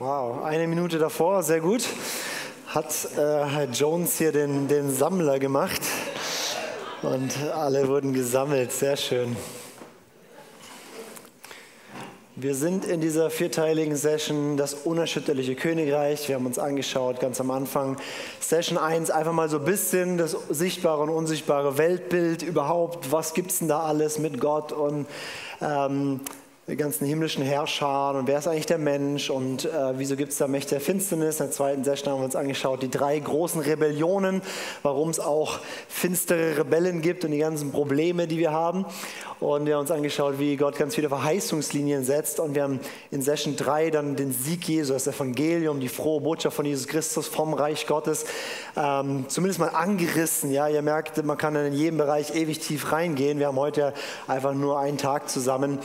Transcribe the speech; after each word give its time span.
Wow, 0.00 0.44
eine 0.44 0.68
Minute 0.68 1.00
davor, 1.00 1.42
sehr 1.42 1.58
gut. 1.58 1.84
Hat 2.68 2.86
äh, 3.16 3.18
Herr 3.18 3.64
Jones 3.64 4.16
hier 4.16 4.30
den, 4.30 4.68
den 4.68 4.94
Sammler 4.94 5.40
gemacht 5.40 5.80
und 7.02 7.36
alle 7.52 7.88
wurden 7.88 8.12
gesammelt, 8.12 8.70
sehr 8.70 8.96
schön. 8.96 9.36
Wir 12.36 12.54
sind 12.54 12.84
in 12.84 13.00
dieser 13.00 13.28
vierteiligen 13.28 13.96
Session 13.96 14.56
das 14.56 14.74
unerschütterliche 14.74 15.56
Königreich. 15.56 16.28
Wir 16.28 16.36
haben 16.36 16.46
uns 16.46 16.60
angeschaut 16.60 17.18
ganz 17.18 17.40
am 17.40 17.50
Anfang. 17.50 17.96
Session 18.38 18.78
1 18.78 19.10
einfach 19.10 19.32
mal 19.32 19.48
so 19.48 19.58
ein 19.58 19.64
bisschen 19.64 20.16
das 20.16 20.36
sichtbare 20.48 21.02
und 21.02 21.10
unsichtbare 21.10 21.76
Weltbild 21.76 22.42
überhaupt. 22.42 23.10
Was 23.10 23.34
gibt 23.34 23.50
es 23.50 23.58
denn 23.58 23.66
da 23.66 23.80
alles 23.80 24.20
mit 24.20 24.38
Gott 24.38 24.70
und 24.70 25.08
ähm, 25.60 26.20
ganzen 26.76 27.06
himmlischen 27.06 27.42
Herrscher 27.42 28.14
und 28.14 28.26
wer 28.26 28.38
ist 28.38 28.46
eigentlich 28.46 28.66
der 28.66 28.76
Mensch 28.78 29.30
und 29.30 29.64
äh, 29.64 29.98
wieso 29.98 30.16
gibt 30.16 30.32
es 30.32 30.38
da 30.38 30.46
Mächte 30.46 30.70
der 30.74 30.80
Finsternis. 30.80 31.40
In 31.40 31.46
der 31.46 31.52
zweiten 31.52 31.84
Session 31.84 32.12
haben 32.12 32.20
wir 32.20 32.26
uns 32.26 32.36
angeschaut, 32.36 32.82
die 32.82 32.90
drei 32.90 33.18
großen 33.18 33.62
Rebellionen, 33.62 34.42
warum 34.82 35.08
es 35.08 35.18
auch 35.18 35.60
finstere 35.88 36.58
Rebellen 36.58 37.00
gibt 37.00 37.24
und 37.24 37.30
die 37.30 37.38
ganzen 37.38 37.72
Probleme, 37.72 38.26
die 38.26 38.38
wir 38.38 38.52
haben. 38.52 38.84
Und 39.40 39.66
wir 39.66 39.74
haben 39.74 39.82
uns 39.82 39.90
angeschaut, 39.92 40.40
wie 40.40 40.56
Gott 40.56 40.76
ganz 40.76 40.96
viele 40.96 41.08
Verheißungslinien 41.08 42.02
setzt. 42.04 42.40
Und 42.40 42.56
wir 42.56 42.64
haben 42.64 42.80
in 43.12 43.22
Session 43.22 43.54
3 43.54 43.90
dann 43.90 44.16
den 44.16 44.32
Sieg 44.32 44.68
Jesu, 44.68 44.92
das 44.92 45.06
Evangelium, 45.06 45.78
die 45.78 45.88
frohe 45.88 46.20
Botschaft 46.20 46.56
von 46.56 46.66
Jesus 46.66 46.88
Christus 46.88 47.28
vom 47.28 47.54
Reich 47.54 47.86
Gottes, 47.86 48.26
ähm, 48.76 49.26
zumindest 49.28 49.60
mal 49.60 49.68
angerissen. 49.68 50.50
Ja, 50.50 50.68
ihr 50.68 50.82
merkt, 50.82 51.24
man 51.24 51.38
kann 51.38 51.54
in 51.54 51.72
jedem 51.72 51.98
Bereich 51.98 52.34
ewig 52.34 52.58
tief 52.58 52.90
reingehen. 52.90 53.38
Wir 53.38 53.46
haben 53.46 53.58
heute 53.58 53.94
einfach 54.26 54.54
nur 54.54 54.80
einen 54.80 54.98
Tag 54.98 55.30
zusammen. 55.30 55.78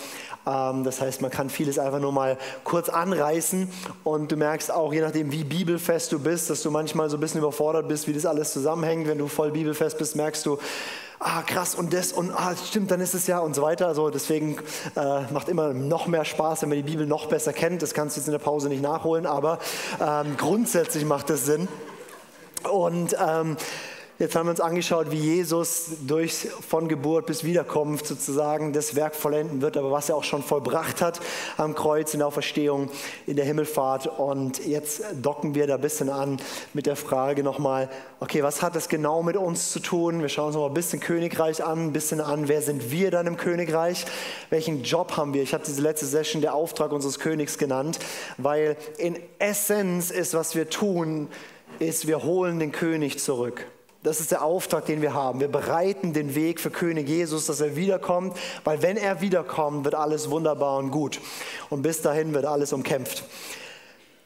Ähm, 0.47 0.72
das 0.83 1.01
heißt, 1.01 1.21
man 1.21 1.29
kann 1.29 1.49
vieles 1.49 1.77
einfach 1.77 1.99
nur 1.99 2.11
mal 2.11 2.37
kurz 2.63 2.89
anreißen. 2.89 3.69
Und 4.03 4.31
du 4.31 4.37
merkst 4.37 4.71
auch, 4.71 4.93
je 4.93 5.01
nachdem, 5.01 5.31
wie 5.31 5.43
bibelfest 5.43 6.11
du 6.11 6.19
bist, 6.19 6.49
dass 6.49 6.63
du 6.63 6.71
manchmal 6.71 7.09
so 7.09 7.17
ein 7.17 7.19
bisschen 7.19 7.39
überfordert 7.39 7.87
bist, 7.87 8.07
wie 8.07 8.13
das 8.13 8.25
alles 8.25 8.53
zusammenhängt. 8.53 9.07
Wenn 9.07 9.17
du 9.17 9.27
voll 9.27 9.51
bibelfest 9.51 9.97
bist, 9.97 10.15
merkst 10.15 10.45
du, 10.45 10.57
ah 11.19 11.41
krass 11.41 11.75
und 11.75 11.93
das 11.93 12.11
und 12.11 12.31
ah 12.31 12.55
stimmt, 12.55 12.91
dann 12.91 12.99
ist 12.99 13.13
es 13.13 13.27
ja 13.27 13.39
und 13.39 13.55
so 13.55 13.61
weiter. 13.61 13.87
Also 13.87 14.09
deswegen 14.09 14.57
äh, 14.95 15.31
macht 15.31 15.49
immer 15.49 15.73
noch 15.73 16.07
mehr 16.07 16.25
Spaß, 16.25 16.61
wenn 16.61 16.69
man 16.69 16.77
die 16.77 16.83
Bibel 16.83 17.07
noch 17.07 17.27
besser 17.27 17.53
kennt. 17.53 17.81
Das 17.81 17.93
kannst 17.93 18.15
du 18.15 18.19
jetzt 18.19 18.27
in 18.27 18.33
der 18.33 18.39
Pause 18.39 18.69
nicht 18.69 18.81
nachholen, 18.81 19.25
aber 19.25 19.59
ähm, 20.01 20.35
grundsätzlich 20.37 21.05
macht 21.05 21.29
das 21.29 21.45
Sinn. 21.45 21.67
Und 22.69 23.15
ähm, 23.19 23.57
Jetzt 24.19 24.35
haben 24.35 24.45
wir 24.45 24.51
uns 24.51 24.61
angeschaut, 24.61 25.09
wie 25.09 25.17
Jesus 25.17 25.87
durch 26.05 26.47
von 26.69 26.87
Geburt 26.87 27.25
bis 27.25 27.43
Wiederkunft 27.43 28.05
sozusagen 28.05 28.71
das 28.71 28.95
Werk 28.95 29.15
vollenden 29.15 29.63
wird, 29.63 29.75
aber 29.75 29.89
was 29.89 30.07
er 30.07 30.15
auch 30.15 30.23
schon 30.23 30.43
vollbracht 30.43 31.01
hat 31.01 31.19
am 31.57 31.73
Kreuz 31.73 32.13
in 32.13 32.19
der 32.19 32.27
Auferstehung, 32.27 32.91
in 33.25 33.37
der 33.37 33.45
Himmelfahrt. 33.45 34.19
Und 34.19 34.63
jetzt 34.67 35.01
docken 35.19 35.55
wir 35.55 35.65
da 35.65 35.75
ein 35.75 35.81
bisschen 35.81 36.11
an 36.11 36.37
mit 36.75 36.85
der 36.85 36.95
Frage 36.95 37.41
nochmal, 37.41 37.89
okay, 38.19 38.43
was 38.43 38.61
hat 38.61 38.75
das 38.75 38.87
genau 38.87 39.23
mit 39.23 39.35
uns 39.35 39.71
zu 39.71 39.79
tun? 39.79 40.21
Wir 40.21 40.29
schauen 40.29 40.47
uns 40.47 40.55
noch 40.55 40.61
mal 40.61 40.67
ein 40.67 40.75
bisschen 40.75 40.99
Königreich 40.99 41.63
an, 41.63 41.87
ein 41.87 41.93
bisschen 41.93 42.21
an, 42.21 42.47
wer 42.47 42.61
sind 42.61 42.91
wir 42.91 43.09
dann 43.09 43.25
im 43.25 43.37
Königreich? 43.37 44.05
Welchen 44.51 44.83
Job 44.83 45.17
haben 45.17 45.33
wir? 45.33 45.41
Ich 45.41 45.55
habe 45.55 45.63
diese 45.65 45.81
letzte 45.81 46.05
Session 46.05 46.43
der 46.43 46.53
Auftrag 46.53 46.91
unseres 46.91 47.17
Königs 47.17 47.57
genannt, 47.57 47.97
weil 48.37 48.77
in 48.99 49.17
Essenz 49.39 50.11
ist, 50.11 50.35
was 50.35 50.53
wir 50.53 50.69
tun, 50.69 51.29
ist, 51.79 52.05
wir 52.05 52.21
holen 52.21 52.59
den 52.59 52.71
König 52.71 53.17
zurück. 53.17 53.65
Das 54.03 54.19
ist 54.19 54.31
der 54.31 54.43
Auftrag, 54.43 54.85
den 54.85 55.01
wir 55.01 55.13
haben. 55.13 55.39
Wir 55.39 55.47
bereiten 55.47 56.11
den 56.11 56.35
Weg 56.35 56.59
für 56.59 56.69
König 56.69 57.07
Jesus, 57.07 57.45
dass 57.45 57.61
er 57.61 57.77
wiederkommt, 57.77 58.37
weil 58.65 58.81
wenn 58.81 58.97
er 58.97 59.21
wiederkommt, 59.21 59.85
wird 59.85 59.95
alles 59.95 60.29
wunderbar 60.29 60.77
und 60.77 60.91
gut. 60.91 61.21
Und 61.69 61.83
bis 61.83 62.01
dahin 62.01 62.33
wird 62.33 62.45
alles 62.45 62.73
umkämpft. 62.73 63.23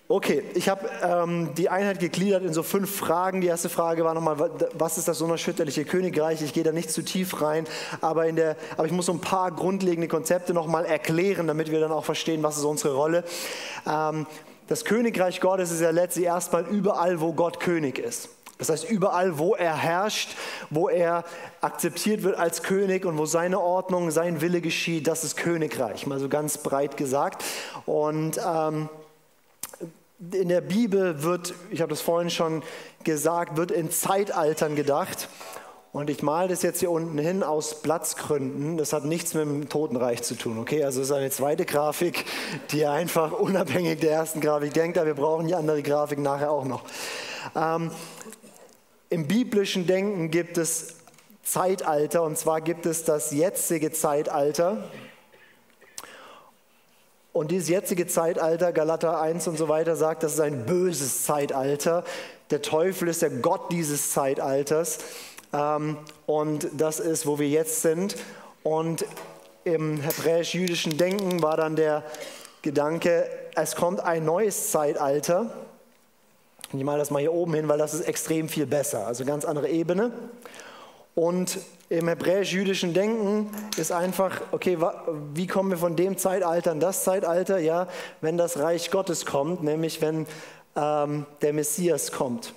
Okay, 0.09 0.41
ich 0.55 0.69
habe 0.69 0.89
ähm, 1.03 1.49
die 1.55 1.69
Einheit 1.69 1.99
gegliedert 1.99 2.41
in 2.43 2.53
so 2.53 2.63
fünf 2.63 2.95
Fragen. 2.95 3.41
Die 3.41 3.47
erste 3.47 3.69
Frage 3.69 4.03
war 4.03 4.13
nochmal, 4.13 4.49
was 4.73 4.97
ist 4.97 5.09
das 5.09 5.21
unerschütterliche 5.21 5.85
Königreich? 5.85 6.41
Ich 6.41 6.53
gehe 6.53 6.63
da 6.63 6.71
nicht 6.71 6.89
zu 6.89 7.03
tief 7.03 7.41
rein, 7.41 7.65
aber, 7.99 8.25
in 8.25 8.37
der, 8.37 8.55
aber 8.77 8.87
ich 8.87 8.93
muss 8.93 9.07
so 9.07 9.11
ein 9.11 9.21
paar 9.21 9.51
grundlegende 9.51 10.07
Konzepte 10.07 10.53
nochmal 10.53 10.85
erklären, 10.85 11.45
damit 11.45 11.71
wir 11.71 11.81
dann 11.81 11.91
auch 11.91 12.05
verstehen, 12.05 12.41
was 12.41 12.57
ist 12.57 12.63
unsere 12.63 12.95
Rolle. 12.95 13.25
Ähm, 13.85 14.25
das 14.67 14.85
Königreich 14.85 15.39
Gottes 15.41 15.71
ist 15.71 15.81
ja 15.81 15.91
letztlich 15.91 16.25
erstmal 16.25 16.65
überall, 16.65 17.19
wo 17.21 17.33
Gott 17.33 17.59
König 17.59 17.99
ist. 17.99 18.29
Das 18.57 18.69
heißt, 18.69 18.89
überall, 18.89 19.37
wo 19.37 19.55
er 19.55 19.75
herrscht, 19.75 20.35
wo 20.69 20.89
er 20.89 21.23
akzeptiert 21.61 22.23
wird 22.23 22.37
als 22.37 22.63
König 22.63 23.05
und 23.05 23.17
wo 23.17 23.25
seine 23.25 23.59
Ordnung, 23.59 24.09
sein 24.11 24.41
Wille 24.41 24.61
geschieht, 24.61 25.07
das 25.07 25.23
ist 25.23 25.37
Königreich, 25.37 26.07
mal 26.07 26.19
so 26.19 26.29
ganz 26.29 26.57
breit 26.57 26.97
gesagt. 26.97 27.43
Und 27.85 28.39
ähm, 28.43 28.89
in 30.31 30.49
der 30.49 30.61
Bibel 30.61 31.21
wird, 31.21 31.53
ich 31.69 31.81
habe 31.81 31.89
das 31.89 32.01
vorhin 32.01 32.31
schon 32.31 32.63
gesagt, 33.03 33.57
wird 33.57 33.71
in 33.71 33.91
Zeitaltern 33.91 34.75
gedacht. 34.75 35.29
Und 35.93 36.09
ich 36.09 36.21
male 36.21 36.49
das 36.49 36.63
jetzt 36.63 36.79
hier 36.79 36.91
unten 36.91 37.17
hin 37.17 37.43
aus 37.43 37.81
Platzgründen. 37.81 38.77
Das 38.77 38.93
hat 38.93 39.05
nichts 39.05 39.33
mit 39.33 39.43
dem 39.45 39.69
Totenreich 39.69 40.21
zu 40.21 40.35
tun, 40.35 40.59
okay? 40.59 40.83
Also 40.83 41.01
es 41.01 41.09
ist 41.09 41.15
eine 41.15 41.29
zweite 41.29 41.65
Grafik, 41.65 42.25
die 42.71 42.85
einfach 42.85 43.31
unabhängig 43.31 43.99
der 43.99 44.11
ersten 44.11 44.41
Grafik 44.41 44.73
denkt, 44.73 44.97
aber 44.97 45.07
wir 45.07 45.13
brauchen 45.15 45.47
die 45.47 45.55
andere 45.55 45.81
Grafik 45.81 46.19
nachher 46.19 46.51
auch 46.51 46.65
noch. 46.65 46.83
Ähm, 47.55 47.91
im 49.09 49.27
biblischen 49.27 49.87
Denken 49.87 50.31
gibt 50.31 50.57
es 50.57 50.95
Zeitalter, 51.43 52.23
und 52.23 52.37
zwar 52.37 52.61
gibt 52.61 52.85
es 52.85 53.05
das 53.05 53.31
jetzige 53.31 53.91
Zeitalter. 53.91 54.89
Und 57.31 57.51
dieses 57.51 57.69
jetzige 57.69 58.07
Zeitalter, 58.07 58.73
Galater 58.73 59.21
1 59.21 59.47
und 59.47 59.57
so 59.57 59.69
weiter, 59.69 59.95
sagt, 59.95 60.23
das 60.23 60.33
ist 60.33 60.39
ein 60.39 60.65
böses 60.65 61.23
Zeitalter. 61.23 62.03
Der 62.49 62.61
Teufel 62.61 63.07
ist 63.07 63.21
der 63.21 63.29
Gott 63.29 63.71
dieses 63.71 64.11
Zeitalters. 64.11 64.97
Ähm, 65.53 65.97
und 66.25 66.67
das 66.73 66.99
ist, 66.99 67.27
wo 67.27 67.39
wir 67.39 67.47
jetzt 67.47 67.81
sind. 67.81 68.17
Und 68.63 69.05
im 69.63 70.01
hebräisch-jüdischen 70.01 70.97
Denken 70.97 71.41
war 71.41 71.57
dann 71.57 71.75
der 71.75 72.03
Gedanke, 72.61 73.29
es 73.55 73.75
kommt 73.75 73.99
ein 73.99 74.25
neues 74.25 74.71
Zeitalter. 74.71 75.66
Ich 76.73 76.83
male 76.83 76.99
das 76.99 77.11
mal 77.11 77.19
hier 77.19 77.33
oben 77.33 77.53
hin, 77.53 77.67
weil 77.69 77.77
das 77.77 77.93
ist 77.93 78.01
extrem 78.01 78.49
viel 78.49 78.65
besser. 78.65 79.07
Also 79.07 79.23
ganz 79.23 79.45
andere 79.45 79.69
Ebene. 79.69 80.11
Und 81.15 81.59
im 81.89 82.09
hebräisch-jüdischen 82.09 82.93
Denken 82.93 83.49
ist 83.77 83.91
einfach, 83.91 84.41
okay, 84.51 84.77
wie 85.33 85.47
kommen 85.47 85.71
wir 85.71 85.77
von 85.77 85.95
dem 85.95 86.17
Zeitalter 86.17 86.73
in 86.73 86.79
das 86.79 87.03
Zeitalter? 87.03 87.57
Ja, 87.57 87.87
wenn 88.21 88.37
das 88.37 88.59
Reich 88.59 88.91
Gottes 88.91 89.25
kommt, 89.25 89.63
nämlich 89.63 90.01
wenn 90.01 90.27
ähm, 90.75 91.25
der 91.41 91.53
Messias 91.53 92.11
kommt. 92.11 92.53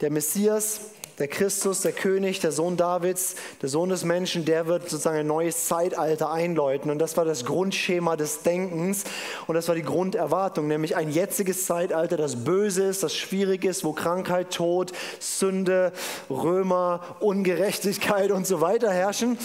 Der 0.00 0.10
Messias 0.10 0.92
der 1.18 1.28
Christus, 1.28 1.82
der 1.82 1.92
König, 1.92 2.40
der 2.40 2.52
Sohn 2.52 2.76
Davids, 2.76 3.36
der 3.60 3.68
Sohn 3.68 3.88
des 3.88 4.04
Menschen, 4.04 4.44
der 4.44 4.66
wird 4.66 4.88
sozusagen 4.88 5.18
ein 5.18 5.26
neues 5.26 5.66
Zeitalter 5.66 6.30
einläuten. 6.30 6.90
Und 6.90 6.98
das 6.98 7.16
war 7.16 7.24
das 7.24 7.44
Grundschema 7.44 8.16
des 8.16 8.42
Denkens 8.42 9.04
und 9.46 9.54
das 9.54 9.68
war 9.68 9.74
die 9.74 9.82
Grunderwartung, 9.82 10.68
nämlich 10.68 10.96
ein 10.96 11.10
jetziges 11.10 11.66
Zeitalter, 11.66 12.16
das 12.16 12.44
böse 12.44 12.84
ist, 12.84 13.02
das 13.02 13.14
schwierig 13.14 13.64
ist, 13.64 13.84
wo 13.84 13.92
Krankheit, 13.92 14.50
Tod, 14.52 14.92
Sünde, 15.20 15.92
Römer, 16.30 17.00
Ungerechtigkeit 17.20 18.30
und 18.30 18.46
so 18.46 18.60
weiter 18.60 18.90
herrschen. 18.90 19.38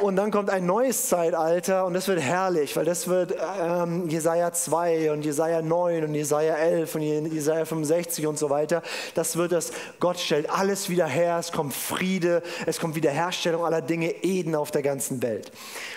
Und 0.00 0.16
dann 0.16 0.30
kommt 0.30 0.50
ein 0.50 0.64
neues 0.64 1.08
Zeitalter 1.08 1.84
und 1.84 1.94
das 1.94 2.08
wird 2.08 2.20
herrlich, 2.20 2.74
weil 2.74 2.84
das 2.84 3.06
wird 3.06 3.34
ähm, 3.60 4.08
Jesaja 4.08 4.52
2 4.52 5.12
und 5.12 5.24
Jesaja 5.24 5.60
9 5.60 6.04
und 6.04 6.14
Jesaja 6.14 6.54
11 6.54 6.94
und 6.94 7.02
Jesaja 7.02 7.64
65 7.64 8.26
und 8.26 8.38
so 8.38 8.50
weiter. 8.50 8.82
Das 9.14 9.36
wird 9.36 9.52
das, 9.52 9.72
Gott 10.00 10.18
stellt 10.18 10.48
alles 10.50 10.88
wieder 10.88 11.06
her, 11.06 11.38
es 11.38 11.52
kommt 11.52 11.74
Friede, 11.74 12.42
es 12.66 12.80
kommt 12.80 12.96
Wiederherstellung 12.96 13.64
aller 13.64 13.82
Dinge, 13.82 14.10
Eden 14.22 14.54
auf 14.54 14.70
der 14.70 14.82
ganzen 14.82 15.22
Welt. 15.22 15.52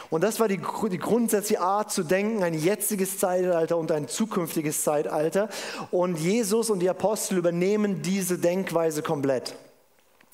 Und 0.10 0.24
das 0.24 0.40
war 0.40 0.48
die, 0.48 0.60
die 0.92 1.00
grundsätzliche 1.00 1.62
Art 1.62 1.92
zu 1.92 2.04
denken, 2.04 2.44
ein 2.44 2.54
jetziges 2.54 3.18
Zeitalter 3.20 3.78
und 3.78 3.92
ein 3.92 4.08
zukünftiges 4.08 4.84
Zeitalter. 4.84 5.50
Und 5.92 6.18
Jesus 6.20 6.70
und 6.70 6.80
die 6.80 6.90
Apostel 6.90 7.38
übernehmen 7.38 8.02
diese 8.02 8.38
Denkweise 8.38 9.02
komplett. 9.02 9.56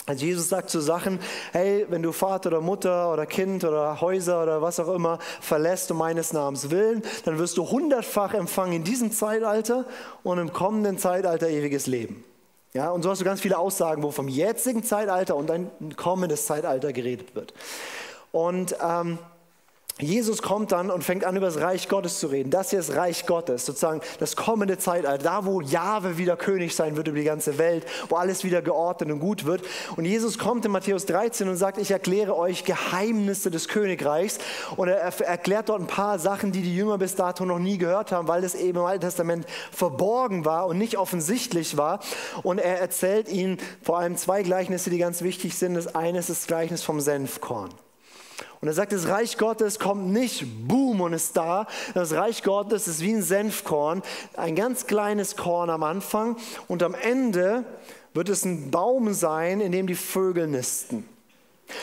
Also 0.06 0.26
Jesus 0.26 0.50
sagt 0.50 0.70
zu 0.70 0.82
Sachen, 0.82 1.20
hey, 1.54 1.86
wenn 1.90 2.04
du 2.04 2.12
Vater 2.12 2.50
oder 2.50 2.62
Mutter 2.62 3.12
oder 3.14 3.26
Kind 3.26 3.64
oder 3.64 4.02
Häuser 4.02 4.44
oder 4.44 4.62
was 4.62 4.80
auch 4.80 4.94
immer 4.94 5.18
verlässt 5.40 5.92
um 5.92 5.98
meines 5.98 6.34
Namens 6.34 6.70
willen, 6.70 7.04
dann 7.24 7.40
wirst 7.40 7.58
du 7.58 7.70
hundertfach 7.70 8.34
empfangen 8.34 8.74
in 8.74 8.84
diesem 8.84 9.12
Zeitalter 9.12 9.86
und 10.24 10.40
im 10.40 10.52
kommenden 10.52 10.98
Zeitalter 10.98 11.50
ewiges 11.50 11.88
Leben. 11.88 12.26
Ja, 12.74 12.90
und 12.90 13.04
so 13.04 13.12
hast 13.12 13.22
du 13.22 13.26
ganz 13.26 13.40
viele 13.40 13.58
Aussagen, 13.58 14.04
wo 14.04 14.12
vom 14.12 14.28
jetzigen 14.28 14.84
Zeitalter 14.84 15.36
und 15.36 15.50
ein 15.52 15.70
kommendes 15.96 16.48
Zeitalter 16.48 16.92
geredet 16.92 17.36
wird. 17.36 17.54
Und 18.32 18.76
ähm, 18.84 19.20
Jesus 20.04 20.42
kommt 20.42 20.72
dann 20.72 20.90
und 20.90 21.04
fängt 21.04 21.24
an, 21.24 21.36
über 21.36 21.46
das 21.46 21.60
Reich 21.60 21.88
Gottes 21.88 22.20
zu 22.20 22.28
reden. 22.28 22.50
Das 22.50 22.70
hier 22.70 22.80
ist 22.80 22.96
Reich 22.96 23.26
Gottes, 23.26 23.66
sozusagen 23.66 24.02
das 24.20 24.36
kommende 24.36 24.78
Zeitalter, 24.78 25.24
da 25.24 25.46
wo 25.46 25.62
Jahwe 25.62 26.18
wieder 26.18 26.36
König 26.36 26.76
sein 26.76 26.96
wird 26.96 27.08
über 27.08 27.18
die 27.18 27.24
ganze 27.24 27.58
Welt, 27.58 27.86
wo 28.10 28.16
alles 28.16 28.44
wieder 28.44 28.62
geordnet 28.62 29.12
und 29.12 29.20
gut 29.20 29.46
wird. 29.46 29.62
Und 29.96 30.06
Jesus 30.06 30.38
kommt 30.38 30.66
in 30.66 30.72
Matthäus 30.72 31.06
13 31.06 31.48
und 31.48 31.58
sagt, 31.58 31.78
ich 31.78 31.92
erkläre 31.92 32.36
euch 32.36 32.66
Geheimnisse 32.66 33.52
des 33.52 33.68
Königreichs. 33.68 34.40
Und 34.76 34.88
er 34.88 34.98
erklärt 35.22 35.70
dort 35.70 35.82
ein 35.82 35.88
paar 35.88 36.20
Sachen, 36.20 36.52
die 36.52 36.62
die 36.62 36.76
Jünger 36.76 36.98
bis 36.98 37.16
dato 37.16 37.46
noch 37.46 37.60
nie 37.60 37.78
gehört 37.78 38.12
haben, 38.12 38.28
weil 38.28 38.44
es 38.44 38.56
eben 38.56 38.80
im 38.80 38.86
Alten 38.86 39.02
Testament 39.02 39.46
verborgen 39.72 40.46
war 40.46 40.68
und 40.68 40.78
nicht 40.78 40.98
offensichtlich 40.98 41.78
war. 41.78 42.00
Und 42.44 42.60
er 42.60 42.80
erzählt 42.80 43.30
ihnen 43.30 43.58
vor 43.82 44.00
allem 44.00 44.18
zwei 44.18 44.44
Gleichnisse, 44.44 44.90
die 44.90 44.98
ganz 44.98 45.22
wichtig 45.22 45.58
sind. 45.58 45.76
Das 45.76 45.96
eine 45.96 46.20
ist 46.20 46.30
das 46.30 46.48
Gleichnis 46.48 46.84
vom 46.84 47.00
Senfkorn. 47.00 47.70
Und 48.64 48.70
er 48.70 48.74
sagt, 48.74 48.94
das 48.94 49.10
Reich 49.10 49.38
Gottes 49.38 49.78
kommt 49.78 50.08
nicht, 50.14 50.46
boom, 50.70 51.02
und 51.02 51.12
ist 51.12 51.36
da. 51.36 51.68
Das 51.96 52.14
Reich 52.14 52.44
Gottes 52.44 52.88
ist 52.88 53.02
wie 53.02 53.12
ein 53.12 53.22
Senfkorn, 53.22 54.02
ein 54.38 54.56
ganz 54.56 54.88
kleines 54.88 55.36
Korn 55.36 55.70
am 55.70 55.84
Anfang 55.84 56.38
und 56.70 56.82
am 56.82 56.94
Ende 56.94 57.66
wird 58.14 58.30
es 58.30 58.46
ein 58.46 58.72
Baum 58.72 59.14
sein, 59.14 59.60
in 59.60 59.74
dem 59.74 59.86
die 59.86 59.96
Vögel 59.96 60.48
nisten. 60.48 61.06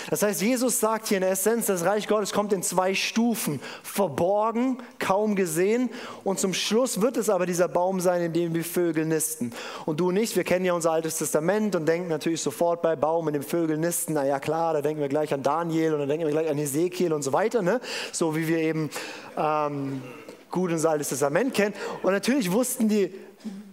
Das 0.09 0.23
heißt, 0.23 0.43
Jesus 0.43 0.81
sagt 0.81 1.09
hier 1.09 1.19
in 1.19 1.23
der 1.23 1.33
Essenz, 1.33 1.67
das 1.67 1.85
Reich 1.85 2.07
Gottes 2.07 2.33
kommt 2.33 2.53
in 2.53 2.63
zwei 2.63 2.95
Stufen, 2.95 3.61
verborgen, 3.83 4.79
kaum 4.99 5.37
gesehen 5.37 5.91
und 6.25 6.39
zum 6.39 6.55
Schluss 6.55 7.01
wird 7.01 7.17
es 7.17 7.29
aber 7.29 7.47
dieser 7.47 7.69
Baum 7.69 8.01
sein, 8.01 8.23
in 8.23 8.33
dem 8.33 8.53
die 8.53 8.63
Vögel 8.63 9.07
nisten. 9.07 9.53
Und 9.87 10.01
du 10.01 10.11
nicht, 10.11 10.37
wir 10.37 10.45
kennen 10.45 10.65
ja 10.65 10.75
unser 10.75 10.93
Altes 10.93 11.19
Testament 11.19 11.75
und 11.77 11.87
denken 11.87 12.09
natürlich 12.09 12.43
sofort 12.43 12.83
bei 12.83 12.97
Baum, 12.97 13.29
in 13.29 13.35
dem 13.35 13.43
Vögel 13.43 13.79
nisten, 13.79 14.15
na 14.15 14.27
ja 14.27 14.39
klar, 14.39 14.75
da 14.75 14.83
denken 14.83 15.01
wir 15.01 15.09
gleich 15.09 15.33
an 15.33 15.43
Daniel 15.43 15.95
und 15.95 16.01
dann 16.01 16.09
denken 16.09 16.27
wir 16.27 16.33
gleich 16.33 16.51
an 16.51 16.59
Ezekiel 16.59 17.13
und 17.13 17.23
so 17.23 17.33
weiter, 17.33 17.63
ne? 17.63 17.81
so 18.13 18.37
wie 18.37 18.49
wir 18.49 18.59
eben 18.59 18.91
ähm, 19.37 20.03
gut 20.51 20.71
unser 20.73 20.91
Altes 20.91 21.09
Testament 21.09 21.55
kennen. 21.55 21.75
Und 22.03 22.13
natürlich 22.13 22.53
wussten 22.53 22.89
die 22.89 23.13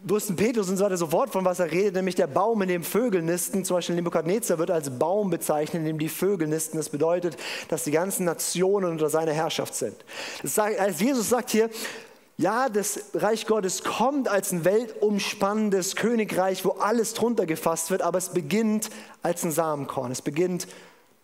wussten 0.03 0.35
Petrus 0.35 0.69
und 0.69 0.77
so 0.77 0.85
weiter 0.85 0.97
sofort, 0.97 1.31
von 1.31 1.43
was 1.43 1.59
er 1.59 1.71
redet, 1.71 1.95
nämlich 1.95 2.15
der 2.15 2.27
Baum, 2.27 2.61
in 2.61 2.69
dem 2.69 2.83
Vögel 2.83 3.21
nisten. 3.21 3.65
Zum 3.65 3.77
Beispiel 3.77 3.95
Nebukadnezar 3.95 4.57
wird 4.57 4.71
als 4.71 4.89
Baum 4.89 5.29
bezeichnet, 5.29 5.81
in 5.81 5.85
dem 5.85 5.99
die 5.99 6.09
Vögel 6.09 6.47
nisten. 6.47 6.77
Das 6.77 6.89
bedeutet, 6.89 7.37
dass 7.67 7.83
die 7.83 7.91
ganzen 7.91 8.25
Nationen 8.25 8.91
unter 8.91 9.09
seiner 9.09 9.33
Herrschaft 9.33 9.75
sind. 9.75 9.95
Sagt, 10.43 10.79
als 10.79 10.99
Jesus 10.99 11.29
sagt 11.29 11.49
hier, 11.49 11.69
ja, 12.37 12.69
das 12.69 12.99
Reich 13.15 13.47
Gottes 13.47 13.83
kommt 13.83 14.27
als 14.27 14.51
ein 14.51 14.63
weltumspannendes 14.63 15.95
Königreich, 15.95 16.63
wo 16.65 16.71
alles 16.71 17.15
drunter 17.15 17.47
gefasst 17.47 17.89
wird, 17.89 18.03
aber 18.03 18.19
es 18.19 18.29
beginnt 18.29 18.91
als 19.23 19.43
ein 19.43 19.51
Samenkorn. 19.51 20.11
Es 20.11 20.21
beginnt 20.21 20.67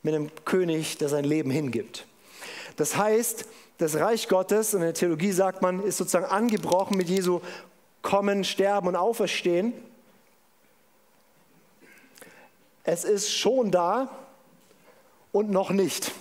mit 0.01 0.15
einem 0.15 0.31
König, 0.43 0.97
der 0.97 1.09
sein 1.09 1.23
Leben 1.23 1.51
hingibt. 1.51 2.07
Das 2.77 2.97
heißt, 2.97 3.45
das 3.77 3.95
Reich 3.95 4.27
Gottes, 4.27 4.73
in 4.73 4.81
der 4.81 4.93
Theologie 4.93 5.31
sagt 5.31 5.61
man, 5.61 5.83
ist 5.83 5.97
sozusagen 5.97 6.25
angebrochen 6.25 6.97
mit 6.97 7.09
Jesu 7.09 7.41
kommen, 8.03 8.43
sterben 8.43 8.89
und 8.89 8.95
auferstehen. 8.95 9.73
Es 12.83 13.03
ist 13.03 13.31
schon 13.31 13.71
da 13.71 14.09
und 15.31 15.49
noch 15.49 15.71
nicht. 15.71 16.11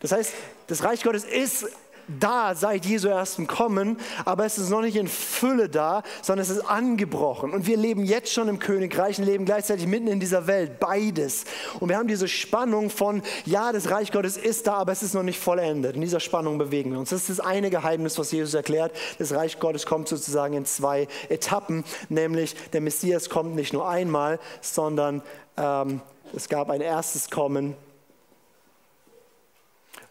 Das 0.00 0.10
heißt, 0.10 0.32
das 0.66 0.82
Reich 0.82 1.02
Gottes 1.04 1.24
ist 1.24 1.66
da 2.08 2.54
seit 2.54 2.84
Jesu 2.86 3.08
ersten 3.08 3.46
Kommen, 3.46 3.98
aber 4.24 4.44
es 4.44 4.58
ist 4.58 4.70
noch 4.70 4.82
nicht 4.82 4.96
in 4.96 5.08
Fülle 5.08 5.68
da, 5.68 6.02
sondern 6.22 6.42
es 6.42 6.50
ist 6.50 6.68
angebrochen. 6.68 7.52
Und 7.52 7.66
wir 7.66 7.76
leben 7.76 8.04
jetzt 8.04 8.32
schon 8.32 8.48
im 8.48 8.58
Königreich 8.58 9.18
und 9.18 9.24
leben 9.24 9.44
gleichzeitig 9.44 9.86
mitten 9.86 10.08
in 10.08 10.20
dieser 10.20 10.46
Welt, 10.46 10.80
beides. 10.80 11.44
Und 11.80 11.88
wir 11.88 11.96
haben 11.96 12.08
diese 12.08 12.28
Spannung 12.28 12.90
von, 12.90 13.22
ja, 13.44 13.72
das 13.72 13.90
Reich 13.90 14.12
Gottes 14.12 14.36
ist 14.36 14.66
da, 14.66 14.74
aber 14.74 14.92
es 14.92 15.02
ist 15.02 15.14
noch 15.14 15.22
nicht 15.22 15.38
vollendet. 15.38 15.96
In 15.96 16.02
dieser 16.02 16.20
Spannung 16.20 16.58
bewegen 16.58 16.92
wir 16.92 16.98
uns. 16.98 17.10
Das 17.10 17.20
ist 17.28 17.38
das 17.38 17.40
eine 17.40 17.70
Geheimnis, 17.70 18.18
was 18.18 18.32
Jesus 18.32 18.54
erklärt. 18.54 18.92
Das 19.18 19.32
Reich 19.32 19.58
Gottes 19.58 19.86
kommt 19.86 20.08
sozusagen 20.08 20.54
in 20.54 20.64
zwei 20.64 21.08
Etappen, 21.28 21.84
nämlich 22.08 22.54
der 22.72 22.80
Messias 22.80 23.28
kommt 23.30 23.54
nicht 23.54 23.72
nur 23.72 23.88
einmal, 23.88 24.38
sondern 24.60 25.22
ähm, 25.56 26.00
es 26.34 26.48
gab 26.48 26.70
ein 26.70 26.80
erstes 26.80 27.30
Kommen 27.30 27.76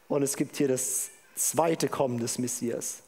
und 0.08 0.24
es 0.24 0.36
gibt 0.36 0.58
hier 0.58 0.68
das 0.68 1.10
zweite 1.36 1.88
Kommen 1.88 2.20
des 2.20 2.40
Messias. 2.40 3.04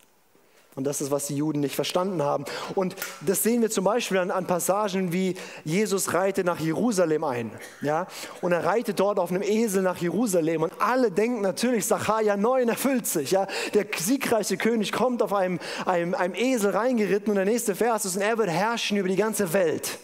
Und 0.75 0.83
das 0.83 0.99
ist, 0.99 1.09
was 1.09 1.27
die 1.27 1.37
Juden 1.37 1.61
nicht 1.61 1.75
verstanden 1.75 2.21
haben. 2.21 2.43
Und 2.75 2.97
das 3.21 3.43
sehen 3.43 3.61
wir 3.61 3.69
zum 3.69 3.85
Beispiel 3.85 4.17
an, 4.17 4.29
an, 4.29 4.45
Passagen 4.45 5.13
wie 5.13 5.35
Jesus 5.63 6.13
reitet 6.13 6.45
nach 6.45 6.59
Jerusalem 6.59 7.23
ein. 7.23 7.51
Ja? 7.81 8.07
Und 8.41 8.51
er 8.51 8.65
reitet 8.65 8.99
dort 8.99 9.17
auf 9.17 9.31
einem 9.31 9.41
Esel 9.41 9.81
nach 9.81 9.97
Jerusalem. 9.97 10.63
Und 10.63 10.73
alle 10.79 11.11
denken 11.11 11.39
natürlich, 11.39 11.85
Sacharja 11.85 12.35
9 12.35 12.67
erfüllt 12.67 13.07
sich. 13.07 13.31
Ja? 13.31 13.47
Der 13.73 13.85
siegreiche 13.97 14.57
König 14.57 14.91
kommt 14.91 15.23
auf 15.23 15.31
einem, 15.31 15.59
einem, 15.85 16.13
einem 16.13 16.35
Esel 16.35 16.71
reingeritten 16.71 17.29
und 17.29 17.35
der 17.37 17.45
nächste 17.45 17.73
Vers 17.73 18.03
ist, 18.03 18.17
und 18.17 18.21
er 18.21 18.37
wird 18.37 18.49
herrschen 18.49 18.97
über 18.97 19.07
die 19.07 19.15
ganze 19.15 19.53
Welt. 19.53 19.97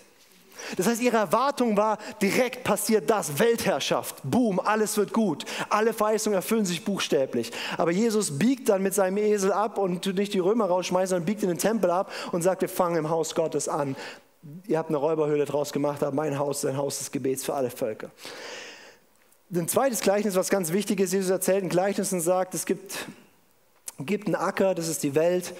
Das 0.77 0.87
heißt, 0.87 1.01
ihre 1.01 1.17
Erwartung 1.17 1.77
war, 1.77 1.97
direkt 2.21 2.63
passiert 2.63 3.09
das, 3.09 3.39
Weltherrschaft, 3.39 4.17
boom, 4.23 4.59
alles 4.59 4.97
wird 4.97 5.13
gut, 5.13 5.45
alle 5.69 5.93
Verheißungen 5.93 6.35
erfüllen 6.35 6.65
sich 6.65 6.83
buchstäblich. 6.83 7.51
Aber 7.77 7.91
Jesus 7.91 8.37
biegt 8.37 8.69
dann 8.69 8.81
mit 8.81 8.93
seinem 8.93 9.17
Esel 9.17 9.51
ab 9.51 9.77
und 9.77 10.03
tut 10.03 10.15
nicht 10.15 10.33
die 10.33 10.39
Römer 10.39 10.65
rausschmeißen, 10.65 11.09
sondern 11.09 11.25
biegt 11.25 11.43
in 11.43 11.49
den 11.49 11.57
Tempel 11.57 11.91
ab 11.91 12.11
und 12.31 12.41
sagt, 12.41 12.61
wir 12.61 12.69
fangen 12.69 12.97
im 12.97 13.09
Haus 13.09 13.35
Gottes 13.35 13.67
an. 13.67 13.95
Ihr 14.67 14.77
habt 14.77 14.89
eine 14.89 14.97
Räuberhöhle 14.97 15.45
draus 15.45 15.71
gemacht, 15.71 16.01
aber 16.01 16.15
mein 16.15 16.39
Haus 16.39 16.63
ist 16.63 16.69
ein 16.69 16.77
Haus 16.77 16.97
des 16.97 17.11
Gebets 17.11 17.43
für 17.43 17.53
alle 17.53 17.69
Völker. 17.69 18.09
Ein 19.53 19.67
zweites 19.67 19.99
Gleichnis, 20.01 20.35
was 20.35 20.49
ganz 20.49 20.71
wichtig 20.71 20.99
ist, 20.99 21.13
Jesus 21.13 21.29
erzählt 21.29 21.63
ein 21.63 21.69
Gleichnis 21.69 22.13
und 22.13 22.21
sagt, 22.21 22.55
es 22.55 22.65
gibt, 22.65 23.07
gibt 23.99 24.27
einen 24.27 24.35
Acker, 24.35 24.73
das 24.73 24.87
ist 24.87 25.03
die 25.03 25.13
Welt, 25.13 25.53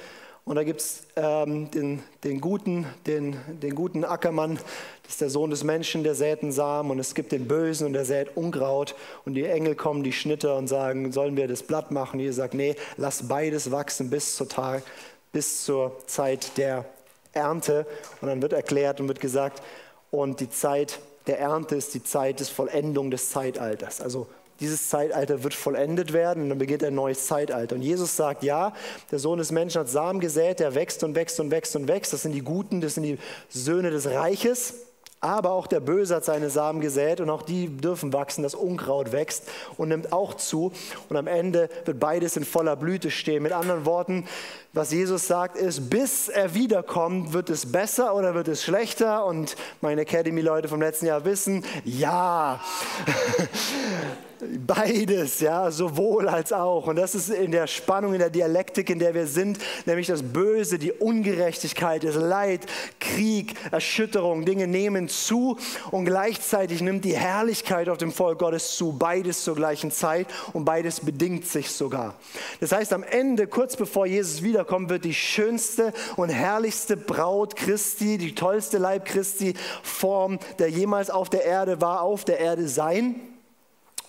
und 0.44 0.56
da 0.56 0.64
gibt 0.64 0.82
es 0.82 1.04
ähm, 1.16 1.70
den, 1.70 2.02
den, 2.24 2.42
guten, 2.42 2.88
den, 3.06 3.38
den 3.62 3.76
guten 3.76 4.04
Ackermann, 4.04 4.56
das 5.04 5.14
ist 5.14 5.22
der 5.22 5.30
Sohn 5.30 5.52
des 5.52 5.64
Menschen, 5.64 6.04
der 6.04 6.16
sät 6.16 6.42
einen 6.42 6.52
Samen. 6.52 6.92
Und 6.92 7.00
es 7.00 7.14
gibt 7.14 7.32
den 7.32 7.48
Bösen 7.48 7.86
und 7.86 7.94
der 7.94 8.06
sät 8.06 8.36
Unkraut. 8.36 8.96
Und 9.24 9.36
die 9.36 9.46
Engel 9.46 9.76
kommen, 9.76 10.04
die 10.04 10.12
Schnitter 10.12 10.58
und 10.58 10.68
sagen, 10.68 11.12
sollen 11.12 11.38
wir 11.38 11.48
das 11.48 11.64
Blatt 11.64 11.92
machen? 11.92 12.16
Und 12.16 12.22
Jesus 12.22 12.38
sagt, 12.38 12.56
nee, 12.56 12.76
lass 12.98 13.28
beides 13.28 13.72
wachsen 13.72 14.10
bis 14.10 14.36
zur, 14.36 14.50
Tag, 14.50 14.84
bis 15.32 15.64
zur 15.64 15.98
Zeit 16.08 16.58
der 16.58 16.86
Ernte. 17.34 17.86
Und 18.20 18.28
dann 18.28 18.42
wird 18.42 18.54
erklärt 18.54 19.00
und 19.00 19.08
wird 19.08 19.22
gesagt, 19.22 19.62
und 20.10 20.40
die 20.40 20.50
Zeit 20.50 21.00
der 21.28 21.40
Ernte 21.40 21.76
ist 21.76 21.94
die 21.94 22.04
Zeit 22.04 22.40
des 22.40 22.50
Vollendung 22.50 23.12
des 23.12 23.30
Zeitalters. 23.30 24.02
Also 24.02 24.28
dieses 24.62 24.90
Zeitalter 24.90 25.44
wird 25.44 25.54
vollendet 25.54 26.14
werden 26.14 26.44
und 26.44 26.50
dann 26.50 26.58
beginnt 26.60 26.84
ein 26.84 26.96
neues 26.96 27.28
Zeitalter. 27.28 27.76
Und 27.76 27.82
Jesus 27.82 28.16
sagt, 28.16 28.44
ja, 28.44 28.74
der 29.12 29.20
Sohn 29.20 29.40
des 29.40 29.52
Menschen 29.52 29.82
hat 29.82 29.90
Samen 29.90 30.20
gesät, 30.20 30.60
der 30.60 30.76
wächst 30.76 31.04
und 31.04 31.16
wächst 31.16 31.40
und 31.40 31.52
wächst 31.52 31.76
und 31.76 31.88
wächst. 31.88 32.14
Das 32.14 32.22
sind 32.22 32.32
die 32.34 32.42
Guten, 32.42 32.80
das 32.80 32.94
sind 32.94 33.04
die 33.04 33.18
Söhne 33.50 33.90
des 33.90 34.08
Reiches. 34.08 34.76
Aber 35.24 35.52
auch 35.52 35.68
der 35.68 35.82
Böse 35.82 36.16
hat 36.16 36.26
seine 36.26 36.50
Samen 36.50 36.82
gesät 36.82 37.22
und 37.22 37.30
auch 37.30 37.44
die 37.44 37.68
dürfen 37.68 38.12
wachsen. 38.12 38.42
Das 38.42 38.56
Unkraut 38.56 39.12
wächst 39.12 39.44
und 39.78 39.90
nimmt 39.90 40.12
auch 40.12 40.34
zu. 40.34 40.72
Und 41.10 41.16
am 41.16 41.28
Ende 41.28 41.70
wird 41.86 42.00
beides 42.00 42.38
in 42.38 42.44
voller 42.44 42.76
Blüte 42.76 43.12
stehen. 43.12 43.44
Mit 43.44 43.52
anderen 43.52 43.86
Worten, 43.86 44.28
was 44.74 44.92
Jesus 44.92 45.28
sagt, 45.28 45.58
ist, 45.58 45.92
bis 45.92 46.28
er 46.28 46.56
wiederkommt, 46.56 47.34
wird 47.34 47.52
es 47.52 47.72
besser 47.72 48.16
oder 48.16 48.34
wird 48.34 48.48
es 48.48 48.64
schlechter? 48.64 49.26
Und 49.26 49.56
meine 49.80 50.02
Academy-Leute 50.02 50.68
vom 50.68 50.82
letzten 50.82 51.06
Jahr 51.06 51.24
wissen, 51.24 51.64
ja. 51.86 52.60
Beides, 54.66 55.40
ja, 55.40 55.70
sowohl 55.70 56.28
als 56.28 56.52
auch. 56.52 56.88
Und 56.88 56.96
das 56.96 57.14
ist 57.14 57.30
in 57.30 57.52
der 57.52 57.68
Spannung, 57.68 58.14
in 58.14 58.20
der 58.20 58.32
Dialektik, 58.32 58.90
in 58.90 58.98
der 58.98 59.14
wir 59.14 59.28
sind, 59.28 59.60
nämlich 59.86 60.08
das 60.08 60.24
Böse, 60.24 60.80
die 60.80 60.92
Ungerechtigkeit, 60.92 62.04
das 62.04 62.16
Leid, 62.16 62.62
Krieg, 63.00 63.54
Erschütterung, 63.72 64.44
Dinge 64.44 64.66
nehmen 64.66 65.10
zu 65.10 65.58
und 65.92 66.06
gleichzeitig 66.06 66.82
nimmt 66.82 67.06
die 67.06 67.16
Herrlichkeit 67.16 67.88
auf 67.88 68.00
dem 68.00 68.12
Volk 68.12 68.40
Gottes 68.40 68.76
zu. 68.76 68.94
Beides 68.94 69.44
zur 69.44 69.56
gleichen 69.56 69.92
Zeit 69.92 70.28
und 70.54 70.66
beides 70.66 71.02
bedingt 71.02 71.46
sich 71.46 71.70
sogar. 71.70 72.16
Das 72.60 72.72
heißt, 72.72 72.94
am 72.94 73.04
Ende, 73.04 73.46
kurz 73.46 73.76
bevor 73.76 74.08
Jesus 74.08 74.42
wiederkommt, 74.42 74.90
wird 74.90 75.06
die 75.06 75.14
schönste 75.14 75.94
und 76.16 76.30
herrlichste 76.30 76.98
Braut 76.98 77.56
Christi, 77.56 78.18
die 78.18 78.34
tollste 78.34 78.80
Leib 78.80 79.06
Christi 79.06 79.54
Form, 79.84 80.40
der 80.58 80.70
jemals 80.70 81.12
auf 81.12 81.30
der 81.30 81.46
Erde 81.46 81.80
war, 81.80 82.02
auf 82.02 82.26
der 82.26 82.40
Erde 82.40 82.68
sein. 82.68 83.31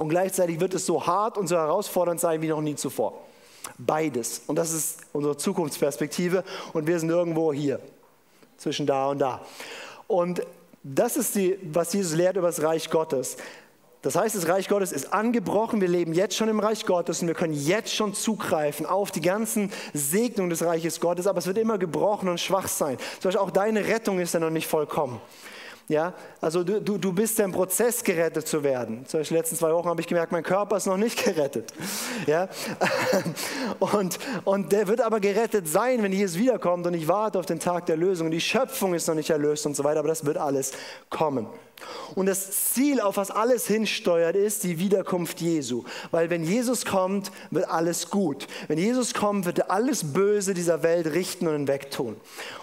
Und 0.03 0.09
gleichzeitig 0.09 0.59
wird 0.59 0.75
es 0.75 0.85
so 0.85 1.07
hart 1.07 1.39
und 1.39 1.47
so 1.47 1.55
herausfordernd 1.55 2.19
sein 2.19 2.43
wie 2.43 2.49
noch 2.49 2.61
nie 2.61 2.75
zuvor. 2.75 3.21
Beides. 3.79 4.43
Und 4.49 4.57
das 4.57 4.73
ist 4.73 4.99
unsere 5.13 5.37
Zukunftsperspektive. 5.37 6.43
Und 6.73 6.89
wir 6.89 6.99
sind 6.99 7.09
irgendwo 7.09 7.53
hier, 7.53 7.79
zwischen 8.57 8.85
da 8.85 9.11
und 9.11 9.21
da. 9.21 9.43
Und 10.09 10.45
das 10.83 11.17
ist 11.17 11.37
die, 11.37 11.57
was 11.63 11.93
Jesus 11.93 12.17
lehrt 12.17 12.37
über 12.37 12.49
das 12.49 12.65
Reich 12.65 12.91
Gottes. 12.91 13.37
Das 14.03 14.17
heißt, 14.17 14.35
das 14.35 14.49
Reich 14.49 14.69
Gottes 14.69 14.91
ist 14.91 15.13
angebrochen. 15.13 15.81
Wir 15.81 15.87
leben 15.87 16.15
jetzt 16.15 16.35
schon 16.35 16.49
im 16.49 16.59
Reich 16.59 16.85
Gottes 16.85 17.23
und 17.23 17.29
wir 17.29 17.37
können 17.37 17.55
jetzt 17.55 17.95
schon 17.95 18.13
zugreifen 18.13 18.87
auf 18.87 19.13
die 19.13 19.21
ganzen 19.21 19.71
Segnungen 19.95 20.51
des 20.51 20.65
Reiches 20.65 20.99
Gottes. 20.99 21.29
Aber 21.29 21.39
es 21.39 21.47
wird 21.47 21.59
immer 21.59 21.79
gebrochen 21.79 22.29
und 22.29 22.41
schwach 22.41 22.67
sein. 22.67 22.99
Zum 23.21 23.29
Beispiel 23.29 23.41
auch 23.41 23.53
deine 23.53 23.87
Rettung 23.87 24.19
ist 24.19 24.35
ja 24.35 24.41
noch 24.41 24.51
nicht 24.51 24.67
vollkommen. 24.67 25.21
Ja, 25.89 26.15
also 26.41 26.63
du, 26.63 26.81
du, 26.81 26.97
du 26.97 27.13
bist 27.13 27.39
im 27.41 27.53
Prozess, 27.53 28.03
gerettet 28.03 28.47
zu 28.47 28.63
werden. 28.63 29.05
Zum 29.07 29.21
Beispiel 29.21 29.37
letzten 29.37 29.57
zwei 29.57 29.73
Wochen 29.73 29.89
habe 29.89 30.01
ich 30.01 30.07
gemerkt, 30.07 30.33
mein 30.33 30.43
Körper 30.43 30.77
ist 30.77 30.87
noch 30.87 30.97
nicht 30.97 31.23
gerettet. 31.25 31.73
Ja? 32.27 32.49
Und, 33.79 34.19
und 34.45 34.73
der 34.73 34.87
wird 34.87 35.01
aber 35.01 35.21
gerettet 35.21 35.69
sein, 35.69 36.03
wenn 36.03 36.13
Jesus 36.13 36.39
wiederkommt 36.39 36.87
und 36.87 36.95
ich 36.95 37.09
warte 37.09 37.39
auf 37.39 37.47
den 37.47 37.59
Tag 37.59 37.87
der 37.87 37.97
Lösung. 37.97 38.31
Die 38.31 38.41
Schöpfung 38.41 38.95
ist 38.95 39.09
noch 39.09 39.15
nicht 39.15 39.31
erlöst 39.31 39.67
und 39.67 39.75
so 39.75 39.85
weiter, 39.85 39.99
aber 39.99 40.09
das 40.09 40.25
wird 40.25 40.39
alles 40.39 40.73
kommen. 41.11 41.47
Und 42.15 42.27
das 42.27 42.73
Ziel, 42.73 43.01
auf 43.01 43.17
was 43.17 43.31
alles 43.31 43.67
hinsteuert, 43.67 44.37
ist 44.37 44.65
die 44.65 44.79
Wiederkunft 44.79 45.41
Jesu. 45.41 45.85
Weil 46.11 46.31
wenn 46.31 46.45
Jesus 46.45 46.85
kommt, 46.85 47.33
wird 47.51 47.69
alles 47.69 48.11
gut. 48.11 48.47
Wenn 48.69 48.79
Jesus 48.79 49.15
kommt, 49.15 49.47
wird 49.47 49.59
er 49.59 49.71
alles 49.71 50.13
Böse 50.13 50.55
dieser 50.55 50.83
Welt 50.83 51.07
richten 51.07 51.49
und 51.49 51.69
wegtun. 51.69 52.17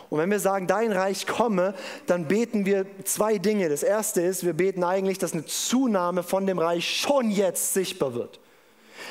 Und 0.10 0.20
wenn 0.20 0.32
wir 0.32 0.40
sagen, 0.40 0.68
dein 0.68 0.92
Reich 0.92 1.28
komme, 1.28 1.74
dann 2.08 2.28
beten 2.28 2.66
wir 2.66 2.86
zwei 3.04 3.38
Dinge. 3.38 3.70
Das 3.70 3.84
erste 3.84 4.22
ist, 4.22 4.44
wir 4.44 4.54
beten 4.54 4.84
eigentlich, 4.84 5.18
dass 5.18 5.34
eine 5.34 5.46
Zunahme 5.46 6.24
von 6.24 6.48
dem 6.48 6.60
Reich 6.60 7.00
schon 7.00 7.32
jetzt 7.32 7.74
sichtbar 7.74 8.14
wird. 8.14 8.40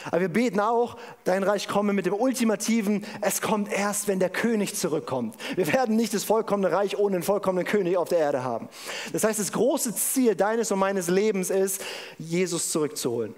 Aber 0.06 0.20
wir 0.20 0.28
beten 0.28 0.60
auch, 0.60 0.96
dein 1.24 1.42
Reich 1.42 1.68
komme 1.68 1.92
mit 1.92 2.06
dem 2.06 2.14
ultimativen, 2.14 3.04
es 3.20 3.40
kommt 3.40 3.72
erst, 3.72 4.08
wenn 4.08 4.18
der 4.18 4.30
König 4.30 4.74
zurückkommt. 4.74 5.34
Wir 5.56 5.72
werden 5.72 5.96
nicht 5.96 6.14
das 6.14 6.24
vollkommene 6.24 6.72
Reich 6.72 6.98
ohne 6.98 7.16
den 7.16 7.22
vollkommenen 7.22 7.66
König 7.66 7.96
auf 7.96 8.08
der 8.08 8.18
Erde 8.18 8.44
haben. 8.44 8.68
Das 9.12 9.24
heißt, 9.24 9.38
das 9.38 9.52
große 9.52 9.94
Ziel 9.94 10.34
deines 10.34 10.70
und 10.72 10.78
meines 10.78 11.08
Lebens 11.08 11.50
ist, 11.50 11.82
Jesus 12.18 12.70
zurückzuholen. 12.70 13.34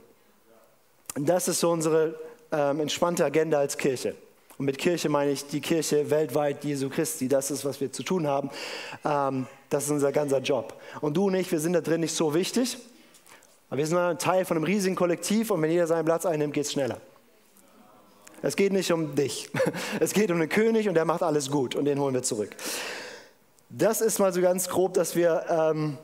Und 1.17 1.29
das 1.29 1.49
ist 1.49 1.61
so 1.61 1.71
unsere 1.71 2.19
ähm, 2.53 2.81
entspannte 2.81 3.25
Agenda 3.25 3.59
als 3.59 3.77
Kirche. 3.77 4.15
Und 4.59 4.67
mit 4.67 4.77
Kirche 4.77 5.09
meine 5.09 5.31
ich 5.31 5.47
die 5.47 5.61
Kirche 5.61 6.11
weltweit 6.11 6.65
Jesu 6.65 6.91
Christi. 6.91 7.29
Das 7.29 7.51
ist, 7.51 7.65
was 7.65 7.81
wir 7.81 7.93
zu 7.93 8.03
tun 8.03 8.27
haben. 8.27 8.51
Ähm, 9.05 9.47
das 9.71 9.85
ist 9.85 9.91
unser 9.91 10.13
ganzer 10.13 10.41
Job. 10.41 10.75
Und 11.01 11.17
du 11.17 11.29
und 11.29 11.35
ich, 11.35 11.51
wir 11.51 11.61
sind 11.61 11.73
da 11.73 11.81
drin 11.81 12.01
nicht 12.03 12.15
so 12.15 12.35
wichtig. 12.35 12.77
Aber 13.71 13.79
wir 13.79 13.87
sind 13.87 13.97
ein 13.97 14.19
Teil 14.19 14.45
von 14.45 14.57
einem 14.57 14.65
riesigen 14.65 14.97
Kollektiv 14.97 15.51
und 15.51 15.63
wenn 15.63 15.71
jeder 15.71 15.87
seinen 15.87 16.05
Platz 16.05 16.27
einnimmt, 16.27 16.53
geht 16.53 16.67
es 16.67 16.73
schneller. 16.73 16.99
Es 18.43 18.57
geht 18.57 18.73
nicht 18.73 18.93
um 18.93 19.15
dich. 19.15 19.49
Es 20.01 20.13
geht 20.13 20.31
um 20.31 20.41
den 20.41 20.49
König 20.49 20.89
und 20.89 20.95
der 20.95 21.05
macht 21.05 21.23
alles 21.23 21.51
gut 21.51 21.75
und 21.77 21.85
den 21.85 22.01
holen 22.01 22.15
wir 22.15 22.23
zurück. 22.23 22.51
Das 23.69 24.01
ist 24.01 24.19
mal 24.19 24.33
so 24.33 24.41
ganz 24.41 24.69
grob, 24.69 24.95
dass 24.95 25.15
wir 25.15 25.45
ähm, 25.49 25.99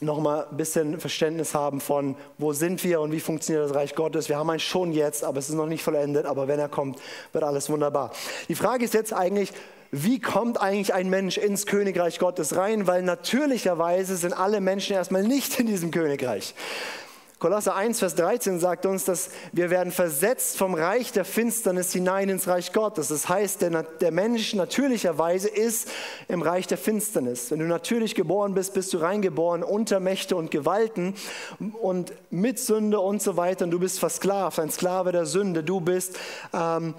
nochmal 0.00 0.46
ein 0.48 0.56
bisschen 0.56 1.00
Verständnis 1.00 1.54
haben 1.54 1.80
von, 1.80 2.14
wo 2.38 2.52
sind 2.52 2.84
wir 2.84 3.00
und 3.00 3.10
wie 3.10 3.20
funktioniert 3.20 3.68
das 3.68 3.74
Reich 3.74 3.94
Gottes. 3.94 4.28
Wir 4.28 4.36
haben 4.36 4.50
ein 4.50 4.60
schon 4.60 4.92
jetzt, 4.92 5.24
aber 5.24 5.38
es 5.38 5.48
ist 5.48 5.54
noch 5.56 5.66
nicht 5.66 5.82
vollendet, 5.82 6.26
aber 6.26 6.46
wenn 6.46 6.60
er 6.60 6.68
kommt, 6.68 7.00
wird 7.32 7.42
alles 7.42 7.68
wunderbar. 7.70 8.12
Die 8.48 8.54
Frage 8.54 8.84
ist 8.84 8.94
jetzt 8.94 9.12
eigentlich, 9.12 9.52
wie 9.94 10.20
kommt 10.20 10.58
eigentlich 10.58 10.94
ein 10.94 11.10
Mensch 11.10 11.36
ins 11.36 11.66
Königreich 11.66 12.18
Gottes 12.18 12.56
rein? 12.56 12.86
Weil 12.86 13.02
natürlicherweise 13.02 14.16
sind 14.16 14.32
alle 14.32 14.62
Menschen 14.62 14.96
erstmal 14.96 15.22
nicht 15.22 15.60
in 15.60 15.66
diesem 15.66 15.90
Königreich. 15.90 16.54
Kolosser 17.38 17.74
1, 17.74 17.98
Vers 17.98 18.14
13 18.14 18.58
sagt 18.58 18.86
uns, 18.86 19.04
dass 19.04 19.30
wir 19.52 19.68
werden 19.68 19.92
versetzt 19.92 20.56
vom 20.56 20.74
Reich 20.74 21.12
der 21.12 21.26
Finsternis 21.26 21.92
hinein 21.92 22.30
ins 22.30 22.48
Reich 22.48 22.72
Gottes. 22.72 23.08
Das 23.08 23.28
heißt, 23.28 23.60
der, 23.60 23.82
der 23.82 24.12
Mensch 24.12 24.54
natürlicherweise 24.54 25.48
ist 25.48 25.90
im 26.28 26.40
Reich 26.40 26.68
der 26.68 26.78
Finsternis. 26.78 27.50
Wenn 27.50 27.58
du 27.58 27.66
natürlich 27.66 28.14
geboren 28.14 28.54
bist, 28.54 28.72
bist 28.72 28.94
du 28.94 28.98
reingeboren 28.98 29.62
unter 29.62 30.00
Mächte 30.00 30.36
und 30.36 30.50
Gewalten 30.50 31.16
und 31.82 32.14
mit 32.30 32.60
Sünde 32.60 33.00
und 33.00 33.20
so 33.20 33.36
weiter. 33.36 33.66
Und 33.66 33.72
du 33.72 33.80
bist 33.80 33.98
versklavt, 33.98 34.58
ein 34.58 34.70
Sklave 34.70 35.12
der 35.12 35.26
Sünde. 35.26 35.64
Du 35.64 35.80
bist, 35.80 36.18
ähm, 36.54 36.94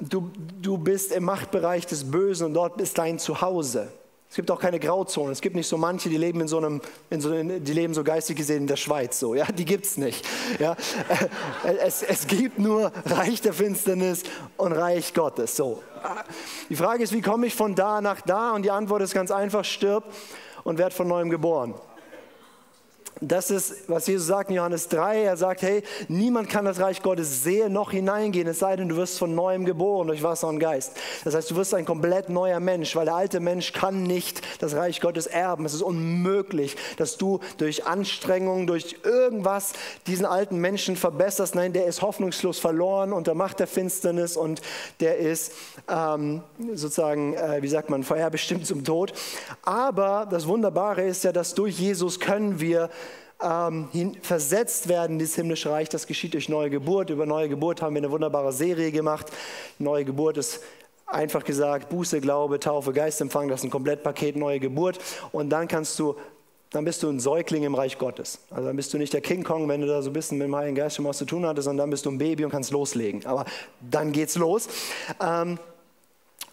du, 0.00 0.30
du 0.60 0.78
bist 0.78 1.12
im 1.12 1.24
Machtbereich 1.24 1.86
des 1.86 2.10
Bösen 2.10 2.46
und 2.46 2.54
dort 2.54 2.80
ist 2.80 2.98
dein 2.98 3.18
Zuhause. 3.18 3.88
Es 4.28 4.34
gibt 4.34 4.50
auch 4.50 4.60
keine 4.60 4.80
Grauzone. 4.80 5.30
Es 5.30 5.40
gibt 5.40 5.54
nicht 5.54 5.68
so 5.68 5.78
manche, 5.78 6.08
die 6.08 6.16
leben 6.16 6.40
in 6.40 6.48
so 6.48 6.58
einem, 6.58 6.80
in 7.10 7.20
so, 7.20 7.30
die 7.30 7.72
leben 7.72 7.94
so 7.94 8.02
geistig 8.02 8.36
gesehen 8.36 8.62
in 8.62 8.66
der 8.66 8.76
Schweiz. 8.76 9.18
So, 9.18 9.34
ja, 9.34 9.46
die 9.46 9.64
gibt's 9.64 9.96
nicht. 9.96 10.26
Ja, 10.58 10.76
es, 11.80 12.02
es 12.02 12.26
gibt 12.26 12.58
nur 12.58 12.92
Reich 13.04 13.40
der 13.40 13.52
Finsternis 13.52 14.24
und 14.56 14.72
Reich 14.72 15.14
Gottes. 15.14 15.56
So. 15.56 15.82
Die 16.68 16.76
Frage 16.76 17.04
ist, 17.04 17.12
wie 17.12 17.22
komme 17.22 17.46
ich 17.46 17.54
von 17.54 17.74
da 17.74 18.00
nach 18.00 18.20
da? 18.20 18.52
Und 18.52 18.62
die 18.62 18.70
Antwort 18.70 19.02
ist 19.02 19.14
ganz 19.14 19.30
einfach: 19.30 19.64
Stirb 19.64 20.04
und 20.64 20.76
werd 20.76 20.92
von 20.92 21.06
neuem 21.06 21.30
geboren. 21.30 21.74
Das 23.22 23.50
ist, 23.50 23.88
was 23.88 24.06
Jesus 24.06 24.26
sagt 24.26 24.50
in 24.50 24.56
Johannes 24.56 24.88
3. 24.88 25.22
Er 25.22 25.38
sagt, 25.38 25.62
hey, 25.62 25.82
niemand 26.08 26.50
kann 26.50 26.66
das 26.66 26.80
Reich 26.80 27.02
Gottes 27.02 27.42
sehen 27.42 27.72
noch 27.72 27.90
hineingehen, 27.90 28.46
es 28.46 28.58
sei 28.58 28.76
denn, 28.76 28.90
du 28.90 28.96
wirst 28.96 29.18
von 29.18 29.34
neuem 29.34 29.64
geboren 29.64 30.06
durch 30.06 30.22
Wasser 30.22 30.48
und 30.48 30.58
Geist. 30.58 30.92
Das 31.24 31.34
heißt, 31.34 31.50
du 31.50 31.56
wirst 31.56 31.72
ein 31.72 31.86
komplett 31.86 32.28
neuer 32.28 32.60
Mensch, 32.60 32.94
weil 32.94 33.06
der 33.06 33.14
alte 33.14 33.40
Mensch 33.40 33.72
kann 33.72 34.02
nicht 34.02 34.42
das 34.60 34.76
Reich 34.76 35.00
Gottes 35.00 35.26
erben. 35.26 35.64
Es 35.64 35.72
ist 35.72 35.80
unmöglich, 35.80 36.76
dass 36.98 37.16
du 37.16 37.40
durch 37.56 37.86
Anstrengung, 37.86 38.66
durch 38.66 38.96
irgendwas 39.02 39.72
diesen 40.06 40.26
alten 40.26 40.58
Menschen 40.58 40.94
verbesserst. 40.94 41.54
Nein, 41.54 41.72
der 41.72 41.86
ist 41.86 42.02
hoffnungslos 42.02 42.58
verloren 42.58 43.14
unter 43.14 43.34
Macht 43.34 43.60
der 43.60 43.66
Finsternis 43.66 44.36
und 44.36 44.60
der 45.00 45.16
ist 45.16 45.52
ähm, 45.88 46.42
sozusagen, 46.74 47.32
äh, 47.32 47.62
wie 47.62 47.68
sagt 47.68 47.88
man, 47.88 48.02
vorherbestimmt 48.02 48.66
zum 48.66 48.84
Tod. 48.84 49.14
Aber 49.62 50.26
das 50.30 50.46
Wunderbare 50.46 51.02
ist 51.02 51.24
ja, 51.24 51.32
dass 51.32 51.54
durch 51.54 51.78
Jesus 51.78 52.20
können 52.20 52.60
wir 52.60 52.90
ähm, 53.42 53.88
versetzt 54.22 54.88
werden 54.88 55.18
dieses 55.18 55.34
himmlische 55.34 55.70
Reich. 55.70 55.88
Das 55.88 56.06
geschieht 56.06 56.34
durch 56.34 56.48
neue 56.48 56.70
Geburt. 56.70 57.10
Über 57.10 57.26
neue 57.26 57.48
Geburt 57.48 57.82
haben 57.82 57.94
wir 57.94 58.00
eine 58.00 58.10
wunderbare 58.10 58.52
Serie 58.52 58.90
gemacht. 58.92 59.26
Neue 59.78 60.04
Geburt 60.04 60.36
ist 60.36 60.60
einfach 61.06 61.44
gesagt 61.44 61.88
Buße, 61.88 62.20
Glaube, 62.20 62.58
Taufe, 62.60 62.92
Geistempfang. 62.92 63.48
Das 63.48 63.60
ist 63.60 63.64
ein 63.64 63.70
Komplettpaket 63.70 64.36
neue 64.36 64.60
Geburt. 64.60 64.98
Und 65.32 65.50
dann 65.50 65.68
kannst 65.68 65.98
du 65.98 66.16
dann 66.70 66.84
bist 66.84 67.02
du 67.02 67.08
ein 67.08 67.20
Säugling 67.20 67.62
im 67.62 67.74
Reich 67.74 67.96
Gottes. 67.96 68.40
Also 68.50 68.66
dann 68.66 68.76
bist 68.76 68.92
du 68.92 68.98
nicht 68.98 69.12
der 69.12 69.20
King 69.20 69.44
Kong, 69.44 69.68
wenn 69.68 69.80
du 69.80 69.86
da 69.86 70.02
so 70.02 70.10
ein 70.10 70.12
bisschen 70.12 70.36
mit 70.38 70.48
dem 70.48 70.56
Heiligen 70.56 70.74
Geist 70.74 70.96
schon 70.96 71.04
was 71.04 71.16
zu 71.16 71.24
tun 71.24 71.46
hattest, 71.46 71.66
sondern 71.66 71.84
dann 71.84 71.90
bist 71.90 72.04
du 72.04 72.10
ein 72.10 72.18
Baby 72.18 72.44
und 72.44 72.50
kannst 72.50 72.72
loslegen. 72.72 73.24
Aber 73.24 73.44
dann 73.80 74.12
geht's 74.12 74.34
los. 74.34 74.68
Ähm, 75.20 75.58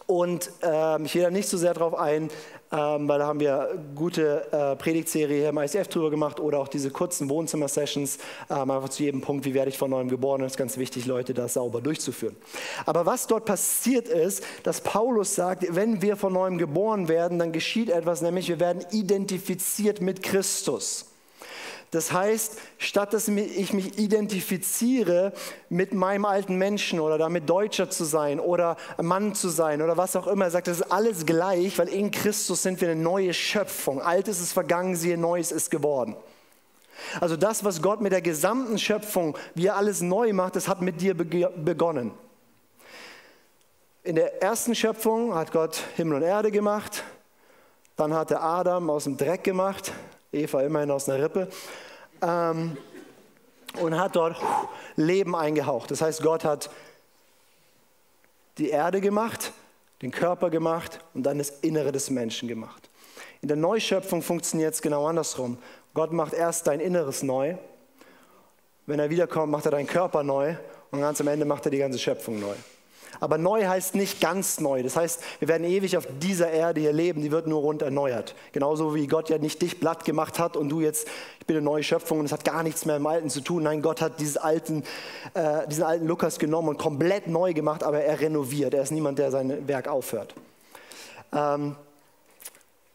und 0.06 0.50
ähm, 0.62 1.06
ich 1.06 1.12
gehe 1.12 1.22
da 1.22 1.30
nicht 1.30 1.48
so 1.48 1.56
sehr 1.56 1.74
drauf 1.74 1.94
ein, 1.94 2.30
ähm, 2.72 3.08
weil 3.08 3.18
da 3.18 3.26
haben 3.26 3.40
wir 3.40 3.78
gute 3.94 4.50
äh, 4.52 4.76
Predigtserie 4.76 5.40
hier 5.40 5.48
im 5.50 5.58
ICF 5.58 5.88
drüber 5.88 6.10
gemacht 6.10 6.40
oder 6.40 6.58
auch 6.58 6.68
diese 6.68 6.90
kurzen 6.90 7.28
Wohnzimmer-Sessions, 7.28 8.18
ähm, 8.50 8.70
einfach 8.70 8.88
zu 8.88 9.02
jedem 9.02 9.20
Punkt, 9.20 9.44
wie 9.44 9.54
werde 9.54 9.70
ich 9.70 9.78
von 9.78 9.90
neuem 9.90 10.08
geboren. 10.08 10.40
Und 10.40 10.46
es 10.46 10.54
ist 10.54 10.58
ganz 10.58 10.76
wichtig, 10.76 11.06
Leute 11.06 11.34
das 11.34 11.54
sauber 11.54 11.80
durchzuführen. 11.80 12.36
Aber 12.86 13.06
was 13.06 13.26
dort 13.26 13.44
passiert 13.44 14.08
ist, 14.08 14.42
dass 14.62 14.80
Paulus 14.80 15.34
sagt, 15.34 15.64
wenn 15.74 16.02
wir 16.02 16.16
von 16.16 16.32
neuem 16.32 16.58
geboren 16.58 17.08
werden, 17.08 17.38
dann 17.38 17.52
geschieht 17.52 17.90
etwas, 17.90 18.22
nämlich 18.22 18.48
wir 18.48 18.60
werden 18.60 18.84
identifiziert 18.90 20.00
mit 20.00 20.22
Christus. 20.22 21.13
Das 21.94 22.12
heißt, 22.12 22.58
statt 22.78 23.12
dass 23.12 23.28
ich 23.28 23.72
mich 23.72 23.98
identifiziere 23.98 25.32
mit 25.68 25.94
meinem 25.94 26.24
alten 26.24 26.56
Menschen 26.56 26.98
oder 26.98 27.18
damit 27.18 27.48
Deutscher 27.48 27.88
zu 27.88 28.04
sein 28.04 28.40
oder 28.40 28.76
Mann 29.00 29.36
zu 29.36 29.48
sein 29.48 29.80
oder 29.80 29.96
was 29.96 30.16
auch 30.16 30.26
immer, 30.26 30.46
er 30.46 30.50
sagt, 30.50 30.66
das 30.66 30.80
ist 30.80 30.90
alles 30.90 31.24
gleich, 31.24 31.78
weil 31.78 31.88
in 31.88 32.10
Christus 32.10 32.62
sind 32.62 32.80
wir 32.80 32.90
eine 32.90 33.00
neue 33.00 33.32
Schöpfung. 33.32 34.02
Altes 34.02 34.40
ist 34.40 34.52
vergangen, 34.52 34.96
siehe, 34.96 35.16
Neues 35.16 35.52
ist 35.52 35.70
geworden. 35.70 36.16
Also 37.20 37.36
das, 37.36 37.62
was 37.64 37.80
Gott 37.80 38.00
mit 38.00 38.10
der 38.10 38.22
gesamten 38.22 38.78
Schöpfung, 38.78 39.38
wie 39.54 39.66
er 39.66 39.76
alles 39.76 40.00
neu 40.00 40.32
macht, 40.32 40.56
das 40.56 40.66
hat 40.66 40.82
mit 40.82 41.00
dir 41.00 41.14
begonnen. 41.14 42.10
In 44.02 44.16
der 44.16 44.42
ersten 44.42 44.74
Schöpfung 44.74 45.34
hat 45.34 45.52
Gott 45.52 45.80
Himmel 45.94 46.16
und 46.16 46.22
Erde 46.22 46.50
gemacht, 46.50 47.04
dann 47.94 48.12
hat 48.12 48.32
er 48.32 48.42
Adam 48.42 48.90
aus 48.90 49.04
dem 49.04 49.16
Dreck 49.16 49.44
gemacht, 49.44 49.92
Eva 50.34 50.62
immerhin 50.62 50.90
aus 50.90 51.08
einer 51.08 51.22
Rippe 51.22 51.48
ähm, 52.22 52.76
und 53.80 53.98
hat 53.98 54.16
dort 54.16 54.36
Leben 54.96 55.34
eingehaucht. 55.34 55.90
Das 55.90 56.00
heißt, 56.00 56.22
Gott 56.22 56.44
hat 56.44 56.70
die 58.58 58.70
Erde 58.70 59.00
gemacht, 59.00 59.52
den 60.02 60.10
Körper 60.10 60.50
gemacht 60.50 61.00
und 61.14 61.24
dann 61.24 61.38
das 61.38 61.50
Innere 61.50 61.92
des 61.92 62.10
Menschen 62.10 62.48
gemacht. 62.48 62.90
In 63.40 63.48
der 63.48 63.56
Neuschöpfung 63.56 64.22
funktioniert 64.22 64.74
es 64.74 64.82
genau 64.82 65.06
andersrum. 65.06 65.58
Gott 65.92 66.12
macht 66.12 66.32
erst 66.32 66.66
dein 66.66 66.80
Inneres 66.80 67.22
neu. 67.22 67.56
Wenn 68.86 68.98
er 68.98 69.10
wiederkommt, 69.10 69.50
macht 69.50 69.64
er 69.64 69.70
deinen 69.72 69.86
Körper 69.86 70.22
neu 70.22 70.56
und 70.90 71.00
ganz 71.00 71.20
am 71.20 71.28
Ende 71.28 71.44
macht 71.44 71.64
er 71.66 71.70
die 71.70 71.78
ganze 71.78 71.98
Schöpfung 71.98 72.38
neu. 72.38 72.54
Aber 73.20 73.38
neu 73.38 73.66
heißt 73.66 73.94
nicht 73.94 74.20
ganz 74.20 74.60
neu. 74.60 74.82
Das 74.82 74.96
heißt, 74.96 75.20
wir 75.38 75.48
werden 75.48 75.64
ewig 75.64 75.96
auf 75.96 76.06
dieser 76.20 76.50
Erde 76.50 76.80
hier 76.80 76.92
leben, 76.92 77.22
die 77.22 77.30
wird 77.30 77.46
nur 77.46 77.60
rund 77.60 77.82
erneuert. 77.82 78.34
Genauso 78.52 78.94
wie 78.94 79.06
Gott 79.06 79.30
ja 79.30 79.38
nicht 79.38 79.62
dich 79.62 79.80
blatt 79.80 80.04
gemacht 80.04 80.38
hat 80.38 80.56
und 80.56 80.68
du 80.68 80.80
jetzt, 80.80 81.08
ich 81.40 81.46
bin 81.46 81.56
eine 81.56 81.64
neue 81.64 81.82
Schöpfung 81.82 82.20
und 82.20 82.26
es 82.26 82.32
hat 82.32 82.44
gar 82.44 82.62
nichts 82.62 82.84
mehr 82.86 82.96
im 82.96 83.06
Alten 83.06 83.30
zu 83.30 83.40
tun. 83.40 83.64
Nein, 83.64 83.82
Gott 83.82 84.00
hat 84.00 84.20
diesen 84.20 84.38
alten, 84.38 84.82
äh, 85.34 85.66
diesen 85.68 85.84
alten 85.84 86.06
Lukas 86.06 86.38
genommen 86.38 86.68
und 86.68 86.78
komplett 86.78 87.26
neu 87.26 87.52
gemacht, 87.52 87.82
aber 87.82 88.00
er 88.00 88.20
renoviert. 88.20 88.74
Er 88.74 88.82
ist 88.82 88.92
niemand, 88.92 89.18
der 89.18 89.30
sein 89.30 89.68
Werk 89.68 89.88
aufhört. 89.88 90.34
Ähm, 91.32 91.76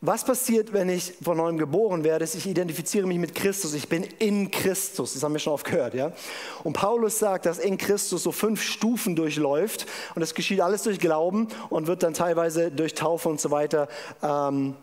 was 0.01 0.24
passiert, 0.24 0.72
wenn 0.72 0.88
ich 0.88 1.13
von 1.22 1.36
neuem 1.36 1.58
geboren 1.58 2.06
werde? 2.06 2.24
Ich 2.24 2.48
identifiziere 2.48 3.06
mich 3.06 3.18
mit 3.18 3.36
Christus. 3.36 3.74
Ich 3.74 3.89
bin 3.89 4.03
in 4.03 4.50
Christus. 4.50 5.13
Das 5.13 5.24
haben 5.24 5.34
wir 5.34 5.39
schon 5.39 5.51
oft 5.51 5.65
gehört. 5.65 5.94
Ja? 5.94 6.13
Und 6.63 6.72
Paulus 6.72 7.20
sagt, 7.20 7.46
dass 7.46 7.60
in 7.60 7.77
Christus 7.77 8.24
so 8.24 8.32
fünf 8.32 8.62
Stufen 8.62 9.18
durchläuft. 9.18 9.88
Und 10.15 10.22
das 10.22 10.34
geschieht 10.34 10.62
alles 10.62 10.84
durch 10.84 11.00
Glauben 11.00 11.50
und 11.70 11.88
wird 11.88 12.03
dann 12.03 12.13
teilweise 12.13 12.72
durch 12.72 12.94
Taufe 12.94 13.27
und 13.27 13.41
so 13.41 13.51
weiter 13.51 13.89
ähm, 14.24 14.75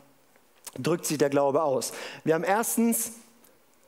drückt 0.79 1.07
sich 1.07 1.17
der 1.17 1.31
Glaube 1.31 1.63
aus. 1.63 1.95
Wir 2.25 2.35
haben 2.35 2.45
erstens, 2.45 3.13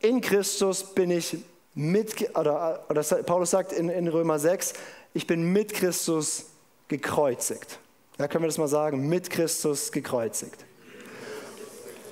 in 0.01 0.23
Christus 0.23 0.83
bin 0.95 1.11
ich 1.11 1.37
mit, 1.75 2.35
oder, 2.39 2.87
oder 2.89 3.03
Paulus 3.03 3.51
sagt 3.51 3.73
in, 3.73 3.91
in 3.91 4.09
Römer 4.09 4.39
6, 4.39 4.73
ich 5.13 5.27
bin 5.27 5.53
mit 5.53 5.75
Christus 5.75 6.47
gekreuzigt. 6.89 7.81
Ja, 8.19 8.29
können 8.29 8.45
wir 8.45 8.49
das 8.49 8.57
mal 8.57 8.67
sagen? 8.67 9.09
Mit 9.09 9.29
Christus 9.29 9.93
gekreuzigt. 9.93 10.65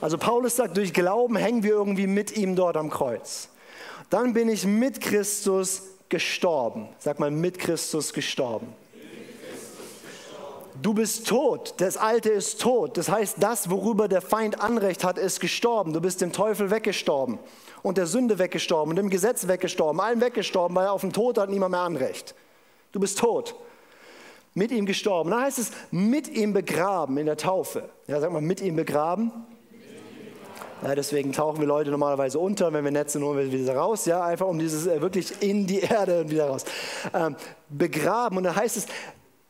Also 0.01 0.19
Paulus 0.19 0.57
sagt, 0.57 0.77
durch 0.77 0.93
Glauben 0.93 1.37
hängen 1.37 1.63
wir 1.63 1.73
irgendwie 1.73 2.07
mit 2.07 2.37
ihm 2.37 2.57
dort 2.57 2.77
am 2.77 2.91
Kreuz. 2.91 3.49
Dann 4.11 4.33
bin 4.33 4.49
ich 4.49 4.67
mit 4.67 5.01
Christus 5.01 5.83
gestorben. 6.09 6.89
Sag 6.99 7.19
mal, 7.19 7.31
mit 7.31 7.59
Christus 7.59 8.13
gestorben. 8.13 8.69
Du 10.83 10.93
bist 10.93 11.27
tot, 11.27 11.75
das 11.79 11.97
Alte 11.97 12.29
ist 12.29 12.61
tot. 12.61 12.99
Das 12.99 13.09
heißt, 13.09 13.37
das, 13.41 13.71
worüber 13.71 14.09
der 14.09 14.21
Feind 14.21 14.61
Anrecht 14.61 15.05
hat, 15.05 15.19
ist 15.19 15.41
gestorben. 15.41 15.93
Du 15.93 16.01
bist 16.01 16.21
dem 16.21 16.33
Teufel 16.33 16.71
weggestorben 16.71 17.39
und 17.83 17.99
der 17.99 18.07
Sünde 18.07 18.39
weggestorben 18.39 18.91
und 18.91 18.97
dem 18.97 19.09
Gesetz 19.11 19.49
weggestorben, 19.49 20.01
allen 20.01 20.21
weggestorben, 20.21 20.77
weil 20.77 20.89
auf 20.89 21.01
dem 21.01 21.13
Tod 21.13 21.39
hat 21.39 21.49
niemand 21.49 21.71
mehr 21.73 21.81
Anrecht. 21.81 22.35
Du 22.93 23.01
bist 23.01 23.19
tot. 23.19 23.55
Mit 24.55 24.71
ihm 24.71 24.87
gestorben. 24.87 25.31
Dann 25.31 25.43
heißt 25.43 25.59
es, 25.59 25.71
mit 25.91 26.29
ihm 26.29 26.53
begraben 26.53 27.17
in 27.19 27.27
der 27.27 27.37
Taufe. 27.37 27.89
Ja, 28.07 28.21
sag 28.21 28.33
mal, 28.33 28.43
mit 28.43 28.61
ihm 28.61 28.77
begraben. 28.77 29.33
Ja, 30.83 30.95
deswegen 30.95 31.33
tauchen 31.33 31.61
wir 31.61 31.67
Leute 31.67 31.91
normalerweise 31.91 32.39
unter, 32.39 32.73
wenn 32.73 32.85
wir 32.85 32.91
nett 32.91 33.11
sind, 33.11 33.25
holen 33.25 33.51
wieder 33.51 33.77
raus, 33.77 34.05
ja, 34.05 34.23
einfach 34.23 34.47
um 34.47 34.59
dieses 34.59 34.87
äh, 34.87 35.01
wirklich 35.01 35.43
in 35.43 35.67
die 35.67 35.81
Erde 35.81 36.21
und 36.21 36.31
wieder 36.31 36.49
raus. 36.49 36.65
Ähm, 37.15 37.37
begraben 37.71 38.37
und 38.37 38.45
dann 38.45 38.57
heißt 38.57 38.77
es, 38.77 38.87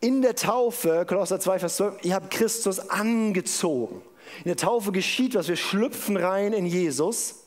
in 0.00 0.22
der 0.22 0.36
Taufe, 0.36 1.04
Kolosser 1.06 1.40
2, 1.40 1.58
Vers 1.58 1.76
12, 1.76 2.04
ihr 2.04 2.14
habt 2.14 2.30
Christus 2.30 2.78
angezogen. 2.90 4.02
In 4.38 4.48
der 4.48 4.56
Taufe 4.56 4.92
geschieht 4.92 5.34
was, 5.34 5.48
wir 5.48 5.56
schlüpfen 5.56 6.16
rein 6.16 6.52
in 6.52 6.66
Jesus. 6.66 7.42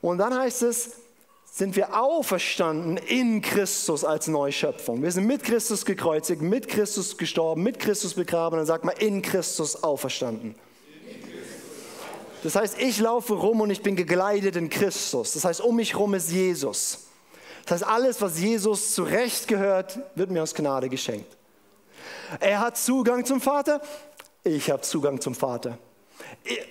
Und 0.00 0.18
dann 0.18 0.36
heißt 0.36 0.62
es, 0.62 0.96
sind 1.50 1.74
wir 1.74 2.00
auferstanden 2.00 2.98
in 2.98 3.40
Christus 3.40 4.04
als 4.04 4.28
Neuschöpfung. 4.28 5.02
Wir 5.02 5.10
sind 5.10 5.26
mit 5.26 5.42
Christus 5.42 5.84
gekreuzigt, 5.84 6.42
mit 6.42 6.68
Christus 6.68 7.16
gestorben, 7.16 7.62
mit 7.62 7.78
Christus 7.78 8.14
begraben. 8.14 8.58
Dann 8.58 8.66
sagt 8.66 8.84
man 8.84 8.94
in 8.96 9.22
Christus 9.22 9.82
auferstanden. 9.82 10.54
Das 12.42 12.54
heißt, 12.54 12.78
ich 12.80 12.98
laufe 13.00 13.34
rum 13.34 13.60
und 13.60 13.70
ich 13.70 13.82
bin 13.82 13.96
gekleidet 13.96 14.56
in 14.56 14.70
Christus. 14.70 15.32
Das 15.32 15.44
heißt, 15.44 15.60
um 15.60 15.76
mich 15.76 15.96
rum 15.96 16.14
ist 16.14 16.30
Jesus. 16.30 17.06
Das 17.64 17.82
heißt, 17.82 17.90
alles, 17.90 18.22
was 18.22 18.38
Jesus 18.40 18.94
zurecht 18.94 19.48
gehört, 19.48 19.98
wird 20.14 20.30
mir 20.30 20.42
aus 20.42 20.54
Gnade 20.54 20.88
geschenkt. 20.88 21.36
Er 22.40 22.60
hat 22.60 22.76
Zugang 22.76 23.24
zum 23.24 23.40
Vater, 23.40 23.80
ich 24.44 24.70
habe 24.70 24.82
Zugang 24.82 25.20
zum 25.20 25.34
Vater. 25.34 25.78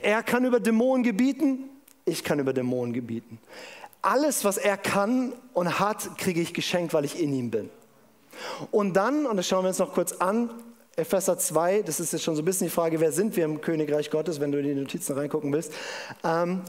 Er 0.02 0.24
kann 0.24 0.46
über 0.46 0.60
Dämonen 0.60 1.04
gebieten, 1.04 1.70
ich 2.06 2.24
kann 2.24 2.40
über 2.40 2.54
Dämonen 2.54 2.94
gebieten. 2.94 3.40
Alles, 4.02 4.46
was 4.46 4.58
er 4.58 4.78
kann 4.78 5.34
und 5.54 5.80
hat, 5.80 6.18
kriege 6.18 6.42
ich 6.42 6.54
geschenkt, 6.54 6.94
weil 6.94 7.06
ich 7.06 7.20
in 7.20 7.34
ihm 7.34 7.52
bin. 7.52 7.70
Und 8.72 8.94
dann, 8.94 9.26
und 9.26 9.38
das 9.38 9.48
schauen 9.48 9.64
wir 9.64 9.70
uns 9.70 9.80
noch 9.80 9.94
kurz 9.94 10.14
an, 10.14 10.50
Epheser 10.98 11.38
2, 11.38 11.84
das 11.84 12.00
ist 12.00 12.12
jetzt 12.12 12.24
schon 12.24 12.36
so 12.36 12.42
ein 12.42 12.46
bisschen 12.46 12.66
die 12.66 12.74
Frage, 12.74 13.00
wer 13.00 13.12
sind 13.12 13.36
wir 13.36 13.46
im 13.46 13.62
Königreich 13.62 14.10
Gottes, 14.10 14.40
wenn 14.40 14.52
du 14.52 14.58
in 14.58 14.66
die 14.66 14.74
Notizen 14.74 15.14
reingucken 15.14 15.54
willst. 15.54 15.72
Ähm, 16.24 16.64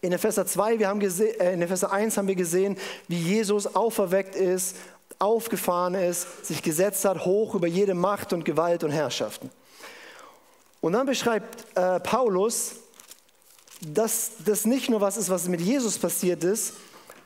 in 0.00 0.12
Epheser 0.12 0.46
2, 0.46 0.78
wir 0.78 0.88
haben 0.88 1.00
gesehen, 1.00 1.38
äh, 1.38 1.52
in 1.52 1.60
Epheser 1.60 1.92
1 1.92 2.16
haben 2.16 2.28
wir 2.28 2.34
gesehen, 2.34 2.78
wie 3.08 3.18
Jesus 3.18 3.76
auferweckt 3.76 4.36
ist, 4.36 4.76
aufgefahren 5.18 5.94
ist, 5.94 6.46
sich 6.46 6.62
gesetzt 6.62 7.04
hat, 7.04 7.26
hoch 7.26 7.54
über 7.54 7.66
jede 7.66 7.92
Macht 7.92 8.32
und 8.32 8.46
Gewalt 8.46 8.84
und 8.84 8.90
Herrschaften. 8.90 9.50
Und 10.80 10.94
dann 10.94 11.04
beschreibt 11.04 11.76
äh, 11.76 12.00
Paulus, 12.00 12.76
dass 13.82 14.30
das 14.46 14.64
nicht 14.64 14.88
nur 14.88 15.02
was 15.02 15.18
ist, 15.18 15.28
was 15.28 15.46
mit 15.46 15.60
Jesus 15.60 15.98
passiert 15.98 16.42
ist. 16.42 16.72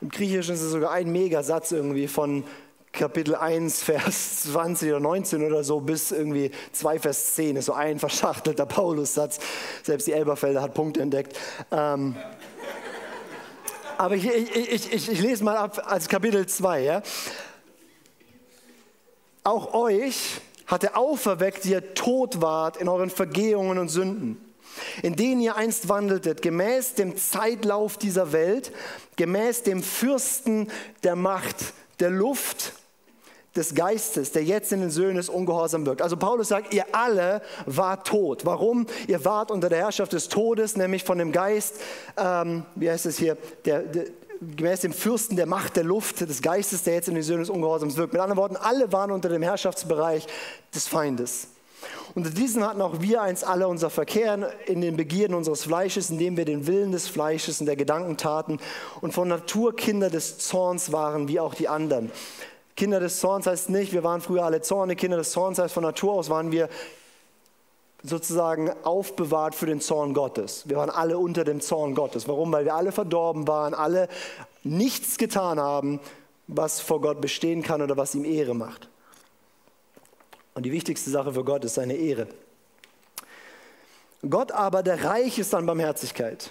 Im 0.01 0.09
Griechischen 0.09 0.57
ist 0.57 0.63
es 0.63 0.73
sogar 0.73 0.91
ein 0.91 1.13
Megasatz 1.13 1.71
irgendwie 1.71 2.09
von 2.09 2.43
Kapitel 2.93 3.37
1, 3.37 3.83
Vers 3.83 4.43
20 4.43 4.91
oder 4.91 5.01
19 5.01 5.45
oder 5.45 5.63
so 5.65 5.81
bis 5.81 6.11
irgendwie 6.11 6.51
2, 6.73 6.99
Vers 6.99 7.35
10 7.35 7.57
ist 7.57 7.67
so 7.67 7.73
ein 7.73 7.99
verschachtelter 7.99 8.67
Paulus-Satz. 8.67 9.39
Selbst 9.83 10.07
die 10.07 10.13
Elberfelder 10.13 10.61
hat 10.61 10.75
Punkte 10.75 11.01
entdeckt. 11.01 11.39
Ähm, 11.71 12.17
aber 13.97 14.17
ich, 14.17 14.27
ich, 14.27 14.93
ich, 14.93 15.09
ich, 15.11 15.21
lese 15.21 15.45
mal 15.45 15.57
ab 15.57 15.83
als 15.85 16.09
Kapitel 16.09 16.47
2. 16.47 16.83
Ja? 16.83 17.03
Auch 19.45 19.75
euch 19.75 20.41
hat 20.67 20.85
er 20.85 20.97
auferweckt, 20.97 21.65
die 21.65 21.71
ihr 21.71 21.95
tot 21.95 22.41
wart 22.41 22.77
in 22.77 22.89
euren 22.89 23.11
Vergehungen 23.11 23.79
und 23.79 23.89
Sünden, 23.89 24.41
in 25.03 25.17
denen 25.17 25.41
ihr 25.41 25.57
einst 25.57 25.89
wandeltet, 25.89 26.43
gemäß 26.43 26.95
dem 26.95 27.17
Zeitlauf 27.17 27.99
dieser 27.99 28.33
Welt, 28.33 28.73
gemäß 29.17 29.63
dem 29.65 29.83
Fürsten 29.83 30.71
der 31.03 31.17
Macht 31.17 31.57
der 32.01 32.11
Luft, 32.11 32.73
des 33.57 33.75
Geistes, 33.75 34.33
der 34.33 34.45
jetzt 34.45 34.73
in 34.73 34.81
den 34.81 34.91
Söhnen 34.91 35.17
des 35.17 35.29
Ungehorsam 35.29 35.85
wirkt. 35.85 36.03
Also 36.03 36.17
Paulus 36.17 36.49
sagt, 36.49 36.73
ihr 36.73 36.85
alle 36.93 37.43
wart 37.67 38.07
tot. 38.07 38.47
Warum? 38.47 38.87
Ihr 39.09 39.25
wart 39.25 39.51
unter 39.51 39.69
der 39.69 39.79
Herrschaft 39.79 40.13
des 40.13 40.29
Todes, 40.29 40.77
nämlich 40.77 41.03
von 41.03 41.19
dem 41.19 41.33
Geist, 41.33 41.77
ähm, 42.17 42.65
wie 42.77 42.91
heißt 42.91 43.07
es 43.07 43.19
hier, 43.19 43.37
der, 43.65 43.81
der, 43.81 44.05
gemäß 44.41 44.81
dem 44.81 44.93
Fürsten 44.93 45.37
der 45.37 45.47
Macht 45.47 45.77
der 45.77 45.85
Luft, 45.85 46.21
des 46.21 46.43
Geistes, 46.43 46.85
der 46.85 46.95
jetzt 46.95 47.09
in 47.09 47.15
den 47.15 47.25
Söhnen 47.25 47.41
des 47.41 47.51
Ungehorsams 47.51 47.97
wirkt. 47.97 48.13
Mit 48.13 48.23
anderen 48.23 48.39
Worten, 48.39 48.57
alle 48.57 48.93
waren 48.93 49.11
unter 49.11 49.29
dem 49.29 49.43
Herrschaftsbereich 49.43 50.27
des 50.75 50.87
Feindes. 50.87 51.49
Unter 52.15 52.31
diesen 52.31 52.67
hatten 52.67 52.83
auch 52.83 53.01
wir 53.01 53.23
eins 53.23 53.45
alle 53.45 53.69
unser 53.69 53.91
Verkehr 53.91 54.53
in 54.67 54.81
den 54.81 54.97
Begierden 54.97 55.35
unseres 55.35 55.65
Fleisches, 55.65 56.11
indem 56.11 56.37
wir 56.37 56.45
den 56.45 56.67
Willen 56.67 56.93
des 56.93 57.09
Fleisches 57.09 57.61
und 57.61 57.67
der 57.67 57.77
Gedanken 57.77 58.17
taten 58.17 58.59
und 59.01 59.13
von 59.13 59.29
Natur 59.29 59.75
Kinder 59.75 60.11
des 60.11 60.39
Zorns 60.39 60.93
waren, 60.93 61.29
wie 61.29 61.41
auch 61.41 61.55
die 61.55 61.69
anderen. 61.69 62.11
Kinder 62.77 63.01
des 63.01 63.21
Zorns 63.21 63.47
heißt 63.47 63.71
nicht, 63.71 63.93
wir 63.93 64.05
waren 64.05 64.21
früher 64.21 64.45
alle 64.45 64.61
Zorne. 64.61 64.97
Kinder 64.97 65.17
des 65.17 65.33
Zorns 65.33 65.59
heißt, 65.59 65.75
von 65.75 65.83
Natur 65.83 66.15
aus 66.15 66.31
waren 66.31 66.53
wir 66.53 66.69
sozusagen 68.03 68.73
aufbewahrt 68.83 69.55
für 69.55 69.67
den 69.67 69.81
Zorn 69.81 70.15
Gottes. 70.15 70.69
Wir 70.69 70.77
waren 70.77 70.91
alle 70.91 71.19
unter 71.19 71.45
dem 71.45 71.61
Zorn 71.61 71.95
Gottes. 71.95 72.29
Warum? 72.29 72.51
Weil 72.53 72.65
wir 72.65 72.75
alle 72.75 72.93
verdorben 72.93 73.47
waren, 73.47 73.75
alle 73.75 74.09
nichts 74.63 75.19
getan 75.19 75.61
haben, 75.61 76.01
was 76.47 76.81
vor 76.81 77.01
Gott 77.01 77.21
bestehen 77.21 77.63
kann 77.63 77.83
oder 77.83 77.97
was 77.97 78.15
ihm 78.15 78.25
Ehre 78.25 78.55
macht. 78.55 78.89
Und 80.55 80.65
die 80.65 80.73
wichtigste 80.73 81.11
Sache 81.11 81.35
für 81.35 81.45
Gott 81.45 81.65
ist 81.65 81.75
seine 81.75 81.95
Ehre. 81.95 82.27
Gott 84.29 84.53
aber, 84.53 84.83
der 84.83 85.05
reich 85.05 85.39
ist 85.39 85.55
an 85.55 85.67
Barmherzigkeit 85.67 86.51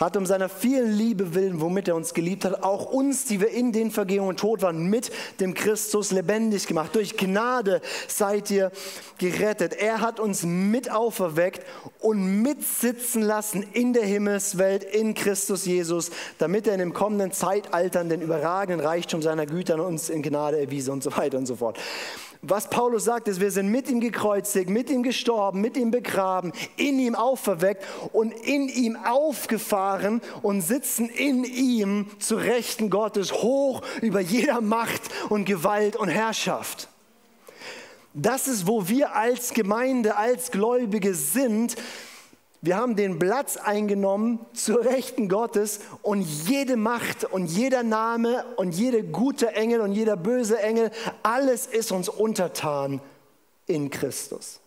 hat 0.00 0.16
um 0.16 0.24
seiner 0.24 0.48
vielen 0.48 0.90
Liebe 0.92 1.34
willen, 1.34 1.60
womit 1.60 1.86
er 1.86 1.94
uns 1.94 2.14
geliebt 2.14 2.46
hat, 2.46 2.62
auch 2.62 2.86
uns, 2.86 3.26
die 3.26 3.38
wir 3.40 3.50
in 3.50 3.70
den 3.70 3.90
Vergehungen 3.90 4.36
tot 4.36 4.62
waren, 4.62 4.86
mit 4.86 5.12
dem 5.40 5.52
Christus 5.52 6.10
lebendig 6.10 6.66
gemacht. 6.66 6.94
Durch 6.94 7.18
Gnade 7.18 7.82
seid 8.08 8.50
ihr 8.50 8.72
gerettet. 9.18 9.74
Er 9.74 10.00
hat 10.00 10.18
uns 10.18 10.42
mit 10.42 10.90
auferweckt 10.90 11.66
und 11.98 12.40
mitsitzen 12.40 13.20
lassen 13.20 13.62
in 13.74 13.92
der 13.92 14.04
Himmelswelt 14.04 14.84
in 14.84 15.12
Christus 15.12 15.66
Jesus, 15.66 16.10
damit 16.38 16.66
er 16.66 16.72
in 16.72 16.80
dem 16.80 16.94
kommenden 16.94 17.30
Zeitaltern 17.30 18.08
den 18.08 18.22
überragenden 18.22 18.84
Reichtum 18.84 19.20
seiner 19.20 19.44
Güter 19.44 19.74
an 19.74 19.80
uns 19.80 20.08
in 20.08 20.22
Gnade 20.22 20.58
erwiese 20.58 20.92
und 20.92 21.02
so 21.02 21.14
weiter 21.14 21.36
und 21.36 21.44
so 21.44 21.56
fort. 21.56 21.78
Was 22.42 22.70
Paulus 22.70 23.04
sagt, 23.04 23.28
ist, 23.28 23.38
wir 23.38 23.50
sind 23.50 23.68
mit 23.68 23.90
ihm 23.90 24.00
gekreuzigt, 24.00 24.70
mit 24.70 24.88
ihm 24.88 25.02
gestorben, 25.02 25.60
mit 25.60 25.76
ihm 25.76 25.90
begraben, 25.90 26.52
in 26.78 26.98
ihm 26.98 27.14
auferweckt 27.14 27.84
und 28.14 28.32
in 28.32 28.70
ihm 28.70 28.96
aufgefahren 28.96 29.89
und 30.42 30.60
sitzen 30.60 31.08
in 31.08 31.44
ihm 31.44 32.06
zu 32.18 32.36
Rechten 32.36 32.90
Gottes 32.90 33.32
hoch 33.32 33.82
über 34.00 34.20
jeder 34.20 34.60
Macht 34.60 35.02
und 35.28 35.44
Gewalt 35.44 35.96
und 35.96 36.08
Herrschaft. 36.08 36.88
Das 38.12 38.48
ist, 38.48 38.66
wo 38.66 38.88
wir 38.88 39.14
als 39.14 39.54
Gemeinde, 39.54 40.16
als 40.16 40.50
Gläubige 40.50 41.14
sind, 41.14 41.76
wir 42.62 42.76
haben 42.76 42.94
den 42.94 43.18
Platz 43.18 43.56
eingenommen 43.56 44.38
zur 44.52 44.84
Rechten 44.84 45.30
Gottes 45.30 45.80
und 46.02 46.20
jede 46.20 46.76
Macht 46.76 47.24
und 47.24 47.46
jeder 47.46 47.82
Name 47.82 48.44
und 48.56 48.72
jede 48.72 49.02
gute 49.02 49.54
Engel 49.54 49.80
und 49.80 49.92
jeder 49.92 50.16
böse 50.16 50.60
Engel, 50.60 50.90
alles 51.22 51.66
ist 51.66 51.90
uns 51.90 52.10
untertan 52.10 53.00
in 53.66 53.88
Christus. 53.88 54.60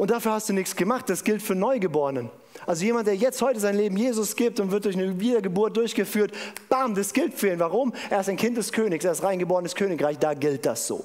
Und 0.00 0.10
dafür 0.10 0.32
hast 0.32 0.48
du 0.48 0.54
nichts 0.54 0.74
gemacht. 0.74 1.10
Das 1.10 1.24
gilt 1.24 1.42
für 1.42 1.54
Neugeborenen. 1.54 2.30
Also 2.66 2.86
jemand, 2.86 3.06
der 3.06 3.16
jetzt 3.16 3.42
heute 3.42 3.60
sein 3.60 3.76
Leben 3.76 3.98
Jesus 3.98 4.34
gibt 4.34 4.58
und 4.58 4.70
wird 4.70 4.86
durch 4.86 4.96
eine 4.96 5.20
Wiedergeburt 5.20 5.76
durchgeführt, 5.76 6.32
bam, 6.70 6.94
das 6.94 7.12
gilt 7.12 7.34
für 7.34 7.52
ihn. 7.52 7.58
Warum? 7.58 7.92
Er 8.08 8.20
ist 8.20 8.30
ein 8.30 8.38
Kind 8.38 8.56
des 8.56 8.72
Königs, 8.72 9.04
er 9.04 9.12
ist 9.12 9.22
reingeborenes 9.22 9.74
Königreich, 9.74 10.18
da 10.18 10.32
gilt 10.32 10.64
das 10.64 10.86
so. 10.86 11.04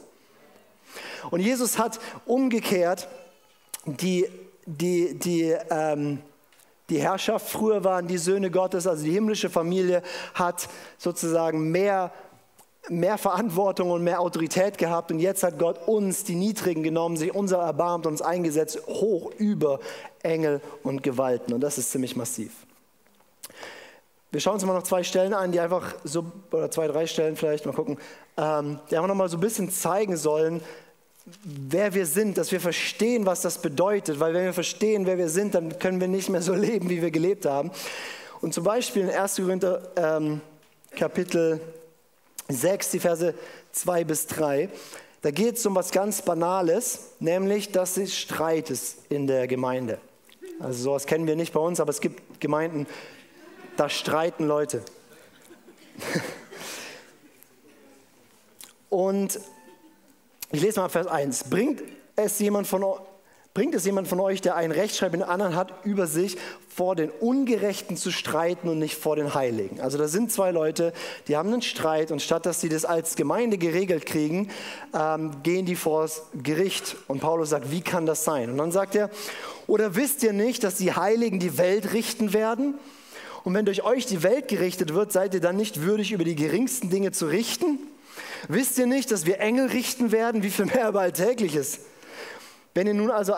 Und 1.29 1.41
Jesus 1.41 1.77
hat 1.77 1.99
umgekehrt 2.25 3.09
die 3.85 4.27
die, 4.65 5.19
die, 5.19 5.53
ähm, 5.69 6.19
die 6.89 7.01
Herrschaft. 7.01 7.49
Früher 7.49 7.83
waren 7.83 8.07
die 8.07 8.17
Söhne 8.17 8.49
Gottes, 8.49 8.87
also 8.87 9.03
die 9.03 9.11
himmlische 9.11 9.49
Familie, 9.49 10.03
hat 10.33 10.69
sozusagen 10.97 11.69
mehr 11.69 12.13
mehr 12.89 13.17
Verantwortung 13.17 13.91
und 13.91 14.03
mehr 14.03 14.19
Autorität 14.19 14.77
gehabt 14.77 15.11
und 15.11 15.19
jetzt 15.19 15.43
hat 15.43 15.57
Gott 15.59 15.87
uns, 15.87 16.23
die 16.23 16.35
Niedrigen, 16.35 16.83
genommen, 16.83 17.17
sich 17.17 17.33
unser 17.33 17.59
erbarmt 17.59 18.05
uns 18.05 18.21
eingesetzt, 18.21 18.79
hoch 18.87 19.31
über 19.37 19.79
Engel 20.23 20.61
und 20.83 21.03
Gewalten. 21.03 21.53
Und 21.53 21.61
das 21.61 21.77
ist 21.77 21.91
ziemlich 21.91 22.15
massiv. 22.15 22.51
Wir 24.31 24.41
schauen 24.41 24.55
uns 24.55 24.65
mal 24.65 24.73
noch 24.73 24.83
zwei 24.83 25.03
Stellen 25.03 25.33
an, 25.33 25.51
die 25.51 25.59
einfach 25.59 25.95
so, 26.03 26.25
oder 26.51 26.69
zwei, 26.69 26.87
drei 26.87 27.07
Stellen 27.07 27.35
vielleicht, 27.35 27.65
mal 27.65 27.73
gucken, 27.73 27.97
ähm, 28.37 28.79
die 28.89 28.97
einfach 28.97 29.07
nochmal 29.07 29.29
so 29.29 29.37
ein 29.37 29.41
bisschen 29.41 29.69
zeigen 29.69 30.17
sollen, 30.17 30.61
wer 31.43 31.93
wir 31.93 32.05
sind, 32.05 32.37
dass 32.37 32.51
wir 32.51 32.59
verstehen, 32.59 33.25
was 33.25 33.41
das 33.41 33.59
bedeutet. 33.59 34.19
Weil 34.19 34.33
wenn 34.33 34.45
wir 34.45 34.53
verstehen, 34.53 35.05
wer 35.05 35.17
wir 35.17 35.29
sind, 35.29 35.55
dann 35.55 35.79
können 35.79 36.01
wir 36.01 36.07
nicht 36.07 36.29
mehr 36.29 36.41
so 36.41 36.53
leben, 36.53 36.89
wie 36.89 37.01
wir 37.01 37.11
gelebt 37.11 37.45
haben. 37.45 37.71
Und 38.41 38.53
zum 38.53 38.63
Beispiel 38.63 39.03
in 39.03 39.09
1. 39.09 39.37
Korinther 39.37 39.81
ähm, 39.95 40.41
Kapitel 40.95 41.59
6, 42.47 42.91
die 42.91 42.99
Verse 42.99 43.33
2 43.71 44.03
bis 44.03 44.27
3, 44.27 44.69
da 45.21 45.31
geht 45.31 45.55
es 45.57 45.65
um 45.65 45.73
was 45.75 45.91
ganz 45.91 46.21
Banales, 46.21 47.11
nämlich, 47.19 47.71
dass 47.71 47.97
es 47.97 48.15
Streit 48.15 48.69
ist 48.69 48.99
in 49.09 49.25
der 49.25 49.47
Gemeinde. 49.47 49.99
Also 50.59 50.83
sowas 50.83 51.05
kennen 51.05 51.25
wir 51.27 51.35
nicht 51.35 51.53
bei 51.53 51.59
uns, 51.59 51.79
aber 51.79 51.89
es 51.89 51.99
gibt 51.99 52.39
Gemeinden, 52.39 52.85
da 53.75 53.89
streiten 53.89 54.45
Leute. 54.47 54.83
Und 58.89 59.39
ich 60.51 60.61
lese 60.61 60.79
mal 60.79 60.89
Vers 60.89 61.07
1. 61.07 61.45
Bringt 61.45 61.81
es 62.15 62.39
jemand 62.39 62.67
von 62.67 62.83
euch, 62.83 62.99
Bringt 63.55 63.73
es 63.73 63.85
jemand 63.85 64.09
von 64.09 64.19
euch, 64.19 64.41
der 64.41 64.57
einen 64.57 64.73
rechtschreibenden 64.73 65.29
anderen 65.29 65.55
hat, 65.55 65.85
über 65.85 66.07
sich 66.07 66.35
vor 66.67 66.93
den 66.93 67.09
Ungerechten 67.09 67.95
zu 67.95 68.11
streiten 68.11 68.67
und 68.67 68.79
nicht 68.79 68.97
vor 68.97 69.15
den 69.15 69.33
Heiligen? 69.33 69.79
Also 69.79 69.97
da 69.97 70.09
sind 70.09 70.29
zwei 70.29 70.51
Leute, 70.51 70.91
die 71.29 71.37
haben 71.37 71.53
einen 71.53 71.61
Streit 71.61 72.11
und 72.11 72.21
statt 72.21 72.45
dass 72.45 72.59
sie 72.59 72.67
das 72.67 72.83
als 72.83 73.15
Gemeinde 73.15 73.57
geregelt 73.57 74.05
kriegen, 74.05 74.49
ähm, 74.93 75.31
gehen 75.41 75.65
die 75.65 75.77
vor 75.77 76.01
das 76.01 76.23
Gericht. 76.33 76.97
Und 77.07 77.21
Paulus 77.21 77.51
sagt, 77.51 77.71
wie 77.71 77.79
kann 77.79 78.05
das 78.05 78.25
sein? 78.25 78.49
Und 78.49 78.57
dann 78.57 78.73
sagt 78.73 78.93
er, 78.93 79.09
oder 79.67 79.95
wisst 79.95 80.21
ihr 80.23 80.33
nicht, 80.33 80.65
dass 80.65 80.75
die 80.75 80.91
Heiligen 80.91 81.39
die 81.39 81.57
Welt 81.57 81.93
richten 81.93 82.33
werden? 82.33 82.73
Und 83.45 83.53
wenn 83.53 83.63
durch 83.63 83.85
euch 83.85 84.05
die 84.05 84.21
Welt 84.21 84.49
gerichtet 84.49 84.93
wird, 84.93 85.13
seid 85.13 85.33
ihr 85.33 85.39
dann 85.39 85.55
nicht 85.55 85.81
würdig, 85.81 86.11
über 86.11 86.25
die 86.25 86.35
geringsten 86.35 86.89
Dinge 86.89 87.13
zu 87.13 87.27
richten? 87.27 87.79
Wisst 88.49 88.77
ihr 88.77 88.85
nicht, 88.85 89.11
dass 89.11 89.25
wir 89.25 89.39
Engel 89.39 89.67
richten 89.67 90.11
werden, 90.11 90.43
wie 90.43 90.49
viel 90.49 90.65
mehr 90.65 90.89
über 90.89 90.99
Alltägliches? 90.99 91.79
Wenn 92.77 92.87
ihr, 92.87 92.93
nun 92.93 93.09
also, 93.09 93.33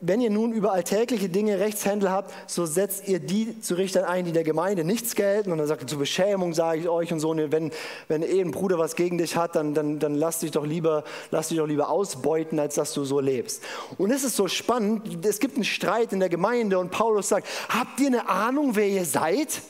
wenn 0.00 0.22
ihr 0.22 0.30
nun 0.30 0.54
über 0.54 0.72
alltägliche 0.72 1.28
Dinge 1.28 1.60
Rechtshändel 1.60 2.10
habt, 2.10 2.32
so 2.46 2.64
setzt 2.64 3.06
ihr 3.06 3.20
die 3.20 3.60
zu 3.60 3.74
Richtern 3.74 4.04
ein, 4.04 4.24
die 4.24 4.32
der 4.32 4.44
Gemeinde 4.44 4.82
nichts 4.82 5.14
gelten. 5.14 5.52
Und 5.52 5.58
dann 5.58 5.66
sagt 5.66 5.82
er, 5.82 5.86
zur 5.86 5.98
Beschämung 5.98 6.54
sage 6.54 6.80
ich 6.80 6.88
euch 6.88 7.12
und 7.12 7.20
so, 7.20 7.36
wenn, 7.36 7.70
wenn 8.08 8.22
eh 8.22 8.40
ein 8.40 8.50
Bruder 8.50 8.78
was 8.78 8.96
gegen 8.96 9.18
dich 9.18 9.36
hat, 9.36 9.56
dann, 9.56 9.74
dann, 9.74 9.98
dann 9.98 10.14
lass, 10.14 10.38
dich 10.38 10.52
doch 10.52 10.64
lieber, 10.64 11.04
lass 11.30 11.48
dich 11.48 11.58
doch 11.58 11.66
lieber 11.66 11.90
ausbeuten, 11.90 12.58
als 12.58 12.76
dass 12.76 12.94
du 12.94 13.04
so 13.04 13.20
lebst. 13.20 13.62
Und 13.98 14.10
es 14.10 14.24
ist 14.24 14.36
so 14.36 14.48
spannend, 14.48 15.22
es 15.22 15.38
gibt 15.38 15.56
einen 15.56 15.64
Streit 15.64 16.14
in 16.14 16.20
der 16.20 16.30
Gemeinde 16.30 16.78
und 16.78 16.90
Paulus 16.90 17.28
sagt, 17.28 17.46
habt 17.68 18.00
ihr 18.00 18.06
eine 18.06 18.26
Ahnung, 18.26 18.74
wer 18.74 18.88
ihr 18.88 19.04
seid? 19.04 19.60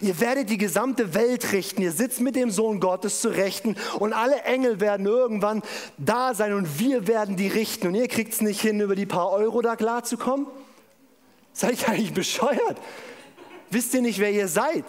Ihr 0.00 0.20
werdet 0.20 0.50
die 0.50 0.58
gesamte 0.58 1.14
Welt 1.14 1.52
richten. 1.52 1.82
Ihr 1.82 1.92
sitzt 1.92 2.20
mit 2.20 2.36
dem 2.36 2.50
Sohn 2.50 2.80
Gottes 2.80 3.20
zu 3.20 3.28
Rechten 3.28 3.76
und 3.98 4.12
alle 4.12 4.42
Engel 4.42 4.80
werden 4.80 5.06
irgendwann 5.06 5.62
da 5.98 6.34
sein 6.34 6.52
und 6.52 6.78
wir 6.78 7.06
werden 7.06 7.36
die 7.36 7.48
richten. 7.48 7.88
Und 7.88 7.94
ihr 7.94 8.08
kriegt 8.08 8.32
es 8.32 8.40
nicht 8.40 8.60
hin, 8.60 8.80
über 8.80 8.94
die 8.94 9.06
paar 9.06 9.30
Euro 9.30 9.62
da 9.62 9.76
klarzukommen? 9.76 10.46
Seid 11.52 11.82
ihr 11.82 11.88
eigentlich 11.88 12.14
bescheuert? 12.14 12.78
Wisst 13.70 13.94
ihr 13.94 14.02
nicht, 14.02 14.18
wer 14.18 14.30
ihr 14.30 14.48
seid? 14.48 14.84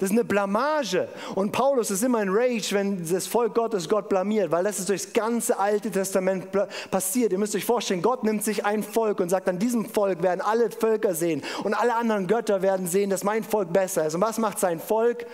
Das 0.00 0.08
ist 0.08 0.16
eine 0.16 0.24
Blamage. 0.24 1.08
Und 1.34 1.52
Paulus 1.52 1.90
ist 1.90 2.02
immer 2.02 2.22
in 2.22 2.30
Rage, 2.30 2.74
wenn 2.74 3.06
das 3.06 3.26
Volk 3.26 3.54
Gottes 3.54 3.86
Gott 3.86 4.08
blamiert, 4.08 4.50
weil 4.50 4.64
das 4.64 4.78
ist 4.78 4.88
durchs 4.88 5.12
ganze 5.12 5.58
Alte 5.58 5.90
Testament 5.90 6.46
passiert. 6.90 7.32
Ihr 7.32 7.38
müsst 7.38 7.54
euch 7.54 7.66
vorstellen, 7.66 8.00
Gott 8.00 8.24
nimmt 8.24 8.42
sich 8.42 8.64
ein 8.64 8.82
Volk 8.82 9.20
und 9.20 9.28
sagt, 9.28 9.46
an 9.46 9.58
diesem 9.58 9.84
Volk 9.84 10.22
werden 10.22 10.40
alle 10.40 10.70
Völker 10.70 11.14
sehen 11.14 11.42
und 11.64 11.74
alle 11.74 11.94
anderen 11.94 12.26
Götter 12.26 12.62
werden 12.62 12.86
sehen, 12.86 13.10
dass 13.10 13.24
mein 13.24 13.44
Volk 13.44 13.74
besser 13.74 14.06
ist. 14.06 14.14
Und 14.14 14.22
was 14.22 14.38
macht 14.38 14.58
sein 14.58 14.80
Volk? 14.80 15.26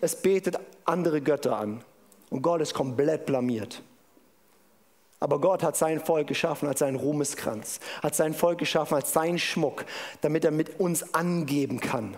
Es 0.00 0.16
betet 0.16 0.58
andere 0.84 1.20
Götter 1.20 1.56
an. 1.56 1.84
Und 2.28 2.42
Gott 2.42 2.60
ist 2.60 2.74
komplett 2.74 3.24
blamiert. 3.24 3.82
Aber 5.20 5.40
Gott 5.40 5.62
hat 5.62 5.76
sein 5.76 6.00
Volk 6.00 6.26
geschaffen 6.26 6.66
als 6.66 6.80
seinen 6.80 6.96
Ruhmeskranz, 6.96 7.78
hat 8.02 8.16
sein 8.16 8.34
Volk 8.34 8.58
geschaffen 8.58 8.96
als 8.96 9.12
seinen 9.12 9.38
Schmuck, 9.38 9.84
damit 10.22 10.44
er 10.44 10.50
mit 10.50 10.80
uns 10.80 11.14
angeben 11.14 11.78
kann 11.78 12.16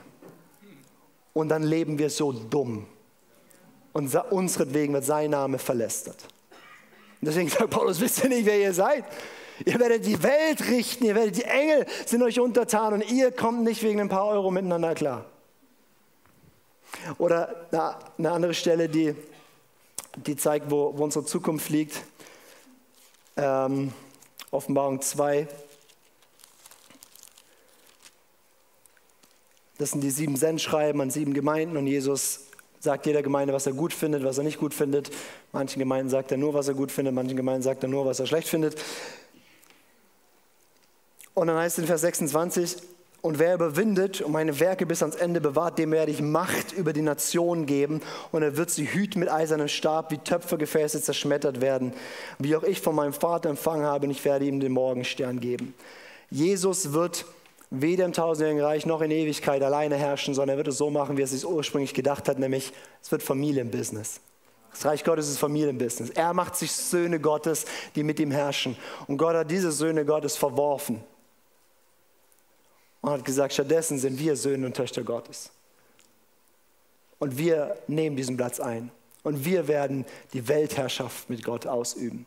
und 1.35 1.51
dann 1.51 1.63
leben 1.63 1.99
wir 1.99 2.09
so 2.09 2.33
dumm. 2.33 2.87
Und 3.93 4.15
unsretwegen 4.31 4.95
wird 4.95 5.05
sein 5.05 5.31
Name 5.31 5.59
verlästert. 5.59 6.17
Und 7.21 7.29
deswegen 7.29 7.49
sagt 7.49 7.71
Paulus, 7.71 8.01
wisst 8.01 8.25
ihr 8.25 8.31
nicht, 8.31 8.47
wer 8.47 8.59
ihr 8.59 8.73
seid? 8.73 9.05
Ihr 9.65 9.79
werdet 9.79 10.05
die 10.05 10.21
Welt 10.23 10.69
richten, 10.69 11.05
ihr 11.05 11.15
werdet 11.15 11.37
die 11.37 11.45
Engel 11.45 11.87
sind 12.07 12.23
euch 12.23 12.41
untertan 12.41 12.95
und 12.95 13.11
ihr 13.11 13.31
kommt 13.31 13.63
nicht 13.63 13.83
wegen 13.83 14.01
ein 14.01 14.09
paar 14.09 14.27
Euro 14.27 14.51
miteinander 14.51 14.95
klar. 14.95 15.27
Oder 17.19 17.67
eine 18.19 18.31
andere 18.33 18.55
Stelle, 18.55 18.89
die, 18.89 19.15
die 20.17 20.37
zeigt, 20.37 20.71
wo, 20.71 20.97
wo 20.97 21.05
unsere 21.05 21.25
Zukunft 21.25 21.69
liegt. 21.71 22.03
Ähm, 23.37 23.93
Offenbarung 24.51 25.01
2, 25.01 25.49
Das 29.79 29.91
sind 29.91 30.03
die 30.03 30.11
sieben 30.11 30.37
Sendschreiben 30.37 31.01
an 31.01 31.11
sieben 31.11 31.35
Gemeinden 31.35 31.77
und 31.77 31.87
Jesus 31.87 32.41
sagt 32.79 33.07
jeder 33.07 33.23
Gemeinde, 33.23 33.53
was 33.53 33.67
er 33.67 33.73
gut 33.73 33.93
findet, 33.93 34.25
was 34.25 34.39
er 34.39 34.45
nicht 34.45 34.59
gut 34.59 34.75
findet. 34.75 35.11
Manchen 35.53 35.79
Gemeinden 35.79 36.11
sagt 36.11 36.31
er 36.31 36.37
nur, 36.37 36.55
was 36.55 36.69
er 36.69 36.75
gut 36.75 36.93
findet, 36.93 37.15
manchen 37.15 37.37
Gemeinden 37.37 37.63
sagt 37.63 37.83
er 37.83 37.89
nur, 37.89 38.07
was 38.07 38.21
er 38.21 38.27
schlecht 38.27 38.49
findet. 38.49 38.77
Und 41.33 41.49
dann 41.49 41.57
heißt 41.57 41.79
es 41.79 41.83
in 41.83 41.89
Vers 41.89 42.03
26, 42.03 42.77
und 43.25 43.39
wer 43.39 43.55
überwindet 43.55 44.21
und 44.21 44.33
meine 44.33 44.61
Werke 44.61 44.85
bis 44.85 45.03
ans 45.03 45.17
Ende 45.17 45.41
bewahrt, 45.41 45.79
dem 45.79 45.93
werde 45.93 46.13
ich 46.13 46.21
Macht 46.21 46.73
über 46.73 46.93
die 46.93 47.01
Nationen 47.01 47.65
geben 47.65 48.03
und 48.33 48.43
er 48.43 48.59
wird 48.59 48.71
sie 48.71 48.85
hüten 48.85 49.19
mit 49.19 49.31
eisernem 49.31 49.69
Stab, 49.69 50.11
wie 50.11 50.19
Töpfergefäße 50.19 51.01
zerschmettert 51.01 51.63
werden, 51.63 51.95
wie 52.39 52.55
auch 52.55 52.63
ich 52.63 52.83
von 52.83 52.95
meinem 52.95 53.15
Vater 53.15 53.49
empfangen 53.49 53.87
habe 53.87 54.05
und 54.05 54.11
ich 54.11 54.27
werde 54.27 54.45
ihm 54.45 54.61
den 54.61 54.73
Morgenstern 54.73 55.41
geben. 55.41 55.73
Jesus 56.29 56.93
wird 56.93 57.25
weder 57.83 58.05
im 58.05 58.13
tausendjährigen 58.13 58.63
Reich 58.63 58.87
noch 58.87 59.01
in 59.01 59.11
Ewigkeit 59.11 59.63
alleine 59.63 59.97
herrschen, 59.97 60.35
sondern 60.35 60.55
er 60.55 60.57
wird 60.59 60.69
es 60.69 60.79
so 60.79 60.91
machen, 60.91 61.17
wie 61.17 61.23
er 61.23 61.27
es 61.27 61.31
sich 61.31 61.47
ursprünglich 61.47 61.95
gedacht 61.95 62.29
hat, 62.29 62.39
nämlich 62.39 62.73
es 63.03 63.11
wird 63.11 63.23
Familienbusiness. 63.23 64.21
Das 64.71 64.85
Reich 64.85 65.05
Gottes 65.05 65.29
ist 65.29 65.39
Familienbusiness. 65.39 66.11
Er 66.11 66.35
macht 66.35 66.57
sich 66.57 66.73
Söhne 66.73 67.21
Gottes, 67.21 67.65
die 67.95 68.03
mit 68.03 68.19
ihm 68.19 68.33
herrschen. 68.33 68.77
Und 69.07 69.19
Gott 69.19 69.37
hat 69.37 69.51
diese 69.51 69.71
Söhne 69.71 70.05
Gottes 70.05 70.37
verworfen 70.37 71.03
und 73.01 73.11
hat 73.11 73.25
gesagt, 73.25 73.53
stattdessen 73.53 73.99
sind 73.99 74.19
wir 74.19 74.35
Söhne 74.35 74.67
und 74.67 74.75
Töchter 74.75 75.05
Gottes. 75.05 75.51
Und 77.19 77.39
wir 77.39 77.77
nehmen 77.87 78.17
diesen 78.17 78.37
Platz 78.37 78.61
ein. 78.61 78.91
Und 79.23 79.45
wir 79.45 79.69
werden 79.69 80.05
die 80.33 80.49
Weltherrschaft 80.49 81.31
mit 81.31 81.45
Gott 81.45 81.67
ausüben. 81.67 82.27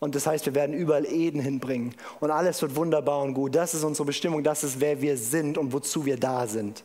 Und 0.00 0.14
das 0.14 0.26
heißt, 0.26 0.46
wir 0.46 0.54
werden 0.54 0.74
überall 0.74 1.06
Eden 1.06 1.40
hinbringen. 1.40 1.94
Und 2.20 2.30
alles 2.30 2.60
wird 2.62 2.74
wunderbar 2.74 3.20
und 3.22 3.34
gut. 3.34 3.54
Das 3.54 3.74
ist 3.74 3.84
unsere 3.84 4.06
Bestimmung, 4.06 4.42
das 4.42 4.64
ist, 4.64 4.80
wer 4.80 5.00
wir 5.02 5.16
sind 5.16 5.58
und 5.58 5.72
wozu 5.72 6.06
wir 6.06 6.16
da 6.16 6.46
sind. 6.46 6.82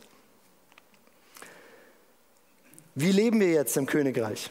Wie 2.94 3.12
leben 3.12 3.40
wir 3.40 3.50
jetzt 3.50 3.76
im 3.76 3.86
Königreich? 3.86 4.50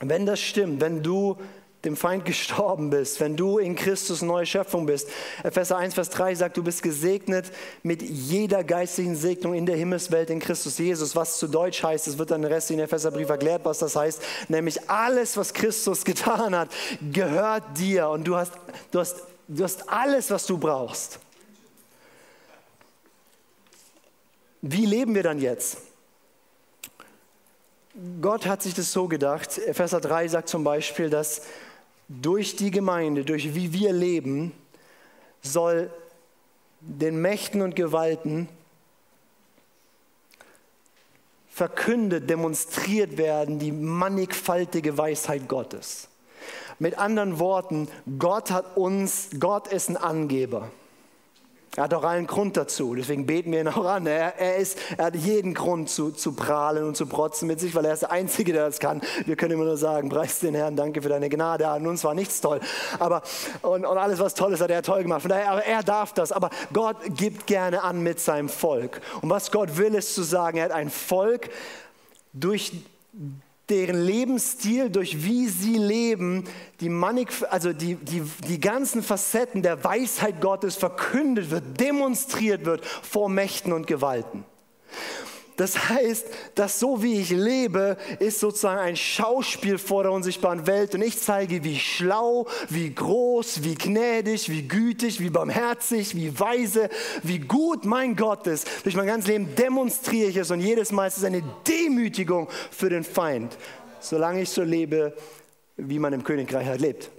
Wenn 0.00 0.26
das 0.26 0.40
stimmt, 0.40 0.80
wenn 0.80 1.02
du 1.02 1.36
dem 1.84 1.96
Feind 1.96 2.24
gestorben 2.24 2.90
bist, 2.90 3.20
wenn 3.20 3.36
du 3.36 3.58
in 3.58 3.76
Christus 3.76 4.22
neue 4.22 4.46
Schöpfung 4.46 4.86
bist. 4.86 5.08
Epheser 5.42 5.76
1, 5.76 5.94
Vers 5.94 6.10
3 6.10 6.34
sagt, 6.34 6.56
du 6.56 6.62
bist 6.62 6.82
gesegnet 6.82 7.46
mit 7.82 8.02
jeder 8.02 8.64
geistigen 8.64 9.16
Segnung 9.16 9.54
in 9.54 9.66
der 9.66 9.76
Himmelswelt 9.76 10.30
in 10.30 10.40
Christus 10.40 10.78
Jesus. 10.78 11.14
Was 11.14 11.38
zu 11.38 11.48
Deutsch 11.48 11.82
heißt, 11.82 12.06
es 12.08 12.18
wird 12.18 12.30
dann 12.30 12.42
im 12.42 12.50
Rest 12.50 12.70
in 12.70 12.78
Epheserbrief 12.78 13.28
erklärt, 13.28 13.64
was 13.64 13.78
das 13.78 13.96
heißt. 13.96 14.22
Nämlich 14.48 14.88
alles, 14.88 15.36
was 15.36 15.52
Christus 15.52 16.04
getan 16.04 16.56
hat, 16.56 16.70
gehört 17.12 17.64
dir 17.76 18.08
und 18.08 18.24
du 18.24 18.36
hast, 18.36 18.52
du 18.90 19.00
hast, 19.00 19.22
du 19.48 19.64
hast 19.64 19.88
alles, 19.88 20.30
was 20.30 20.46
du 20.46 20.58
brauchst. 20.58 21.18
Wie 24.62 24.86
leben 24.86 25.14
wir 25.14 25.22
dann 25.22 25.40
jetzt? 25.40 25.76
Gott 28.20 28.46
hat 28.46 28.62
sich 28.62 28.74
das 28.74 28.90
so 28.90 29.06
gedacht. 29.06 29.58
Epheser 29.58 30.00
3 30.00 30.26
sagt 30.26 30.48
zum 30.48 30.64
Beispiel, 30.64 31.10
dass 31.10 31.42
durch 32.08 32.56
die 32.56 32.70
Gemeinde, 32.70 33.24
durch 33.24 33.54
wie 33.54 33.72
wir 33.72 33.92
leben, 33.92 34.52
soll 35.42 35.90
den 36.80 37.20
Mächten 37.20 37.62
und 37.62 37.76
Gewalten 37.76 38.48
verkündet, 41.48 42.28
demonstriert 42.28 43.16
werden, 43.16 43.58
die 43.58 43.72
mannigfaltige 43.72 44.98
Weisheit 44.98 45.48
Gottes. 45.48 46.08
Mit 46.78 46.98
anderen 46.98 47.38
Worten, 47.38 47.88
Gott 48.18 48.50
hat 48.50 48.76
uns, 48.76 49.28
Gott 49.38 49.68
ist 49.68 49.88
ein 49.88 49.96
Angeber. 49.96 50.70
Er 51.76 51.84
hat 51.84 51.94
auch 51.94 52.04
allen 52.04 52.28
Grund 52.28 52.56
dazu, 52.56 52.94
deswegen 52.94 53.26
beten 53.26 53.50
wir 53.50 53.60
ihn 53.60 53.68
auch 53.68 53.84
an. 53.84 54.06
Er, 54.06 54.38
er, 54.38 54.56
ist, 54.56 54.78
er 54.96 55.06
hat 55.06 55.16
jeden 55.16 55.54
Grund 55.54 55.90
zu, 55.90 56.12
zu 56.12 56.32
prahlen 56.32 56.84
und 56.84 56.96
zu 56.96 57.06
protzen 57.06 57.48
mit 57.48 57.58
sich, 57.58 57.74
weil 57.74 57.84
er 57.84 57.94
ist 57.94 58.02
der 58.02 58.12
Einzige, 58.12 58.52
der 58.52 58.66
das 58.66 58.78
kann. 58.78 59.02
Wir 59.26 59.34
können 59.34 59.54
immer 59.54 59.64
nur 59.64 59.76
sagen, 59.76 60.08
preis 60.08 60.38
den 60.38 60.54
Herrn, 60.54 60.76
danke 60.76 61.02
für 61.02 61.08
deine 61.08 61.28
Gnade. 61.28 61.66
An 61.68 61.84
uns 61.86 62.04
war 62.04 62.14
nichts 62.14 62.40
toll. 62.40 62.60
Aber, 63.00 63.22
und, 63.62 63.84
und 63.84 63.98
alles, 63.98 64.20
was 64.20 64.34
toll 64.34 64.52
ist, 64.52 64.60
hat 64.60 64.70
er 64.70 64.82
toll 64.82 65.02
gemacht. 65.02 65.22
Von 65.22 65.30
daher, 65.30 65.50
aber 65.50 65.64
er 65.64 65.82
darf 65.82 66.12
das. 66.12 66.30
Aber 66.30 66.50
Gott 66.72 66.96
gibt 67.16 67.48
gerne 67.48 67.82
an 67.82 68.02
mit 68.02 68.20
seinem 68.20 68.48
Volk. 68.48 69.00
Und 69.20 69.30
was 69.30 69.50
Gott 69.50 69.76
will, 69.76 69.94
ist 69.94 70.14
zu 70.14 70.22
sagen, 70.22 70.58
er 70.58 70.66
hat 70.66 70.72
ein 70.72 70.90
Volk, 70.90 71.50
durch 72.32 72.72
deren 73.70 74.04
Lebensstil, 74.04 74.90
durch 74.90 75.24
wie 75.24 75.48
sie 75.48 75.78
leben, 75.78 76.44
die, 76.80 76.88
Manik, 76.88 77.28
also 77.50 77.72
die, 77.72 77.94
die, 77.94 78.22
die 78.48 78.60
ganzen 78.60 79.02
Facetten 79.02 79.62
der 79.62 79.82
Weisheit 79.82 80.40
Gottes 80.40 80.76
verkündet 80.76 81.50
wird, 81.50 81.80
demonstriert 81.80 82.64
wird 82.66 82.84
vor 82.84 83.28
Mächten 83.28 83.72
und 83.72 83.86
Gewalten. 83.86 84.44
Das 85.56 85.88
heißt, 85.88 86.26
dass 86.56 86.80
so 86.80 87.02
wie 87.02 87.20
ich 87.20 87.30
lebe, 87.30 87.96
ist 88.18 88.40
sozusagen 88.40 88.80
ein 88.80 88.96
Schauspiel 88.96 89.78
vor 89.78 90.02
der 90.02 90.10
unsichtbaren 90.10 90.66
Welt 90.66 90.94
und 90.94 91.02
ich 91.02 91.20
zeige, 91.20 91.62
wie 91.62 91.78
schlau, 91.78 92.48
wie 92.68 92.92
groß, 92.92 93.62
wie 93.62 93.76
gnädig, 93.76 94.48
wie 94.48 94.66
gütig, 94.66 95.20
wie 95.20 95.30
barmherzig, 95.30 96.16
wie 96.16 96.38
weise, 96.40 96.88
wie 97.22 97.38
gut 97.38 97.84
mein 97.84 98.16
Gott 98.16 98.48
ist. 98.48 98.68
Durch 98.82 98.96
mein 98.96 99.06
ganzes 99.06 99.28
Leben 99.28 99.54
demonstriere 99.54 100.30
ich 100.30 100.36
es 100.36 100.50
und 100.50 100.60
jedes 100.60 100.90
Mal 100.90 101.06
ist 101.06 101.18
es 101.18 101.24
eine 101.24 101.44
Demütigung 101.68 102.48
für 102.72 102.90
den 102.90 103.04
Feind, 103.04 103.56
solange 104.00 104.42
ich 104.42 104.50
so 104.50 104.62
lebe, 104.62 105.14
wie 105.76 106.00
man 106.00 106.12
im 106.12 106.24
Königreich 106.24 106.66
halt 106.66 106.80
lebt. 106.80 107.10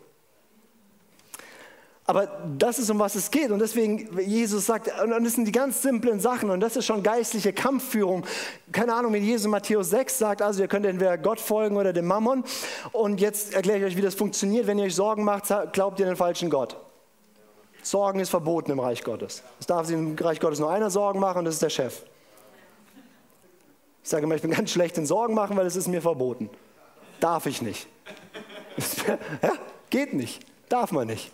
Aber 2.07 2.27
das 2.57 2.77
ist, 2.77 2.91
um 2.91 2.99
was 2.99 3.15
es 3.15 3.31
geht. 3.31 3.49
Und 3.49 3.59
deswegen, 3.59 4.19
Jesus 4.19 4.67
sagt, 4.67 4.91
und 5.01 5.23
das 5.23 5.33
sind 5.33 5.45
die 5.45 5.51
ganz 5.51 5.81
simplen 5.81 6.19
Sachen, 6.19 6.51
und 6.51 6.59
das 6.59 6.75
ist 6.75 6.85
schon 6.85 7.01
geistliche 7.01 7.51
Kampfführung. 7.51 8.25
Keine 8.71 8.93
Ahnung, 8.93 9.11
wenn 9.13 9.23
Jesus 9.23 9.47
Matthäus 9.47 9.89
6 9.89 10.19
sagt, 10.19 10.41
also 10.43 10.61
ihr 10.61 10.67
könnt 10.67 10.85
entweder 10.85 11.17
Gott 11.17 11.39
folgen 11.39 11.77
oder 11.77 11.93
dem 11.93 12.05
Mammon. 12.05 12.43
Und 12.91 13.19
jetzt 13.21 13.55
erkläre 13.55 13.79
ich 13.79 13.85
euch, 13.85 13.97
wie 13.97 14.01
das 14.01 14.13
funktioniert. 14.13 14.67
Wenn 14.67 14.77
ihr 14.77 14.85
euch 14.85 14.95
Sorgen 14.95 15.23
macht, 15.23 15.45
glaubt 15.73 15.99
ihr 15.99 16.05
den 16.05 16.15
falschen 16.15 16.51
Gott. 16.51 16.77
Sorgen 17.81 18.19
ist 18.19 18.29
verboten 18.29 18.71
im 18.71 18.79
Reich 18.79 19.03
Gottes. 19.03 19.41
Es 19.59 19.65
darf 19.65 19.87
sich 19.87 19.95
im 19.95 20.15
Reich 20.15 20.39
Gottes 20.39 20.59
nur 20.59 20.71
einer 20.71 20.91
Sorgen 20.91 21.19
machen, 21.19 21.39
und 21.39 21.45
das 21.45 21.55
ist 21.55 21.63
der 21.63 21.69
Chef. 21.69 22.03
Ich 24.03 24.09
sage 24.09 24.25
immer, 24.25 24.35
ich 24.35 24.43
bin 24.43 24.51
ganz 24.51 24.69
schlecht 24.69 24.95
in 24.99 25.07
Sorgen 25.07 25.33
machen, 25.33 25.57
weil 25.57 25.65
es 25.65 25.75
ist 25.75 25.87
mir 25.87 26.03
verboten. 26.03 26.51
Darf 27.19 27.47
ich 27.47 27.63
nicht. 27.63 27.87
ja, 29.41 29.53
geht 29.89 30.13
nicht. 30.13 30.45
Darf 30.69 30.91
man 30.91 31.07
nicht. 31.07 31.31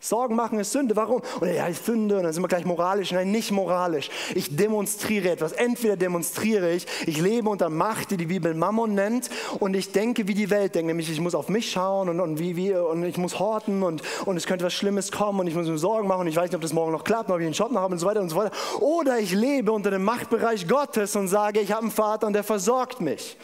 Sorgen 0.00 0.36
machen 0.36 0.60
ist 0.60 0.70
Sünde. 0.70 0.94
Warum? 0.94 1.22
Und 1.40 1.52
ja, 1.52 1.66
ist 1.66 1.84
Sünde 1.84 2.18
und 2.18 2.22
dann 2.22 2.32
sind 2.32 2.42
wir 2.42 2.48
gleich 2.48 2.64
moralisch. 2.64 3.10
Nein, 3.10 3.32
nicht 3.32 3.50
moralisch. 3.50 4.10
Ich 4.34 4.54
demonstriere 4.54 5.30
etwas. 5.30 5.50
Entweder 5.52 5.96
demonstriere 5.96 6.70
ich, 6.70 6.86
ich 7.06 7.20
lebe 7.20 7.48
unter 7.48 7.68
Macht, 7.68 8.12
die 8.12 8.16
die 8.16 8.26
Bibel 8.26 8.54
Mammon 8.54 8.94
nennt, 8.94 9.28
und 9.58 9.74
ich 9.74 9.90
denke, 9.90 10.28
wie 10.28 10.34
die 10.34 10.50
Welt 10.50 10.76
denkt. 10.76 10.86
Nämlich, 10.86 11.10
ich 11.10 11.20
muss 11.20 11.34
auf 11.34 11.48
mich 11.48 11.72
schauen 11.72 12.08
und, 12.08 12.20
und, 12.20 12.38
wie, 12.38 12.54
wie, 12.54 12.74
und 12.74 13.02
ich 13.02 13.18
muss 13.18 13.40
horten 13.40 13.82
und, 13.82 14.02
und 14.24 14.36
es 14.36 14.46
könnte 14.46 14.64
was 14.64 14.72
Schlimmes 14.72 15.10
kommen 15.10 15.40
und 15.40 15.48
ich 15.48 15.54
muss 15.56 15.66
mir 15.66 15.78
Sorgen 15.78 16.06
machen 16.06 16.20
und 16.20 16.26
ich 16.28 16.36
weiß 16.36 16.50
nicht, 16.50 16.54
ob 16.54 16.62
das 16.62 16.72
morgen 16.72 16.92
noch 16.92 17.02
klappt, 17.02 17.30
ob 17.30 17.40
ich 17.40 17.46
einen 17.46 17.54
Job 17.54 17.72
noch 17.72 17.80
habe 17.80 17.92
und 17.92 17.98
so 17.98 18.06
weiter 18.06 18.20
und 18.20 18.28
so 18.28 18.36
weiter. 18.36 18.52
Oder 18.80 19.18
ich 19.18 19.32
lebe 19.32 19.72
unter 19.72 19.90
dem 19.90 20.04
Machtbereich 20.04 20.68
Gottes 20.68 21.16
und 21.16 21.26
sage, 21.26 21.58
ich 21.58 21.72
habe 21.72 21.82
einen 21.82 21.90
Vater 21.90 22.28
und 22.28 22.34
der 22.34 22.44
versorgt 22.44 23.00
mich. 23.00 23.36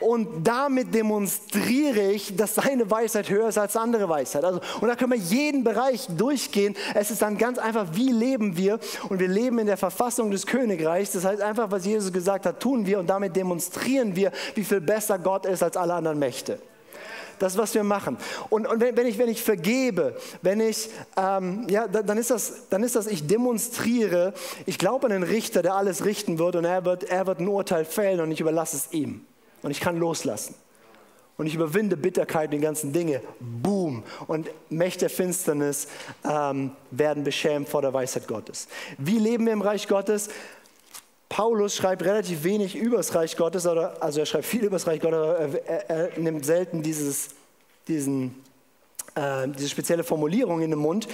Und 0.00 0.46
damit 0.46 0.94
demonstriere 0.94 2.12
ich, 2.12 2.36
dass 2.36 2.54
seine 2.54 2.90
Weisheit 2.90 3.28
höher 3.28 3.48
ist 3.48 3.58
als 3.58 3.76
andere 3.76 4.08
Weisheit. 4.08 4.44
Also, 4.44 4.60
und 4.80 4.88
da 4.88 4.96
können 4.96 5.12
wir 5.12 5.18
jeden 5.18 5.64
Bereich 5.64 6.06
durchgehen. 6.16 6.76
Es 6.94 7.10
ist 7.10 7.22
dann 7.22 7.38
ganz 7.38 7.58
einfach, 7.58 7.86
wie 7.92 8.10
leben 8.10 8.56
wir? 8.56 8.78
Und 9.08 9.20
wir 9.20 9.28
leben 9.28 9.58
in 9.58 9.66
der 9.66 9.76
Verfassung 9.76 10.30
des 10.30 10.46
Königreichs. 10.46 11.12
Das 11.12 11.24
heißt 11.24 11.42
einfach, 11.42 11.70
was 11.70 11.86
Jesus 11.86 12.12
gesagt 12.12 12.46
hat, 12.46 12.60
tun 12.60 12.86
wir 12.86 12.98
und 12.98 13.08
damit 13.08 13.36
demonstrieren 13.36 14.16
wir, 14.16 14.32
wie 14.54 14.64
viel 14.64 14.80
besser 14.80 15.18
Gott 15.18 15.46
ist 15.46 15.62
als 15.62 15.76
alle 15.76 15.94
anderen 15.94 16.18
Mächte. 16.18 16.58
Das 17.38 17.58
was 17.58 17.74
wir 17.74 17.84
machen. 17.84 18.16
Und, 18.48 18.66
und 18.66 18.80
wenn, 18.80 18.96
wenn, 18.96 19.06
ich, 19.06 19.18
wenn 19.18 19.28
ich 19.28 19.42
vergebe, 19.42 20.16
wenn 20.42 20.60
ich, 20.60 20.88
ähm, 21.16 21.66
ja, 21.68 21.86
dann 21.86 22.16
ist, 22.16 22.30
das, 22.30 22.68
dann 22.70 22.82
ist 22.82 22.96
das, 22.96 23.06
ich 23.06 23.26
demonstriere, 23.26 24.32
ich 24.64 24.78
glaube 24.78 25.06
an 25.06 25.12
den 25.12 25.22
Richter, 25.22 25.62
der 25.62 25.74
alles 25.74 26.04
richten 26.04 26.38
wird 26.38 26.56
und 26.56 26.64
er 26.64 26.84
wird, 26.84 27.04
er 27.04 27.26
wird 27.26 27.40
ein 27.40 27.48
Urteil 27.48 27.84
fällen 27.84 28.20
und 28.20 28.30
ich 28.30 28.40
überlasse 28.40 28.76
es 28.76 28.92
ihm. 28.92 29.26
Und 29.62 29.70
ich 29.70 29.80
kann 29.80 29.96
loslassen 29.98 30.54
und 31.38 31.46
ich 31.46 31.54
überwinde 31.54 31.96
Bitterkeit 31.96 32.46
und 32.46 32.52
die 32.52 32.64
ganzen 32.64 32.92
Dinge. 32.92 33.20
Boom. 33.40 34.02
Und 34.26 34.48
Mächte 34.70 35.00
der 35.00 35.10
Finsternis 35.10 35.88
ähm, 36.24 36.72
werden 36.90 37.24
beschämt 37.24 37.68
vor 37.68 37.82
der 37.82 37.92
Weisheit 37.92 38.26
Gottes. 38.26 38.68
Wie 38.98 39.18
leben 39.18 39.46
wir 39.46 39.52
im 39.52 39.62
Reich 39.62 39.86
Gottes? 39.86 40.28
Paulus 41.28 41.76
schreibt 41.76 42.04
relativ 42.04 42.44
wenig 42.44 42.76
über 42.76 42.98
das 42.98 43.14
Reich 43.14 43.36
Gottes, 43.36 43.66
oder, 43.66 44.02
also 44.02 44.20
er 44.20 44.26
schreibt 44.26 44.46
viel 44.46 44.62
über 44.62 44.76
das 44.76 44.86
Reich 44.86 45.00
Gottes, 45.00 45.18
aber 45.18 45.38
er, 45.38 45.90
er, 45.90 46.10
er 46.12 46.18
nimmt 46.18 46.46
selten 46.46 46.82
dieses, 46.82 47.30
diesen, 47.88 48.42
äh, 49.16 49.48
diese 49.48 49.68
spezielle 49.68 50.04
Formulierung 50.04 50.62
in 50.62 50.70
den 50.70 50.78
Mund. 50.78 51.08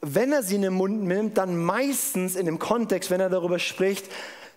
Wenn 0.00 0.32
er 0.32 0.42
sie 0.42 0.56
in 0.56 0.62
den 0.62 0.72
Mund 0.72 1.02
nimmt, 1.04 1.36
dann 1.38 1.56
meistens 1.56 2.36
in 2.36 2.46
dem 2.46 2.58
Kontext, 2.58 3.10
wenn 3.10 3.20
er 3.20 3.28
darüber 3.28 3.58
spricht, 3.58 4.06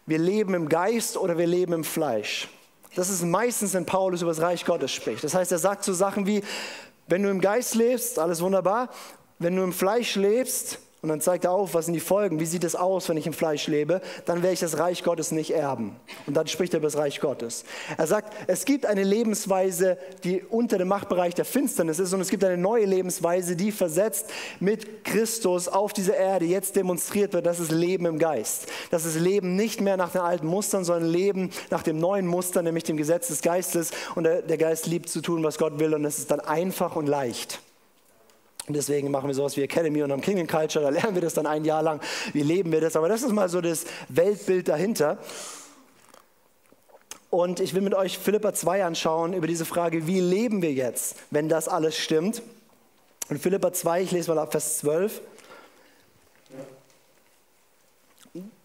wir 0.05 0.17
leben 0.17 0.53
im 0.53 0.69
Geist 0.69 1.17
oder 1.17 1.37
wir 1.37 1.47
leben 1.47 1.73
im 1.73 1.83
Fleisch. 1.83 2.47
Das 2.95 3.09
ist 3.09 3.23
meistens, 3.23 3.73
wenn 3.73 3.85
Paulus 3.85 4.21
über 4.21 4.31
das 4.31 4.41
Reich 4.41 4.65
Gottes 4.65 4.91
spricht. 4.91 5.23
Das 5.23 5.33
heißt, 5.33 5.51
er 5.51 5.59
sagt 5.59 5.83
so 5.83 5.93
Sachen 5.93 6.27
wie, 6.27 6.43
wenn 7.07 7.23
du 7.23 7.29
im 7.29 7.41
Geist 7.41 7.75
lebst, 7.75 8.19
alles 8.19 8.41
wunderbar. 8.41 8.89
Wenn 9.39 9.55
du 9.55 9.63
im 9.63 9.73
Fleisch 9.73 10.15
lebst, 10.15 10.79
und 11.01 11.09
dann 11.09 11.19
zeigt 11.19 11.45
er 11.45 11.51
auf, 11.51 11.73
was 11.73 11.85
sind 11.85 11.95
die 11.95 11.99
Folgen, 11.99 12.39
wie 12.39 12.45
sieht 12.45 12.63
es 12.63 12.75
aus, 12.75 13.09
wenn 13.09 13.17
ich 13.17 13.25
im 13.25 13.33
Fleisch 13.33 13.65
lebe, 13.65 14.01
dann 14.25 14.43
werde 14.43 14.53
ich 14.53 14.59
das 14.59 14.77
Reich 14.77 15.03
Gottes 15.03 15.31
nicht 15.31 15.49
erben. 15.49 15.95
Und 16.27 16.37
dann 16.37 16.45
spricht 16.45 16.75
er 16.75 16.77
über 16.77 16.85
das 16.87 16.97
Reich 16.97 17.19
Gottes. 17.19 17.63
Er 17.97 18.05
sagt, 18.05 18.35
es 18.45 18.65
gibt 18.65 18.85
eine 18.85 19.03
Lebensweise, 19.03 19.97
die 20.23 20.43
unter 20.43 20.77
dem 20.77 20.89
Machtbereich 20.89 21.33
der 21.33 21.45
Finsternis 21.45 21.97
ist 21.97 22.13
und 22.13 22.21
es 22.21 22.29
gibt 22.29 22.43
eine 22.43 22.57
neue 22.57 22.85
Lebensweise, 22.85 23.55
die 23.55 23.71
versetzt 23.71 24.29
mit 24.59 25.03
Christus 25.03 25.67
auf 25.67 25.91
diese 25.91 26.11
Erde 26.11 26.45
jetzt 26.45 26.75
demonstriert 26.75 27.33
wird, 27.33 27.47
das 27.47 27.59
ist 27.59 27.71
Leben 27.71 28.05
im 28.05 28.19
Geist. 28.19 28.67
Das 28.91 29.03
ist 29.03 29.19
Leben 29.19 29.55
nicht 29.55 29.81
mehr 29.81 29.97
nach 29.97 30.11
den 30.11 30.21
alten 30.21 30.45
Mustern, 30.45 30.83
sondern 30.83 31.09
Leben 31.09 31.49
nach 31.71 31.81
dem 31.81 31.97
neuen 31.97 32.27
Muster, 32.27 32.61
nämlich 32.61 32.83
dem 32.83 32.97
Gesetz 32.97 33.27
des 33.27 33.41
Geistes. 33.41 33.89
Und 34.13 34.25
der, 34.25 34.43
der 34.43 34.57
Geist 34.59 34.85
liebt 34.85 35.09
zu 35.09 35.21
tun, 35.21 35.43
was 35.43 35.57
Gott 35.57 35.79
will 35.79 35.95
und 35.95 36.05
es 36.05 36.19
ist 36.19 36.29
dann 36.29 36.41
einfach 36.41 36.95
und 36.95 37.07
leicht. 37.07 37.59
Und 38.67 38.75
deswegen 38.75 39.09
machen 39.11 39.27
wir 39.27 39.33
sowas 39.33 39.57
wie 39.57 39.63
Academy 39.63 40.03
und 40.03 40.11
am 40.11 40.21
Kingdom 40.21 40.47
Culture, 40.47 40.83
da 40.83 40.89
lernen 40.89 41.15
wir 41.15 41.21
das 41.21 41.33
dann 41.33 41.47
ein 41.47 41.65
Jahr 41.65 41.81
lang, 41.81 41.99
wie 42.33 42.43
leben 42.43 42.71
wir 42.71 42.81
das. 42.81 42.95
Aber 42.95 43.09
das 43.09 43.23
ist 43.23 43.31
mal 43.31 43.49
so 43.49 43.59
das 43.59 43.85
Weltbild 44.09 44.67
dahinter. 44.67 45.17
Und 47.31 47.59
ich 47.59 47.73
will 47.73 47.81
mit 47.81 47.95
euch 47.95 48.17
Philippa 48.17 48.53
2 48.53 48.83
anschauen 48.83 49.33
über 49.33 49.47
diese 49.47 49.65
Frage, 49.65 50.05
wie 50.05 50.19
leben 50.19 50.61
wir 50.61 50.73
jetzt, 50.73 51.15
wenn 51.31 51.49
das 51.49 51.67
alles 51.67 51.97
stimmt. 51.97 52.41
Und 53.29 53.39
Philippa 53.39 53.71
2, 53.71 54.01
ich 54.01 54.11
lese 54.11 54.33
mal 54.33 54.41
ab 54.41 54.51
Vers 54.51 54.79
12. 54.79 55.21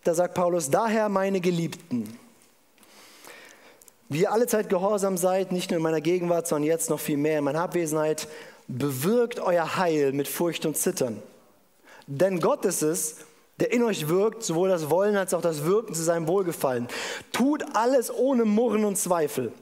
Da 0.02 0.14
sagt 0.14 0.34
Paulus, 0.34 0.70
daher 0.70 1.08
meine 1.08 1.40
Geliebten, 1.40 2.18
wie 4.08 4.22
ihr 4.22 4.32
alle 4.32 4.46
Zeit 4.46 4.68
gehorsam 4.68 5.16
seid, 5.16 5.52
nicht 5.52 5.70
nur 5.70 5.78
in 5.78 5.82
meiner 5.82 6.00
Gegenwart, 6.00 6.46
sondern 6.46 6.68
jetzt 6.68 6.90
noch 6.90 7.00
viel 7.00 7.16
mehr 7.16 7.38
in 7.38 7.44
meiner 7.44 7.62
Abwesenheit, 7.62 8.28
bewirkt 8.68 9.40
euer 9.40 9.76
Heil 9.76 10.12
mit 10.12 10.28
Furcht 10.28 10.66
und 10.66 10.76
Zittern. 10.76 11.22
Denn 12.06 12.40
Gott 12.40 12.64
ist 12.64 12.82
es, 12.82 13.16
der 13.58 13.72
in 13.72 13.82
euch 13.82 14.08
wirkt, 14.08 14.42
sowohl 14.42 14.68
das 14.68 14.90
Wollen 14.90 15.16
als 15.16 15.34
auch 15.34 15.40
das 15.40 15.64
Wirken 15.64 15.94
zu 15.94 16.02
seinem 16.02 16.28
Wohlgefallen. 16.28 16.88
Tut 17.32 17.64
alles 17.74 18.12
ohne 18.12 18.44
Murren 18.44 18.84
und 18.84 18.96
Zweifel, 18.96 19.52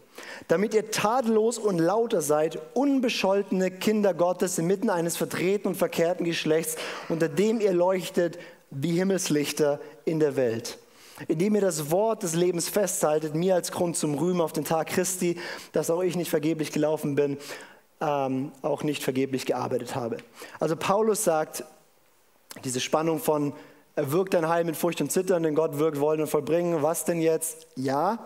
damit 0.48 0.74
ihr 0.74 0.90
tadellos 0.90 1.58
und 1.58 1.78
lauter 1.78 2.20
seid, 2.20 2.58
unbescholtene 2.74 3.70
Kinder 3.70 4.12
Gottes 4.12 4.58
inmitten 4.58 4.90
eines 4.90 5.16
verdrehten 5.16 5.68
und 5.68 5.76
verkehrten 5.76 6.24
Geschlechts, 6.24 6.76
unter 7.08 7.28
dem 7.28 7.60
ihr 7.60 7.72
leuchtet 7.72 8.38
wie 8.70 8.92
Himmelslichter 8.92 9.80
in 10.04 10.20
der 10.20 10.36
Welt 10.36 10.78
indem 11.28 11.54
ihr 11.54 11.60
das 11.60 11.90
Wort 11.90 12.22
des 12.22 12.34
Lebens 12.34 12.68
festhaltet, 12.68 13.34
mir 13.34 13.54
als 13.54 13.70
Grund 13.70 13.96
zum 13.96 14.14
Rühmen 14.18 14.40
auf 14.40 14.52
den 14.52 14.64
Tag 14.64 14.88
Christi, 14.88 15.38
dass 15.72 15.90
auch 15.90 16.02
ich 16.02 16.16
nicht 16.16 16.30
vergeblich 16.30 16.72
gelaufen 16.72 17.14
bin, 17.14 17.38
ähm, 18.04 18.52
auch 18.62 18.82
nicht 18.82 19.02
vergeblich 19.02 19.46
gearbeitet 19.46 19.96
habe. 19.96 20.18
Also 20.60 20.76
Paulus 20.76 21.24
sagt, 21.24 21.64
diese 22.64 22.80
Spannung 22.80 23.18
von, 23.18 23.52
er 23.96 24.12
wirkt 24.12 24.34
ein 24.34 24.48
Heil 24.48 24.64
mit 24.64 24.76
Furcht 24.76 25.00
und 25.00 25.10
Zittern, 25.10 25.42
denn 25.42 25.54
Gott 25.54 25.78
wirkt 25.78 26.00
wollen 26.00 26.20
und 26.20 26.26
vollbringen. 26.26 26.82
Was 26.82 27.04
denn 27.04 27.20
jetzt? 27.20 27.66
Ja, 27.76 28.18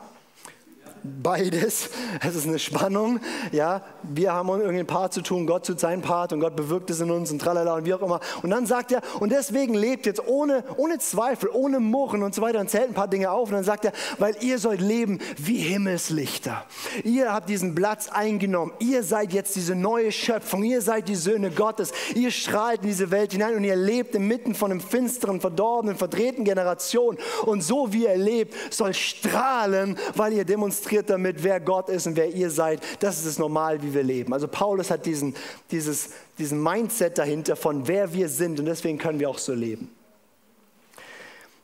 beides. 1.02 1.90
Es 2.26 2.34
ist 2.34 2.46
eine 2.46 2.58
Spannung. 2.58 3.20
Ja, 3.52 3.82
wir 4.02 4.32
haben 4.32 4.48
irgendein 4.48 4.86
Part 4.86 5.12
zu 5.12 5.22
tun, 5.22 5.46
Gott 5.46 5.66
tut 5.66 5.80
seinen 5.80 6.02
Part 6.02 6.32
und 6.32 6.40
Gott 6.40 6.56
bewirkt 6.56 6.90
es 6.90 7.00
in 7.00 7.10
uns 7.10 7.30
und 7.30 7.38
tralala 7.40 7.74
und 7.74 7.84
wie 7.84 7.94
auch 7.94 8.02
immer. 8.02 8.20
Und 8.42 8.50
dann 8.50 8.66
sagt 8.66 8.92
er, 8.92 9.02
und 9.20 9.30
deswegen 9.30 9.74
lebt 9.74 10.06
jetzt 10.06 10.26
ohne, 10.26 10.64
ohne 10.76 10.98
Zweifel, 10.98 11.48
ohne 11.52 11.80
Murren 11.80 12.22
und 12.22 12.34
so 12.34 12.42
weiter 12.42 12.60
und 12.60 12.70
zählt 12.70 12.88
ein 12.88 12.94
paar 12.94 13.08
Dinge 13.08 13.30
auf. 13.30 13.48
Und 13.48 13.54
dann 13.54 13.64
sagt 13.64 13.84
er, 13.84 13.92
weil 14.18 14.36
ihr 14.40 14.58
sollt 14.58 14.80
leben 14.80 15.18
wie 15.36 15.58
Himmelslichter. 15.58 16.64
Ihr 17.04 17.32
habt 17.32 17.48
diesen 17.48 17.74
Platz 17.74 18.08
eingenommen. 18.08 18.72
Ihr 18.78 19.02
seid 19.02 19.32
jetzt 19.32 19.56
diese 19.56 19.74
neue 19.74 20.12
Schöpfung. 20.12 20.64
Ihr 20.64 20.82
seid 20.82 21.08
die 21.08 21.14
Söhne 21.14 21.50
Gottes. 21.50 21.92
Ihr 22.14 22.30
strahlt 22.30 22.82
in 22.82 22.88
diese 22.88 23.10
Welt 23.10 23.32
hinein 23.32 23.54
und 23.54 23.64
ihr 23.64 23.76
lebt 23.76 24.14
inmitten 24.14 24.54
von 24.54 24.70
einem 24.70 24.80
finsteren, 24.80 25.40
verdorbenen, 25.40 25.96
verdrehten 25.96 26.44
Generation. 26.44 27.18
Und 27.44 27.62
so 27.62 27.92
wie 27.92 28.04
ihr 28.04 28.16
lebt, 28.16 28.54
soll 28.72 28.94
strahlen, 28.94 29.98
weil 30.14 30.32
ihr 30.32 30.44
demonstriert 30.44 30.87
damit, 30.92 31.42
wer 31.42 31.60
Gott 31.60 31.88
ist 31.88 32.06
und 32.06 32.16
wer 32.16 32.30
ihr 32.30 32.50
seid. 32.50 32.80
Das 33.00 33.18
ist 33.18 33.26
das 33.26 33.38
Normal, 33.38 33.82
wie 33.82 33.94
wir 33.94 34.02
leben. 34.02 34.32
Also 34.32 34.48
Paulus 34.48 34.90
hat 34.90 35.06
diesen, 35.06 35.34
dieses, 35.70 36.10
diesen 36.38 36.62
Mindset 36.62 37.18
dahinter 37.18 37.56
von 37.56 37.86
wer 37.86 38.12
wir 38.12 38.28
sind 38.28 38.58
und 38.60 38.66
deswegen 38.66 38.98
können 38.98 39.20
wir 39.20 39.28
auch 39.30 39.38
so 39.38 39.54
leben. 39.54 39.90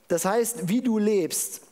Das 0.09 0.25
heißt, 0.25 0.69
wie 0.69 0.83
du 0.83 0.99
lebst, 0.99 1.63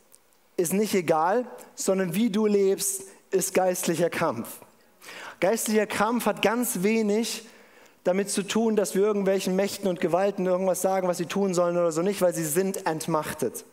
ist 0.57 0.73
nicht 0.73 0.95
egal, 0.95 1.47
sondern 1.75 2.15
wie 2.15 2.31
du 2.31 2.47
lebst, 2.47 3.03
ist 3.31 3.55
geistlicher 3.55 4.11
Kampf. 4.11 4.49
Geistlicher 5.41 5.87
Kampf 5.87 6.27
hat 6.27 6.43
ganz 6.43 6.83
wenig 6.83 7.47
damit 8.05 8.31
zu 8.31 8.43
tun, 8.43 8.77
dass 8.77 8.95
wir 8.95 9.03
irgendwelchen 9.03 9.57
Mächten 9.57 9.89
und 9.89 10.01
Gewalten 10.01 10.47
irgendwas 10.47 10.83
sagen, 10.83 11.09
was 11.09 11.19
sie 11.19 11.27
tun 11.27 11.55
sollen 11.55 11.77
oder 11.77 11.93
so 11.93 12.03
nicht, 12.03 12.21
weil 12.21 12.35
sie 12.35 12.45
sind 12.45 12.87
entmachtet. 12.87 13.65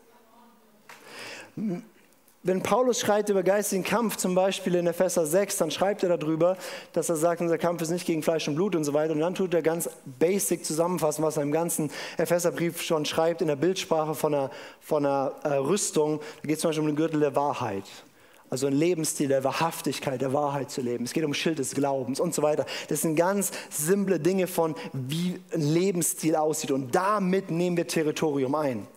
Wenn 2.42 2.64
Paulus 2.64 3.02
schreibt 3.02 3.28
über 3.28 3.44
geistigen 3.44 3.84
Kampf, 3.84 4.16
zum 4.16 4.34
Beispiel 4.34 4.76
in 4.76 4.88
Epheser 4.88 5.26
6, 5.26 5.58
dann 5.58 5.72
schreibt 5.72 6.04
er 6.04 6.18
darüber, 6.18 6.56
dass 6.94 7.10
er 7.10 7.18
sagt, 7.18 7.42
unser 7.42 7.58
Kampf 7.58 7.82
ist 7.82 7.90
nicht 7.90 8.08
gegen 8.08 8.24
Fleisch 8.24 8.48
und 8.48 8.56
Blut 8.56 8.78
und 8.78 8.86
so 8.86 8.94
weiter. 8.94 9.12
Und 9.12 9.20
dann 9.20 9.36
tut 9.36 9.54
er 9.54 9.62
ganz 9.62 9.90
basic 10.06 10.64
zusammenfassen, 10.64 11.22
was 11.22 11.36
er 11.36 11.44
im 11.44 11.52
ganzen 11.52 11.92
Epheserbrief 12.18 12.82
schon 12.82 13.04
schreibt, 13.04 13.42
in 13.42 13.50
der 13.50 13.58
Bildsprache 13.58 14.16
von 14.16 14.34
einer, 14.34 14.52
von 14.80 15.06
einer 15.06 15.34
äh, 15.44 15.50
Rüstung. 15.56 16.22
Da 16.42 16.48
geht 16.48 16.56
es 16.56 16.62
zum 16.62 16.70
Beispiel 16.70 16.82
um 16.82 16.88
den 16.88 16.96
Gürtel 16.96 17.20
der 17.20 17.36
Wahrheit. 17.36 17.84
Also 18.50 18.68
ein 18.68 18.74
Lebensstil 18.74 19.28
der 19.28 19.44
Wahrhaftigkeit, 19.44 20.22
der 20.22 20.32
Wahrheit 20.32 20.72
zu 20.72 20.80
leben. 20.80 21.04
Es 21.04 21.12
geht 21.12 21.26
um 21.26 21.34
Schild 21.34 21.60
des 21.60 21.76
Glaubens 21.76 22.22
und 22.22 22.34
so 22.34 22.42
weiter. 22.42 22.66
Das 22.88 23.02
sind 23.02 23.18
ganz 23.18 23.52
simple 23.70 24.18
Dinge 24.18 24.48
von, 24.48 24.76
wie 24.94 25.42
ein 25.54 25.62
Lebensstil 25.62 26.38
aussieht. 26.38 26.72
Und 26.72 26.96
damit 26.96 27.52
nehmen 27.52 27.76
wir 27.76 27.86
Territorium 27.86 28.56
ein. 28.56 28.88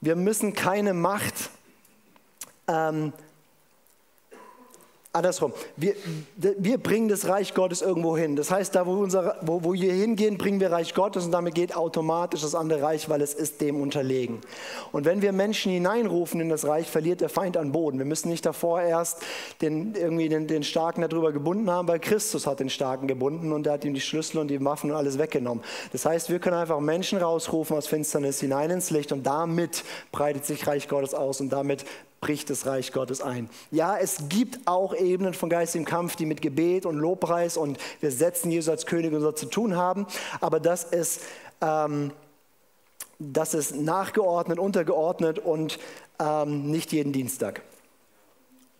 Wir 0.00 0.14
müssen 0.14 0.52
keine 0.52 0.94
Macht 0.94 1.50
ähm, 2.68 3.12
andersrum. 5.14 5.52
Wir, 5.76 5.94
wir 6.36 6.78
bringen 6.78 7.08
das 7.08 7.28
Reich 7.28 7.54
Gottes 7.54 7.82
irgendwo 7.82 8.16
hin. 8.16 8.34
Das 8.34 8.50
heißt, 8.50 8.74
da 8.74 8.84
wo, 8.84 8.94
unser, 8.94 9.36
wo, 9.42 9.62
wo 9.62 9.72
wir 9.72 9.92
hingehen, 9.92 10.38
bringen 10.38 10.58
wir 10.58 10.72
Reich 10.72 10.92
Gottes 10.92 11.24
und 11.24 11.30
damit 11.30 11.54
geht 11.54 11.76
automatisch 11.76 12.42
das 12.42 12.54
andere 12.56 12.82
Reich, 12.82 13.08
weil 13.08 13.22
es 13.22 13.32
ist 13.32 13.60
dem 13.60 13.80
unterlegen. 13.80 14.40
Und 14.90 15.04
wenn 15.04 15.22
wir 15.22 15.32
Menschen 15.32 15.70
hineinrufen 15.70 16.40
in 16.40 16.48
das 16.48 16.66
Reich, 16.66 16.90
verliert 16.90 17.20
der 17.20 17.28
Feind 17.28 17.56
an 17.56 17.70
Boden. 17.70 17.98
Wir 17.98 18.06
müssen 18.06 18.28
nicht 18.28 18.44
davor 18.44 18.82
erst 18.82 19.22
den, 19.62 19.94
irgendwie 19.94 20.28
den, 20.28 20.48
den 20.48 20.64
Starken 20.64 21.02
darüber 21.02 21.30
gebunden 21.30 21.70
haben, 21.70 21.86
weil 21.86 22.00
Christus 22.00 22.46
hat 22.48 22.58
den 22.58 22.68
Starken 22.68 23.06
gebunden 23.06 23.52
und 23.52 23.68
er 23.68 23.74
hat 23.74 23.84
ihm 23.84 23.94
die 23.94 24.00
Schlüssel 24.00 24.38
und 24.38 24.48
die 24.48 24.62
Waffen 24.64 24.90
und 24.90 24.96
alles 24.96 25.18
weggenommen. 25.18 25.62
Das 25.92 26.04
heißt, 26.04 26.28
wir 26.28 26.40
können 26.40 26.56
einfach 26.56 26.80
Menschen 26.80 27.18
rausrufen 27.18 27.76
aus 27.76 27.86
Finsternis 27.86 28.40
hinein 28.40 28.70
ins 28.70 28.90
Licht 28.90 29.12
und 29.12 29.24
damit 29.24 29.84
breitet 30.10 30.44
sich 30.44 30.66
Reich 30.66 30.88
Gottes 30.88 31.14
aus 31.14 31.40
und 31.40 31.50
damit 31.50 31.84
bricht 32.24 32.48
das 32.48 32.64
Reich 32.64 32.90
Gottes 32.90 33.20
ein. 33.20 33.50
Ja, 33.70 33.98
es 33.98 34.30
gibt 34.30 34.66
auch 34.66 34.94
Ebenen 34.94 35.34
von 35.34 35.50
geistigem 35.50 35.84
Kampf, 35.84 36.16
die 36.16 36.24
mit 36.24 36.40
Gebet 36.40 36.86
und 36.86 36.96
Lobpreis 36.96 37.58
und 37.58 37.76
wir 38.00 38.10
setzen 38.10 38.50
Jesus 38.50 38.70
als 38.70 38.86
König 38.86 39.12
und 39.12 39.20
so 39.20 39.30
zu 39.30 39.44
tun 39.44 39.76
haben, 39.76 40.06
aber 40.40 40.58
das 40.58 40.84
ist, 40.84 41.20
ähm, 41.60 42.12
das 43.18 43.52
ist 43.52 43.76
nachgeordnet, 43.76 44.58
untergeordnet 44.58 45.38
und 45.38 45.78
ähm, 46.18 46.70
nicht 46.70 46.92
jeden 46.92 47.12
Dienstag. 47.12 47.60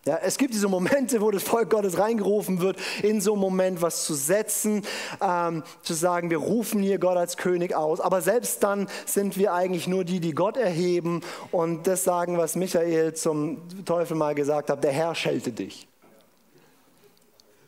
Ja, 0.07 0.19
es 0.19 0.37
gibt 0.37 0.53
diese 0.53 0.69
Momente, 0.69 1.23
wo 1.23 1.31
das 1.31 1.43
Volk 1.43 1.71
Gottes 1.71 1.99
reingerufen 1.99 2.61
wird, 2.61 2.79
in 3.03 3.23
so 3.23 3.33
einem 3.33 3.41
Moment 3.41 3.81
was 3.81 4.05
zu 4.05 4.13
setzen, 4.13 4.83
ähm, 5.21 5.63
zu 5.83 5.95
sagen, 5.95 6.29
wir 6.29 6.37
rufen 6.37 6.83
hier 6.83 6.99
Gott 6.99 7.17
als 7.17 7.39
König 7.39 7.75
aus. 7.75 8.01
Aber 8.01 8.21
selbst 8.21 8.63
dann 8.63 8.87
sind 9.07 9.39
wir 9.39 9.55
eigentlich 9.55 9.87
nur 9.87 10.05
die, 10.05 10.21
die 10.21 10.33
Gott 10.35 10.59
erheben 10.59 11.23
und 11.53 11.87
das 11.87 12.05
sagen, 12.05 12.37
was 12.37 12.55
Michael 12.55 13.15
zum 13.15 13.63
Teufel 13.87 14.15
mal 14.15 14.35
gesagt 14.35 14.69
hat, 14.69 14.85
der 14.85 14.93
Herr 14.93 15.15
schelte 15.15 15.53
dich. 15.53 15.89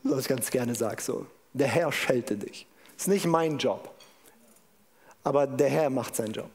Was 0.02 0.20
ich 0.20 0.28
ganz 0.28 0.50
gerne 0.50 0.74
sage 0.74 1.02
so, 1.02 1.26
der 1.54 1.68
Herr 1.68 1.90
schelte 1.90 2.36
dich. 2.36 2.66
Ist 2.98 3.08
nicht 3.08 3.26
mein 3.26 3.56
Job, 3.56 3.90
aber 5.24 5.46
der 5.46 5.70
Herr 5.70 5.88
macht 5.88 6.14
seinen 6.16 6.32
Job. 6.32 6.50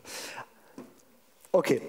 Okay, 1.52 1.82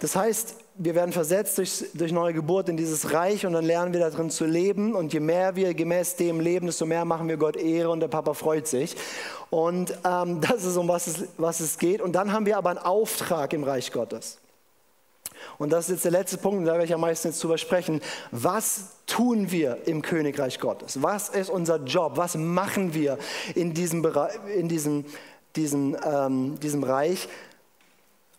das 0.00 0.16
heißt, 0.16 0.54
wir 0.76 0.94
werden 0.94 1.12
versetzt 1.12 1.58
durch, 1.58 1.84
durch 1.92 2.10
neue 2.10 2.32
Geburt 2.32 2.70
in 2.70 2.78
dieses 2.78 3.12
Reich 3.12 3.44
und 3.44 3.52
dann 3.52 3.66
lernen 3.66 3.92
wir 3.92 4.00
darin 4.00 4.30
zu 4.30 4.46
leben. 4.46 4.94
Und 4.94 5.12
je 5.12 5.20
mehr 5.20 5.56
wir 5.56 5.74
gemäß 5.74 6.16
dem 6.16 6.40
leben, 6.40 6.66
desto 6.66 6.86
mehr 6.86 7.04
machen 7.04 7.28
wir 7.28 7.36
Gott 7.36 7.56
Ehre 7.56 7.90
und 7.90 8.00
der 8.00 8.08
Papa 8.08 8.32
freut 8.32 8.66
sich. 8.66 8.96
Und 9.50 9.92
ähm, 10.06 10.40
das 10.48 10.64
ist 10.64 10.78
um 10.78 10.88
was 10.88 11.06
es, 11.06 11.24
was 11.36 11.60
es 11.60 11.78
geht. 11.78 12.00
Und 12.00 12.14
dann 12.14 12.32
haben 12.32 12.46
wir 12.46 12.56
aber 12.56 12.70
einen 12.70 12.78
Auftrag 12.78 13.52
im 13.52 13.62
Reich 13.62 13.92
Gottes. 13.92 14.38
Und 15.58 15.70
das 15.70 15.86
ist 15.86 15.90
jetzt 15.96 16.04
der 16.06 16.12
letzte 16.12 16.38
Punkt, 16.38 16.66
da 16.66 16.72
werde 16.72 16.84
ich 16.84 16.94
am 16.94 17.02
meisten 17.02 17.28
jetzt 17.28 17.42
drüber 17.42 17.58
sprechen. 17.58 18.00
Was 18.30 18.92
tun 19.06 19.50
wir 19.50 19.86
im 19.86 20.00
Königreich 20.00 20.60
Gottes? 20.60 21.02
Was 21.02 21.28
ist 21.28 21.50
unser 21.50 21.76
Job? 21.76 22.12
Was 22.16 22.36
machen 22.36 22.94
wir 22.94 23.18
in 23.54 23.74
diesem, 23.74 24.00
Bereich, 24.00 24.32
in 24.56 24.68
diesem, 24.68 25.04
diesem, 25.56 25.94
ähm, 26.04 26.58
diesem 26.58 26.84
Reich? 26.84 27.28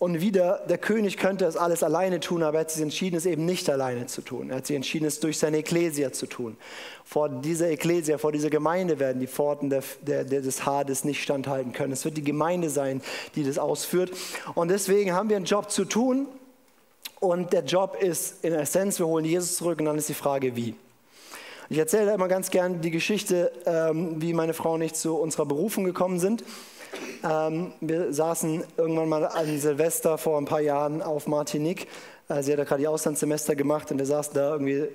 Und 0.02 0.20
wieder, 0.20 0.64
der 0.68 0.80
König 0.80 1.18
könnte 1.18 1.46
es 1.46 1.56
alles 1.56 1.84
alleine 1.84 2.20
tun, 2.20 2.42
aber 2.42 2.58
er 2.58 2.62
hat 2.62 2.72
sich 2.72 2.82
entschieden, 2.82 3.18
es 3.18 3.28
eben 3.28 3.46
nicht 3.46 3.70
alleine 3.70 4.08
zu 4.08 4.24
tun. 4.24 4.50
Er 4.50 4.56
hat 4.56 4.66
sich 4.66 4.76
entschieden, 4.76 5.06
es 5.06 5.20
durch 5.20 5.38
seine 5.38 5.60
Ekklesia 5.60 6.12
zu 6.12 6.26
tun. 6.26 6.58
Vor 7.06 7.30
dieser 7.30 7.70
Ekklesia, 7.70 8.18
vor 8.18 8.32
dieser 8.32 8.50
Gemeinde 8.50 8.98
werden 8.98 9.20
die 9.20 9.28
Pforten 9.28 9.70
der, 9.70 9.84
der, 10.02 10.24
des 10.24 10.66
Hades 10.66 11.04
nicht 11.04 11.22
standhalten 11.22 11.72
können. 11.72 11.94
Es 11.94 12.04
wird 12.04 12.18
die 12.18 12.24
Gemeinde 12.24 12.72
sein, 12.72 13.04
die 13.36 13.44
das 13.44 13.60
ausführt. 13.60 14.10
Und 14.56 14.70
deswegen 14.70 15.14
haben 15.14 15.30
wir 15.30 15.36
einen 15.36 15.46
Job 15.46 15.70
zu 15.70 15.86
tun. 15.86 16.26
Und 17.20 17.54
der 17.54 17.64
Job 17.64 17.96
ist 18.02 18.44
in 18.44 18.54
Essenz, 18.54 18.98
wir 18.98 19.06
holen 19.06 19.26
Jesus 19.26 19.58
zurück 19.58 19.78
und 19.78 19.86
dann 19.86 20.00
ist 20.00 20.10
die 20.10 20.16
Frage, 20.16 20.56
wie. 20.56 20.74
Ich 21.70 21.78
erzähle 21.78 22.12
immer 22.12 22.28
ganz 22.28 22.50
gern 22.50 22.82
die 22.82 22.90
Geschichte, 22.90 23.52
ähm, 23.68 24.20
wie 24.20 24.34
meine 24.34 24.56
Frau 24.56 24.74
und 24.74 24.82
ich 24.82 24.96
zu 24.96 25.16
unserer 25.16 25.46
Berufung 25.46 25.84
gekommen 25.84 26.18
sind. 26.18 26.44
Ähm, 27.24 27.74
wir 27.82 28.14
saßen 28.14 28.64
irgendwann 28.78 29.10
mal 29.10 29.26
an 29.26 29.60
Silvester 29.60 30.18
vor 30.18 30.38
ein 30.38 30.46
paar 30.46 30.62
Jahren 30.62 31.02
auf 31.02 31.28
Martinique. 31.28 31.88
Äh, 32.30 32.44
sie 32.44 32.52
hat 32.52 32.60
ja 32.60 32.66
gerade 32.66 32.84
ihr 32.84 32.92
Auslandssemester 32.92 33.56
gemacht 33.56 33.92
und 33.92 34.00
wir 34.00 34.06
saßen 34.06 34.34
da 34.34 34.52
irgendwie 34.52 34.88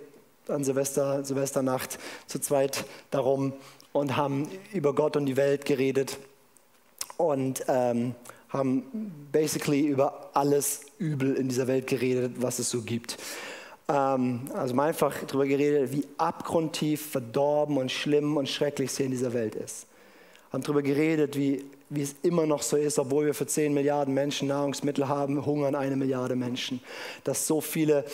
an 0.49 0.65
Silvester, 0.65 1.25
Silvesternacht 1.25 1.99
zu 2.27 2.39
zweit 2.41 2.85
darum 3.11 3.53
und 3.93 4.17
haben 4.17 4.49
über 4.73 4.95
Gott 4.95 5.17
und 5.17 5.27
die 5.27 5.37
Welt 5.37 5.65
geredet 5.65 6.19
und 7.17 7.65
ähm, 7.69 8.15
haben 8.49 9.29
basically 9.33 9.87
über 9.87 10.31
alles 10.35 10.83
Übel 10.99 11.35
in 11.35 11.49
dieser 11.49 11.67
Welt 11.67 11.87
geredet, 11.87 12.35
was 12.39 12.59
es 12.59 12.71
so 12.71 12.83
gibt. 12.83 13.19
Ähm, 13.89 14.43
also 14.55 14.75
mal 14.75 14.89
einfach 14.89 15.15
darüber 15.27 15.47
geredet, 15.47 15.93
wie 15.93 16.07
abgrundtief, 16.19 17.11
verdorben 17.11 17.77
und 17.77 17.91
schlimm 17.91 18.37
und 18.37 18.49
schrecklich 18.49 18.91
es 18.91 18.97
hier 18.97 19.07
in 19.07 19.13
dieser 19.13 19.33
Welt 19.33 19.55
ist. 19.55 19.87
Haben 20.53 20.63
darüber 20.63 20.83
geredet, 20.83 21.37
wie 21.37 21.65
wie 21.89 22.03
es 22.03 22.17
immer 22.23 22.47
noch 22.47 22.63
so 22.63 22.77
ist, 22.77 22.99
obwohl 22.99 23.27
wir 23.27 23.35
für 23.35 23.47
10 23.47 23.73
Milliarden 23.73 24.13
Menschen 24.13 24.49
Nahrungsmittel 24.49 25.09
haben, 25.09 25.47
hungern 25.47 25.75
eine 25.75 25.97
Milliarde 25.97 26.37
Menschen. 26.37 26.81
Dass 27.25 27.47
so 27.47 27.61
viele 27.61 28.05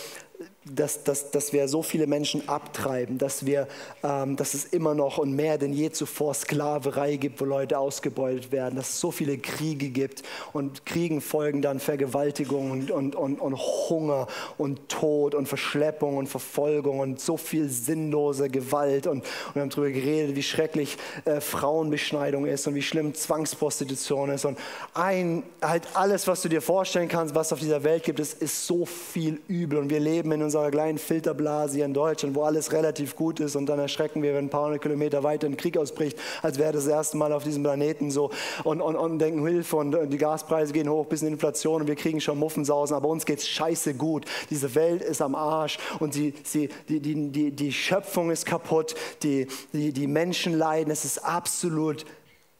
dass, 0.65 1.03
dass, 1.03 1.31
dass 1.33 1.53
wir 1.53 1.67
so 1.67 1.83
viele 1.83 2.07
Menschen 2.07 2.49
abtreiben, 2.49 3.19
dass, 3.19 3.47
wir, 3.47 3.67
ähm, 4.05 4.37
dass 4.37 4.55
es 4.55 4.65
immer 4.65 4.95
noch 4.95 5.19
und 5.19 5.35
mehr 5.35 5.59
denn 5.59 5.73
je 5.73 5.91
zuvor 5.91 6.35
Sklaverei 6.35 7.17
gibt, 7.17 7.41
wo 7.41 7.45
Leute 7.45 7.79
ausgebeutet 7.79 8.53
werden, 8.53 8.77
dass 8.77 8.91
es 8.91 9.01
so 9.01 9.11
viele 9.11 9.39
Kriege 9.39 9.89
gibt. 9.89 10.23
Und 10.53 10.87
Kriegen 10.87 11.21
folgen 11.21 11.63
dann 11.63 11.81
Vergewaltigung 11.81 12.71
und, 12.71 12.91
und, 12.91 13.17
und, 13.17 13.41
und 13.41 13.57
Hunger 13.57 14.29
und 14.59 14.89
Tod 14.89 15.35
und 15.35 15.47
Verschleppung 15.47 16.17
und 16.17 16.29
Verfolgung 16.29 17.01
und 17.01 17.21
so 17.21 17.37
viel 17.37 17.69
sinnlose 17.69 18.49
Gewalt. 18.49 19.07
Und, 19.07 19.25
und 19.25 19.55
wir 19.55 19.63
haben 19.63 19.71
darüber 19.71 19.91
geredet, 19.91 20.37
wie 20.37 20.43
schrecklich 20.43 20.97
äh, 21.25 21.41
Frauenbeschneidung 21.41 22.47
ist 22.47 22.67
und 22.69 22.75
wie 22.75 22.83
schlimm 22.83 23.15
Zwangsprostitution 23.15 24.31
ist. 24.31 24.45
Und 24.45 24.59
ein, 24.95 25.43
halt 25.61 25.89
alles, 25.95 26.29
was 26.29 26.43
du 26.43 26.49
dir 26.49 26.63
vorstellen 26.63 27.09
kannst, 27.09 27.35
was 27.35 27.53
auf 27.53 27.59
dieser 27.59 27.83
Welt 27.83 28.05
gibt, 28.05 28.21
es 28.21 28.33
ist 28.33 28.67
so 28.67 28.87
viel 28.87 29.41
übel. 29.49 29.79
Und 29.79 29.91
wir 29.91 30.01
leben 30.01 30.32
in 30.33 30.43
unserer 30.43 30.71
kleinen 30.71 30.99
Filterblase 30.99 31.77
hier 31.77 31.85
in 31.85 31.95
Deutschland, 31.95 32.35
wo 32.35 32.43
alles 32.43 32.73
relativ 32.73 33.17
gut 33.17 33.41
ist 33.41 33.57
und 33.57 33.67
dann 33.67 33.79
erschrecken 33.79 34.23
wir, 34.23 34.35
wenn 34.35 34.47
ein 34.47 34.51
paar 34.51 34.67
hundert 34.67 34.83
Kilometer 34.83 35.23
weiter 35.23 35.47
ein 35.47 35.57
Krieg 35.57 35.77
ausbricht, 35.77 36.19
als 36.43 36.59
wäre 36.59 36.73
das, 36.73 36.85
das 36.85 36.93
erste 36.93 37.17
Mal 37.17 37.33
auf 37.33 37.45
diesem 37.45 37.63
Planeten 37.63 38.11
so 38.11 38.31
und, 38.65 38.81
und, 38.81 38.97
und 38.97 39.19
denken 39.19 39.47
Hilfe 39.47 39.77
und 39.77 39.97
die 40.11 40.19
Gaspreise 40.19 40.73
gehen 40.73 40.89
hoch, 40.89 41.07
bisschen 41.07 41.29
Inflation 41.29 41.83
und 41.83 41.89
wir 41.89 41.97
kriegen 41.97 42.21
schon 42.21 42.39
Muffensausen, 42.39 42.97
aber 42.97 43.09
uns 43.09 43.27
geht 43.27 43.39
es 43.39 43.49
scheiße 43.49 43.95
gut. 43.95 44.25
Diese 44.51 44.75
Welt 44.75 45.03
ist 45.03 45.23
am 45.23 45.35
Arsch 45.35 45.79
und 46.01 46.15
sie, 46.15 46.35
sie, 46.45 46.69
die, 46.89 47.01
die, 47.01 47.31
die, 47.31 47.51
die 47.53 47.73
Schöpfung 47.73 48.31
ist 48.31 48.47
kaputt, 48.47 48.95
die, 49.23 49.47
die, 49.73 49.93
die 49.93 50.07
Menschen 50.07 50.57
leiden, 50.57 50.91
es 50.91 51.05
ist 51.05 51.25
absolut 51.25 52.05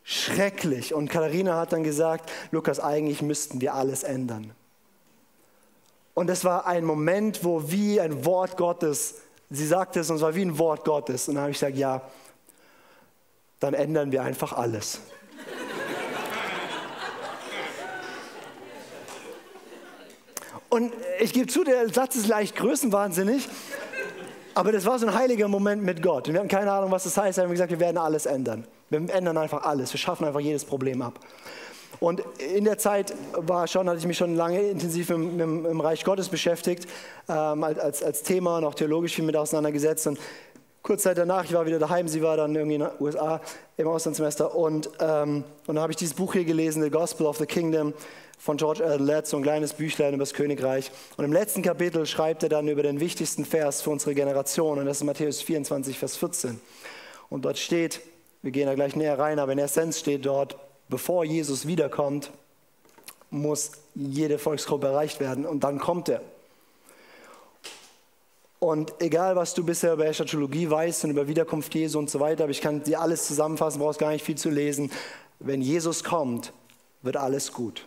schrecklich. 0.03 0.95
Und 0.95 1.11
Katharina 1.11 1.57
hat 1.59 1.73
dann 1.73 1.85
gesagt, 1.85 2.31
Lukas, 2.51 2.81
eigentlich 2.81 3.23
müssten 3.23 3.61
wir 3.61 3.75
alles 3.75 4.03
ändern. 4.03 4.53
Und 6.15 6.29
es 6.29 6.45
war 6.45 6.67
ein 6.67 6.85
Moment, 6.85 7.43
wo 7.45 7.71
wie 7.71 8.01
ein 8.01 8.25
Wort 8.25 8.57
Gottes, 8.57 9.17
sie 9.51 9.67
sagte 9.67 10.01
es 10.01 10.11
und 10.11 10.17
es 10.17 10.23
war 10.23 10.35
wie 10.35 10.45
ein 10.45 10.59
Wort 10.59 10.85
Gottes. 10.85 11.29
Und 11.29 11.37
dann 11.37 11.43
habe 11.43 11.53
ich 11.53 11.59
gesagt, 11.59 11.77
ja, 11.77 12.03
dann 13.61 13.75
ändern 13.75 14.13
wir 14.13 14.23
einfach 14.23 14.53
alles. 14.53 15.01
Und 20.69 20.93
ich 21.21 21.35
gebe 21.35 21.49
zu, 21.49 21.65
der 21.65 21.87
Satz 21.91 22.17
ist 22.17 22.29
leicht 22.29 22.57
größenwahnsinnig, 22.57 23.47
aber 24.55 24.73
das 24.73 24.87
war 24.87 24.99
so 24.99 25.07
ein 25.07 25.15
heiliger 25.15 25.47
Moment 25.49 25.83
mit 25.83 26.03
Gott. 26.03 26.29
Und 26.29 26.35
wir 26.35 26.41
hatten 26.41 26.49
keine 26.49 26.73
Ahnung, 26.73 26.91
was 26.91 27.05
das 27.05 27.17
heißt. 27.17 27.37
Wir 27.37 27.45
haben 27.45 27.51
gesagt, 27.51 27.71
wir 27.71 27.81
werden 27.81 27.99
alles 27.99 28.25
ändern. 28.25 28.67
Wir 28.89 28.99
ändern 29.15 29.37
einfach 29.37 29.65
alles. 29.65 29.93
Wir 29.93 29.99
schaffen 29.99 30.27
einfach 30.27 30.41
jedes 30.41 30.65
Problem 30.65 31.03
ab. 31.03 31.21
Und 32.03 32.21
in 32.41 32.65
der 32.65 32.79
Zeit 32.79 33.15
war 33.33 33.69
schon, 33.69 33.89
hatte 33.89 34.01
ich 34.01 34.07
mich 34.07 34.19
schon 34.19 34.35
lange 34.35 34.61
intensiv 34.61 35.11
im, 35.11 35.39
im, 35.39 35.65
im 35.65 35.81
Reich 35.81 36.03
Gottes 36.03 36.29
beschäftigt, 36.29 36.89
ähm, 37.29 37.63
als, 37.63 38.03
als 38.03 38.25
Thema 38.25 38.59
und 38.59 38.65
auch 38.65 38.75
theologisch 38.75 39.15
viel 39.15 39.25
mit 39.25 39.37
auseinandergesetzt. 39.37 40.09
Und 40.09 40.19
kurz 40.83 41.05
Zeit 41.05 41.17
danach, 41.17 41.45
ich 41.45 41.53
war 41.53 41.65
wieder 41.65 41.79
daheim, 41.79 42.09
sie 42.09 42.21
war 42.21 42.37
dann 42.37 42.57
irgendwie 42.57 42.75
in 42.75 42.81
den 42.81 42.91
USA 42.99 43.41
im 43.77 43.87
Auslandssemester. 43.87 44.53
Und, 44.53 44.91
ähm, 44.99 45.45
und 45.69 45.77
dann 45.77 45.79
habe 45.79 45.93
ich 45.93 45.97
dieses 45.97 46.15
Buch 46.15 46.33
hier 46.33 46.45
gelesen, 46.45 46.83
The 46.83 46.91
Gospel 46.91 47.25
of 47.25 47.39
the 47.39 47.47
Kingdom 47.47 47.95
von 48.37 48.57
George 48.57 48.83
L. 48.83 49.01
Lett, 49.01 49.29
so 49.29 49.37
ein 49.37 49.45
kleines 49.45 49.73
Büchlein 49.73 50.13
über 50.13 50.23
das 50.23 50.35
Königreich. 50.35 50.91
Und 51.17 51.25
im 51.25 51.33
letzten 51.33 51.63
Kapitel 51.63 52.05
schreibt 52.05 52.43
er 52.43 52.49
dann 52.49 52.67
über 52.67 52.83
den 52.83 52.99
wichtigsten 52.99 53.45
Vers 53.45 53.81
für 53.81 53.91
unsere 53.91 54.17
Generation. 54.17 54.81
Und 54.81 54.87
das 54.87 54.97
ist 54.97 55.05
Matthäus 55.05 55.41
24, 55.41 55.97
Vers 56.01 56.17
14. 56.17 56.61
Und 57.31 57.45
dort 57.45 57.59
steht, 57.59 58.01
wir 58.43 58.51
gehen 58.51 58.67
da 58.67 58.75
gleich 58.75 58.97
näher 58.97 59.21
rein, 59.21 59.39
aber 59.39 59.53
in 59.53 59.61
Essenz 59.61 60.01
steht 60.01 60.27
dort, 60.27 60.57
bevor 60.93 61.25
Jesus 61.25 61.67
wiederkommt, 61.67 62.31
muss 63.31 63.73
jede 63.95 64.39
Volksgruppe 64.39 64.89
erreicht 64.89 65.21
werden 65.21 65.47
und 65.47 65.65
dann 65.65 65.79
kommt 65.79 66.11
er. 66.11 66.21
Und 68.59 68.93
egal, 69.01 69.35
was 69.35 69.55
du 69.55 69.65
bisher 69.65 69.95
über 69.95 70.07
Eschatologie 70.07 70.69
weißt 70.69 71.05
und 71.05 71.11
über 71.13 71.27
Wiederkunft 71.27 71.75
Jesu 71.75 71.99
und 71.99 72.11
so 72.11 72.21
weiter, 72.21 72.45
aber 72.45 72.51
ich 72.51 72.61
kann 72.61 72.83
dir 72.83 73.01
alles 73.01 73.27
zusammenfassen, 73.27 73.81
brauchst 73.81 73.99
gar 73.99 74.11
nicht 74.11 74.23
viel 74.25 74.37
zu 74.37 74.51
lesen. 74.51 74.93
Wenn 75.41 75.63
Jesus 75.63 76.05
kommt, 76.05 76.53
wird 77.01 77.17
alles 77.17 77.53
gut. 77.53 77.87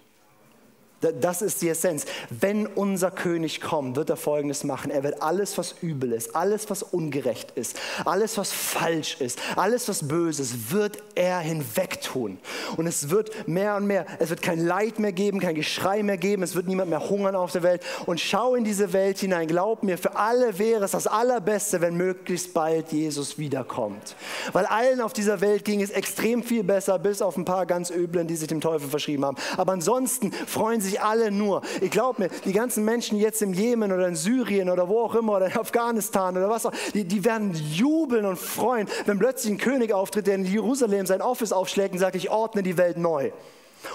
Das 1.14 1.42
ist 1.42 1.62
die 1.62 1.70
Essenz. 1.70 2.06
Wenn 2.30 2.68
unser 2.68 3.12
König 3.12 3.62
kommt, 3.62 3.96
wird 3.96 4.10
er 4.10 4.18
Folgendes 4.18 4.64
machen. 4.64 4.92
Er 4.92 5.04
wird 5.04 5.22
alles, 5.22 5.58
was 5.58 5.76
übel 5.82 6.12
ist, 6.12 6.36
alles, 6.36 6.70
was 6.70 6.84
ungerecht 6.84 7.52
ist, 7.56 7.80
alles, 8.06 8.38
was 8.38 8.52
falsch 8.52 9.18
ist, 9.20 9.40
alles, 9.56 9.88
was 9.88 10.08
böse 10.08 10.42
ist, 10.42 10.72
wird 10.72 10.98
er 11.16 11.40
hinwegtun. 11.40 12.38
Und 12.78 12.88
es 12.88 13.10
wird 13.10 13.48
mehr 13.48 13.76
und 13.76 13.88
mehr, 13.88 14.06
es 14.20 14.30
wird 14.30 14.42
kein 14.42 14.66
Leid 14.66 15.00
mehr 15.00 15.12
geben, 15.12 15.40
kein 15.40 15.56
Geschrei 15.56 16.04
mehr 16.04 16.18
geben, 16.18 16.44
es 16.44 16.56
wird 16.56 16.68
niemand 16.68 16.90
mehr 16.90 17.10
hungern 17.10 17.36
auf 17.36 17.52
der 17.52 17.64
Welt. 17.64 17.82
Und 18.06 18.20
schau 18.20 18.56
in 18.56 18.64
diese 18.64 18.94
Welt 18.94 19.20
hinein, 19.20 19.48
glaub 19.48 19.84
mir, 19.84 19.98
für 19.98 20.16
alle 20.16 20.58
wäre 20.60 20.86
es 20.86 20.92
das 20.92 21.08
Allerbeste, 21.08 21.82
wenn 21.82 21.96
möglichst 21.96 22.54
bald 22.54 22.92
Jesus 22.92 23.38
wiederkommt. 23.38 24.16
Weil 24.54 24.66
allen 24.66 25.02
auf 25.02 25.14
dieser 25.14 25.42
Welt 25.42 25.66
ging 25.66 25.82
es 25.82 25.90
extrem 25.90 26.44
viel 26.44 26.64
besser, 26.64 27.00
bis 27.00 27.22
auf 27.22 27.38
ein 27.38 27.46
paar 27.46 27.66
ganz 27.66 27.90
Üblen, 27.90 28.28
die 28.28 28.36
sich 28.36 28.48
dem 28.48 28.62
Teufel 28.62 28.90
verschrieben 28.90 29.26
haben. 29.26 29.38
Aber 29.58 29.74
ansonsten 29.74 30.32
freuen 30.32 30.82
sich 30.82 30.95
alle 31.00 31.32
nur. 31.32 31.62
Ich 31.82 31.92
glaube 31.92 32.24
mir, 32.24 32.30
die 32.46 32.54
ganzen 32.54 32.86
Menschen 32.86 33.18
jetzt 33.18 33.42
im 33.42 33.54
Jemen 33.54 33.92
oder 33.92 34.08
in 34.08 34.16
Syrien 34.16 34.70
oder 34.70 34.88
wo 34.90 35.02
auch 35.02 35.16
immer 35.16 35.34
oder 35.38 35.48
in 35.48 35.58
Afghanistan 35.58 36.36
oder 36.38 36.50
was 36.50 36.66
auch, 36.66 36.74
die, 36.94 37.06
die 37.06 37.24
werden 37.24 37.54
jubeln 37.54 38.26
und 38.26 38.38
freuen, 38.38 38.88
wenn 39.06 39.20
plötzlich 39.20 39.54
ein 39.54 39.58
König 39.58 39.94
auftritt, 39.94 40.28
der 40.28 40.36
in 40.36 40.46
Jerusalem 40.46 41.06
sein 41.06 41.22
Office 41.22 41.52
aufschlägt 41.52 41.94
und 41.94 42.00
sagt, 42.00 42.16
ich 42.16 42.30
ordne 42.30 42.64
die 42.64 42.78
Welt 42.78 42.98
neu. 42.98 43.32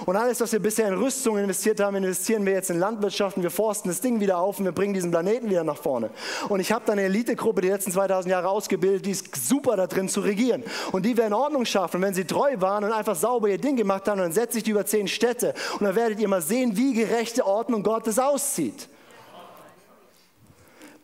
Und 0.06 0.16
alles, 0.16 0.40
was 0.40 0.52
wir 0.52 0.60
bisher 0.60 0.88
in 0.88 0.94
Rüstung 0.94 1.38
investiert 1.38 1.80
haben, 1.80 1.96
investieren 1.96 2.44
wir 2.46 2.52
jetzt 2.52 2.70
in 2.70 2.78
Landwirtschaft 2.78 3.36
und 3.36 3.42
wir 3.42 3.50
forsten 3.50 3.88
das 3.88 4.00
Ding 4.00 4.20
wieder 4.20 4.38
auf 4.38 4.58
und 4.58 4.64
wir 4.64 4.72
bringen 4.72 4.94
diesen 4.94 5.10
Planeten 5.10 5.50
wieder 5.50 5.64
nach 5.64 5.76
vorne. 5.76 6.10
Und 6.48 6.60
ich 6.60 6.72
habe 6.72 6.84
da 6.86 6.92
eine 6.92 7.02
Elitegruppe 7.02 7.60
die 7.60 7.68
letzten 7.68 7.92
2000 7.92 8.30
Jahre 8.30 8.48
ausgebildet, 8.48 9.06
die 9.06 9.10
ist 9.10 9.34
super 9.36 9.76
da 9.76 9.86
drin 9.86 10.08
zu 10.08 10.20
regieren. 10.20 10.64
Und 10.92 11.04
die 11.06 11.16
werden 11.16 11.34
Ordnung 11.34 11.64
schaffen. 11.64 11.96
Und 11.96 12.02
wenn 12.02 12.14
sie 12.14 12.24
treu 12.24 12.56
waren 12.58 12.84
und 12.84 12.92
einfach 12.92 13.16
sauber 13.16 13.48
ihr 13.48 13.58
Ding 13.58 13.76
gemacht 13.76 14.08
haben, 14.08 14.18
dann 14.18 14.32
setze 14.32 14.58
ich 14.58 14.64
die 14.64 14.70
über 14.70 14.86
zehn 14.86 15.08
Städte. 15.08 15.54
Und 15.78 15.84
dann 15.84 15.94
werdet 15.94 16.20
ihr 16.20 16.28
mal 16.28 16.42
sehen, 16.42 16.76
wie 16.76 16.94
gerechte 16.94 17.46
Ordnung 17.46 17.82
Gottes 17.82 18.18
aussieht. 18.18 18.88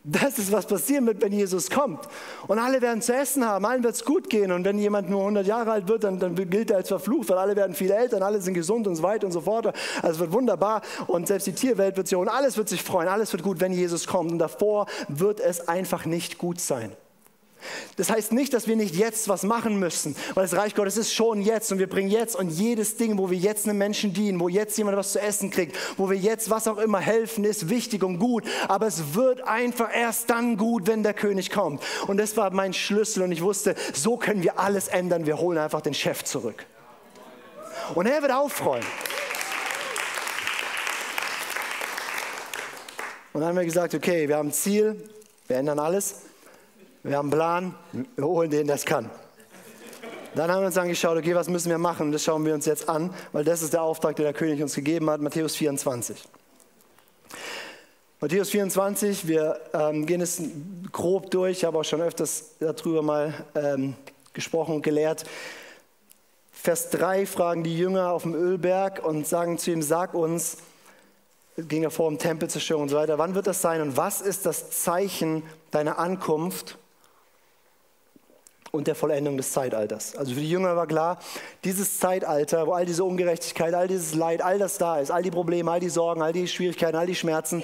Das 0.09 0.39
ist, 0.39 0.53
was 0.53 0.65
passieren 0.65 1.05
wird, 1.05 1.21
wenn 1.21 1.33
Jesus 1.33 1.69
kommt. 1.69 2.07
Und 2.47 2.59
alle 2.59 2.81
werden 2.81 3.01
zu 3.01 3.13
essen 3.13 3.45
haben, 3.45 3.65
allen 3.65 3.83
wird 3.83 3.93
es 3.93 4.05
gut 4.05 4.29
gehen. 4.29 4.53
Und 4.53 4.63
wenn 4.63 4.79
jemand 4.79 5.09
nur 5.09 5.19
100 5.19 5.45
Jahre 5.45 5.69
alt 5.69 5.89
wird, 5.89 6.05
dann, 6.05 6.17
dann 6.17 6.33
gilt 6.33 6.71
er 6.71 6.77
als 6.77 6.87
verflucht, 6.87 7.27
weil 7.27 7.37
alle 7.37 7.57
werden 7.57 7.75
viel 7.75 7.91
älter 7.91 8.21
alle 8.21 8.41
sind 8.41 8.53
gesund 8.53 8.87
und 8.87 8.95
so 8.95 9.03
weiter 9.03 9.25
und 9.25 9.33
so 9.33 9.41
fort. 9.41 9.67
Also 10.01 10.11
es 10.11 10.19
wird 10.19 10.31
wunderbar 10.31 10.81
und 11.07 11.27
selbst 11.27 11.47
die 11.47 11.53
Tierwelt 11.53 11.97
wird 11.97 12.07
sich 12.07 12.17
und 12.17 12.29
alles 12.29 12.55
wird 12.55 12.69
sich 12.69 12.83
freuen, 12.83 13.09
alles 13.09 13.33
wird 13.33 13.43
gut, 13.43 13.59
wenn 13.59 13.73
Jesus 13.73 14.07
kommt. 14.07 14.31
Und 14.31 14.39
davor 14.39 14.87
wird 15.09 15.41
es 15.41 15.67
einfach 15.67 16.05
nicht 16.05 16.37
gut 16.37 16.61
sein. 16.61 16.95
Das 17.95 18.09
heißt 18.09 18.31
nicht, 18.31 18.53
dass 18.53 18.67
wir 18.67 18.75
nicht 18.75 18.95
jetzt 18.95 19.27
was 19.29 19.43
machen 19.43 19.79
müssen, 19.79 20.15
weil 20.33 20.43
das 20.43 20.55
Reich 20.55 20.75
Gottes 20.75 20.97
ist 20.97 21.13
schon 21.13 21.41
jetzt 21.41 21.71
und 21.71 21.79
wir 21.79 21.87
bringen 21.87 22.09
jetzt 22.09 22.35
und 22.35 22.49
jedes 22.49 22.97
Ding, 22.97 23.17
wo 23.17 23.29
wir 23.29 23.37
jetzt 23.37 23.67
einem 23.67 23.77
Menschen 23.77 24.13
dienen, 24.13 24.39
wo 24.39 24.49
jetzt 24.49 24.77
jemand 24.77 24.97
was 24.97 25.13
zu 25.13 25.19
essen 25.19 25.49
kriegt, 25.49 25.77
wo 25.97 26.09
wir 26.09 26.17
jetzt 26.17 26.49
was 26.49 26.67
auch 26.67 26.77
immer 26.77 26.99
helfen, 26.99 27.43
ist 27.43 27.69
wichtig 27.69 28.03
und 28.03 28.19
gut. 28.19 28.43
Aber 28.67 28.87
es 28.87 29.13
wird 29.13 29.47
einfach 29.47 29.89
erst 29.93 30.29
dann 30.29 30.57
gut, 30.57 30.87
wenn 30.87 31.03
der 31.03 31.13
König 31.13 31.51
kommt. 31.51 31.81
Und 32.07 32.17
das 32.17 32.37
war 32.37 32.51
mein 32.51 32.73
Schlüssel 32.73 33.23
und 33.23 33.31
ich 33.31 33.41
wusste, 33.41 33.75
so 33.93 34.17
können 34.17 34.43
wir 34.43 34.59
alles 34.59 34.87
ändern. 34.87 35.25
Wir 35.25 35.39
holen 35.39 35.57
einfach 35.57 35.81
den 35.81 35.93
Chef 35.93 36.23
zurück. 36.23 36.65
Und 37.95 38.05
er 38.05 38.21
wird 38.21 38.31
aufräumen. 38.31 38.85
Und 43.33 43.41
dann 43.41 43.49
haben 43.49 43.57
wir 43.57 43.65
gesagt, 43.65 43.93
okay, 43.93 44.27
wir 44.27 44.37
haben 44.37 44.49
ein 44.49 44.53
Ziel, 44.53 45.09
wir 45.47 45.57
ändern 45.57 45.79
alles. 45.79 46.26
Wir 47.07 47.15
haben 47.15 47.31
einen 47.31 47.39
Plan, 47.39 47.75
wir 48.17 48.25
holen 48.25 48.51
den, 48.51 48.67
der 48.67 48.75
es 48.75 48.83
kann. 48.83 49.09
Dann 50.35 50.51
haben 50.51 50.59
wir 50.59 50.67
uns 50.67 50.77
angeschaut, 50.77 51.17
okay, 51.17 51.33
was 51.33 51.47
müssen 51.47 51.69
wir 51.69 51.77
machen? 51.77 52.11
Das 52.11 52.21
schauen 52.21 52.45
wir 52.45 52.53
uns 52.53 52.65
jetzt 52.65 52.89
an, 52.89 53.13
weil 53.31 53.45
das 53.45 53.61
ist 53.61 53.71
der 53.71 53.81
Auftrag, 53.81 54.17
den 54.17 54.23
der 54.23 54.33
König 54.33 54.61
uns 54.61 54.75
gegeben 54.75 55.09
hat, 55.09 55.21
Matthäus 55.21 55.55
24. 55.55 56.21
Matthäus 58.19 58.49
24, 58.49 59.25
wir 59.25 59.57
ähm, 59.73 60.05
gehen 60.05 60.19
es 60.19 60.41
grob 60.91 61.31
durch, 61.31 61.59
ich 61.59 61.63
habe 61.63 61.79
auch 61.79 61.85
schon 61.85 62.01
öfters 62.01 62.55
darüber 62.59 63.01
mal 63.01 63.33
ähm, 63.55 63.95
gesprochen 64.33 64.75
und 64.75 64.81
gelehrt. 64.81 65.23
Vers 66.51 66.89
3 66.89 67.25
fragen 67.25 67.63
die 67.63 67.77
Jünger 67.77 68.11
auf 68.11 68.23
dem 68.23 68.35
Ölberg 68.35 69.05
und 69.05 69.25
sagen 69.25 69.57
zu 69.57 69.71
ihm, 69.71 69.81
sag 69.81 70.13
uns, 70.13 70.57
ging 71.55 71.83
ja 71.83 71.89
vor 71.89 72.07
um 72.07 72.17
Tempelzerstörung 72.17 72.83
und 72.83 72.89
so 72.89 72.97
weiter, 72.97 73.17
wann 73.17 73.33
wird 73.33 73.47
das 73.47 73.61
sein 73.61 73.81
und 73.81 73.95
was 73.95 74.19
ist 74.19 74.45
das 74.45 74.71
Zeichen 74.71 75.43
deiner 75.71 75.99
Ankunft 75.99 76.77
und 78.71 78.87
der 78.87 78.95
Vollendung 78.95 79.37
des 79.37 79.51
Zeitalters. 79.51 80.15
Also 80.15 80.33
für 80.33 80.39
die 80.39 80.49
Jünger 80.49 80.75
war 80.75 80.87
klar, 80.87 81.19
dieses 81.63 81.99
Zeitalter, 81.99 82.67
wo 82.67 82.73
all 82.73 82.85
diese 82.85 83.03
Ungerechtigkeit, 83.03 83.73
all 83.73 83.87
dieses 83.87 84.13
Leid, 84.15 84.41
all 84.41 84.59
das 84.59 84.77
da 84.77 84.99
ist, 84.99 85.11
all 85.11 85.23
die 85.23 85.31
Probleme, 85.31 85.71
all 85.71 85.79
die 85.79 85.89
Sorgen, 85.89 86.21
all 86.21 86.33
die 86.33 86.47
Schwierigkeiten, 86.47 86.97
all 86.97 87.07
die 87.07 87.15
Schmerzen, 87.15 87.63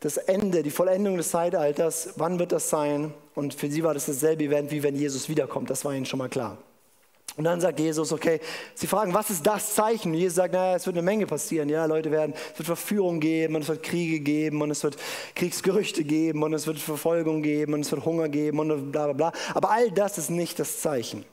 das 0.00 0.16
Ende, 0.16 0.62
die 0.62 0.70
Vollendung 0.70 1.16
des 1.16 1.30
Zeitalters, 1.30 2.14
wann 2.16 2.38
wird 2.38 2.52
das 2.52 2.70
sein? 2.70 3.12
Und 3.34 3.54
für 3.54 3.70
sie 3.70 3.84
war 3.84 3.94
das 3.94 4.06
dasselbe 4.06 4.44
Event, 4.44 4.70
wie 4.70 4.82
wenn 4.82 4.96
Jesus 4.96 5.28
wiederkommt. 5.28 5.70
Das 5.70 5.84
war 5.84 5.94
ihnen 5.94 6.06
schon 6.06 6.18
mal 6.18 6.28
klar. 6.28 6.56
Und 7.40 7.44
dann 7.44 7.58
sagt 7.58 7.80
Jesus, 7.80 8.12
okay, 8.12 8.38
sie 8.74 8.86
fragen, 8.86 9.14
was 9.14 9.30
ist 9.30 9.46
das 9.46 9.74
Zeichen? 9.74 10.12
Und 10.12 10.18
Jesus 10.18 10.34
sagt, 10.34 10.52
naja, 10.52 10.76
es 10.76 10.84
wird 10.84 10.94
eine 10.96 11.02
Menge 11.02 11.26
passieren. 11.26 11.70
Ja, 11.70 11.86
Leute 11.86 12.10
werden, 12.10 12.34
es 12.52 12.58
wird 12.58 12.66
Verführung 12.66 13.18
geben 13.18 13.54
und 13.54 13.62
es 13.62 13.68
wird 13.68 13.82
Kriege 13.82 14.20
geben 14.20 14.60
und 14.60 14.70
es 14.70 14.84
wird 14.84 14.98
Kriegsgerüchte 15.34 16.04
geben 16.04 16.42
und 16.42 16.52
es 16.52 16.66
wird 16.66 16.78
Verfolgung 16.78 17.40
geben 17.40 17.72
und 17.72 17.80
es 17.80 17.90
wird 17.90 18.04
Hunger 18.04 18.28
geben 18.28 18.58
und 18.58 18.92
bla 18.92 19.06
bla 19.06 19.12
bla. 19.14 19.32
Aber 19.54 19.70
all 19.70 19.90
das 19.90 20.18
ist 20.18 20.28
nicht 20.28 20.58
das 20.58 20.82
Zeichen. 20.82 21.24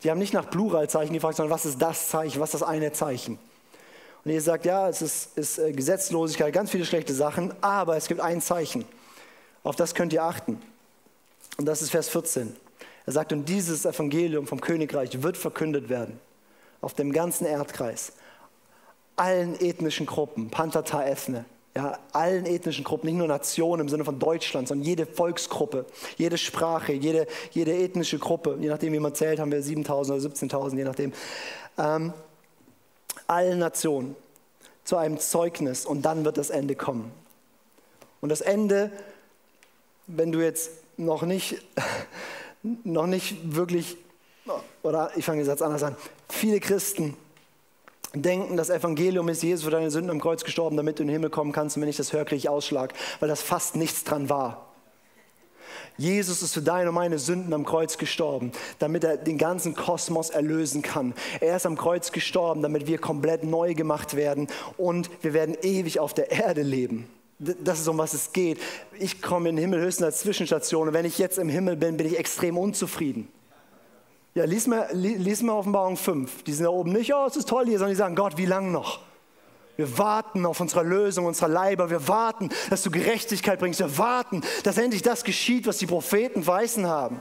Sie 0.00 0.10
haben 0.10 0.18
nicht 0.18 0.34
nach 0.34 0.50
Pluralzeichen 0.50 1.14
gefragt, 1.14 1.36
sondern 1.36 1.54
was 1.54 1.64
ist 1.64 1.80
das 1.80 2.08
Zeichen, 2.08 2.40
was 2.40 2.52
ist 2.52 2.60
das 2.60 2.68
eine 2.68 2.90
Zeichen? 2.90 3.38
Und 4.24 4.32
Jesus 4.32 4.46
sagt, 4.46 4.64
ja, 4.64 4.88
es 4.88 5.00
ist, 5.00 5.38
ist 5.38 5.58
äh, 5.60 5.70
Gesetzlosigkeit, 5.70 6.52
ganz 6.52 6.72
viele 6.72 6.86
schlechte 6.86 7.14
Sachen, 7.14 7.54
aber 7.60 7.96
es 7.96 8.08
gibt 8.08 8.20
ein 8.20 8.40
Zeichen. 8.40 8.84
Auf 9.62 9.76
das 9.76 9.94
könnt 9.94 10.12
ihr 10.12 10.24
achten. 10.24 10.60
Und 11.56 11.66
das 11.66 11.82
ist 11.82 11.90
Vers 11.90 12.08
14. 12.08 12.65
Er 13.06 13.12
sagt, 13.12 13.32
und 13.32 13.48
dieses 13.48 13.84
Evangelium 13.84 14.46
vom 14.46 14.60
Königreich 14.60 15.22
wird 15.22 15.36
verkündet 15.36 15.88
werden 15.88 16.18
auf 16.80 16.94
dem 16.94 17.12
ganzen 17.12 17.46
Erdkreis, 17.46 18.12
allen 19.16 19.58
ethnischen 19.60 20.06
Gruppen, 20.06 20.50
Pantata 20.50 21.04
Ethne, 21.04 21.44
Ja, 21.74 21.98
allen 22.12 22.46
ethnischen 22.46 22.84
Gruppen, 22.84 23.06
nicht 23.06 23.18
nur 23.18 23.28
Nationen 23.28 23.82
im 23.82 23.88
Sinne 23.88 24.04
von 24.04 24.18
Deutschland, 24.18 24.68
sondern 24.68 24.86
jede 24.86 25.06
Volksgruppe, 25.06 25.86
jede 26.16 26.38
Sprache, 26.38 26.92
jede, 26.92 27.26
jede 27.50 27.76
ethnische 27.76 28.18
Gruppe, 28.18 28.56
je 28.60 28.68
nachdem, 28.68 28.92
wie 28.92 28.98
man 28.98 29.14
zählt, 29.14 29.40
haben 29.40 29.52
wir 29.52 29.62
7.000 29.62 29.90
oder 29.90 30.14
17.000, 30.16 30.76
je 30.76 30.84
nachdem. 30.84 31.12
Ähm, 31.78 32.12
allen 33.26 33.58
Nationen 33.58 34.16
zu 34.84 34.96
einem 34.96 35.18
Zeugnis 35.18 35.84
und 35.84 36.02
dann 36.02 36.24
wird 36.24 36.38
das 36.38 36.50
Ende 36.50 36.76
kommen. 36.76 37.10
Und 38.20 38.30
das 38.30 38.40
Ende, 38.40 38.90
wenn 40.06 40.32
du 40.32 40.40
jetzt 40.40 40.70
noch 40.96 41.22
nicht, 41.22 41.62
noch 42.84 43.06
nicht 43.06 43.54
wirklich, 43.56 43.96
oder 44.82 45.10
ich 45.16 45.24
fange 45.24 45.40
den 45.40 45.46
Satz 45.46 45.62
anders 45.62 45.82
an, 45.82 45.96
viele 46.28 46.60
Christen 46.60 47.16
denken, 48.14 48.56
das 48.56 48.70
Evangelium 48.70 49.28
ist 49.28 49.42
Jesus 49.42 49.64
für 49.64 49.70
deine 49.70 49.90
Sünden 49.90 50.10
am 50.10 50.20
Kreuz 50.20 50.44
gestorben, 50.44 50.76
damit 50.76 50.98
du 50.98 51.02
in 51.02 51.08
den 51.08 51.14
Himmel 51.14 51.30
kommen 51.30 51.52
kannst 51.52 51.76
und 51.76 51.82
wenn 51.82 51.88
ich 51.88 51.96
das 51.96 52.12
höre, 52.12 52.24
kriege 52.24 52.36
ich 52.36 52.48
Ausschlag, 52.48 52.94
weil 53.20 53.28
das 53.28 53.42
fast 53.42 53.76
nichts 53.76 54.04
dran 54.04 54.28
war. 54.28 54.66
Jesus 55.98 56.42
ist 56.42 56.52
für 56.52 56.62
deine 56.62 56.90
und 56.90 56.94
meine 56.94 57.18
Sünden 57.18 57.54
am 57.54 57.64
Kreuz 57.64 57.96
gestorben, 57.96 58.52
damit 58.78 59.04
er 59.04 59.16
den 59.16 59.38
ganzen 59.38 59.74
Kosmos 59.74 60.30
erlösen 60.30 60.82
kann. 60.82 61.14
Er 61.40 61.56
ist 61.56 61.66
am 61.66 61.76
Kreuz 61.76 62.12
gestorben, 62.12 62.62
damit 62.62 62.86
wir 62.86 62.98
komplett 62.98 63.44
neu 63.44 63.74
gemacht 63.74 64.14
werden 64.14 64.48
und 64.76 65.10
wir 65.22 65.32
werden 65.32 65.56
ewig 65.62 65.98
auf 65.98 66.12
der 66.12 66.30
Erde 66.30 66.62
leben. 66.62 67.08
Das 67.38 67.80
ist 67.80 67.88
um 67.88 67.98
was 67.98 68.14
es 68.14 68.32
geht. 68.32 68.58
Ich 68.98 69.20
komme 69.20 69.50
in 69.50 69.56
den 69.56 69.62
Himmel 69.62 69.80
höchstens 69.80 70.06
als 70.06 70.20
Zwischenstation 70.20 70.88
und 70.88 70.94
wenn 70.94 71.04
ich 71.04 71.18
jetzt 71.18 71.38
im 71.38 71.48
Himmel 71.48 71.76
bin, 71.76 71.96
bin 71.96 72.06
ich 72.06 72.18
extrem 72.18 72.56
unzufrieden. 72.56 73.28
Ja, 74.34 74.44
lies 74.44 74.66
mal, 74.66 74.88
lies 74.92 75.42
mal 75.42 75.54
Offenbarung 75.54 75.96
5. 75.96 76.42
Die 76.44 76.52
sind 76.52 76.64
da 76.64 76.70
oben 76.70 76.92
nicht, 76.92 77.14
oh, 77.14 77.26
es 77.26 77.36
ist 77.36 77.48
toll 77.48 77.66
hier, 77.66 77.78
sondern 77.78 77.94
die 77.94 77.98
sagen, 77.98 78.14
Gott, 78.14 78.36
wie 78.36 78.46
lang 78.46 78.72
noch? 78.72 79.00
Wir 79.76 79.98
warten 79.98 80.46
auf 80.46 80.60
unsere 80.60 80.82
Lösung 80.82 81.26
unserer 81.26 81.48
Leiber. 81.48 81.90
Wir 81.90 82.08
warten, 82.08 82.48
dass 82.70 82.82
du 82.82 82.90
Gerechtigkeit 82.90 83.58
bringst. 83.58 83.80
Wir 83.80 83.98
warten, 83.98 84.42
dass 84.62 84.78
endlich 84.78 85.02
das 85.02 85.22
geschieht, 85.22 85.66
was 85.66 85.78
die 85.78 85.86
Propheten 85.86 86.42
verheißen 86.42 86.86
haben. 86.86 87.20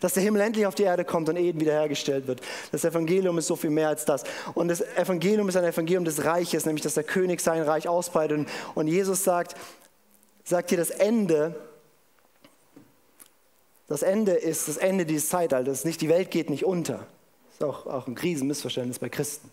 Dass 0.00 0.14
der 0.14 0.22
Himmel 0.22 0.42
endlich 0.42 0.66
auf 0.66 0.74
die 0.74 0.84
Erde 0.84 1.04
kommt 1.04 1.28
und 1.28 1.36
Eden 1.36 1.60
wiederhergestellt 1.60 2.26
wird. 2.26 2.40
Das 2.72 2.84
Evangelium 2.84 3.38
ist 3.38 3.46
so 3.46 3.56
viel 3.56 3.70
mehr 3.70 3.88
als 3.88 4.04
das. 4.04 4.24
Und 4.54 4.68
das 4.68 4.80
Evangelium 4.96 5.48
ist 5.48 5.56
ein 5.56 5.64
Evangelium 5.64 6.04
des 6.04 6.24
Reiches, 6.24 6.66
nämlich 6.66 6.82
dass 6.82 6.94
der 6.94 7.04
König 7.04 7.40
sein 7.40 7.62
Reich 7.62 7.88
ausbreitet. 7.88 8.48
Und 8.74 8.88
Jesus 8.88 9.24
sagt, 9.24 9.54
sagt 10.44 10.70
hier 10.70 10.78
das 10.78 10.90
Ende 10.90 11.54
das 13.86 14.02
Ende 14.02 14.32
ist 14.32 14.68
das 14.68 14.76
Ende 14.76 15.04
dieses 15.04 15.28
Zeitalters. 15.28 15.84
Nicht 15.84 16.00
die 16.00 16.08
Welt 16.08 16.30
geht 16.30 16.50
nicht 16.50 16.64
unter. 16.64 17.06
Das 17.46 17.54
ist 17.54 17.64
auch, 17.64 17.86
auch 17.86 18.06
ein 18.06 18.14
Krisenmissverständnis 18.14 18.98
bei 18.98 19.08
Christen. 19.08 19.50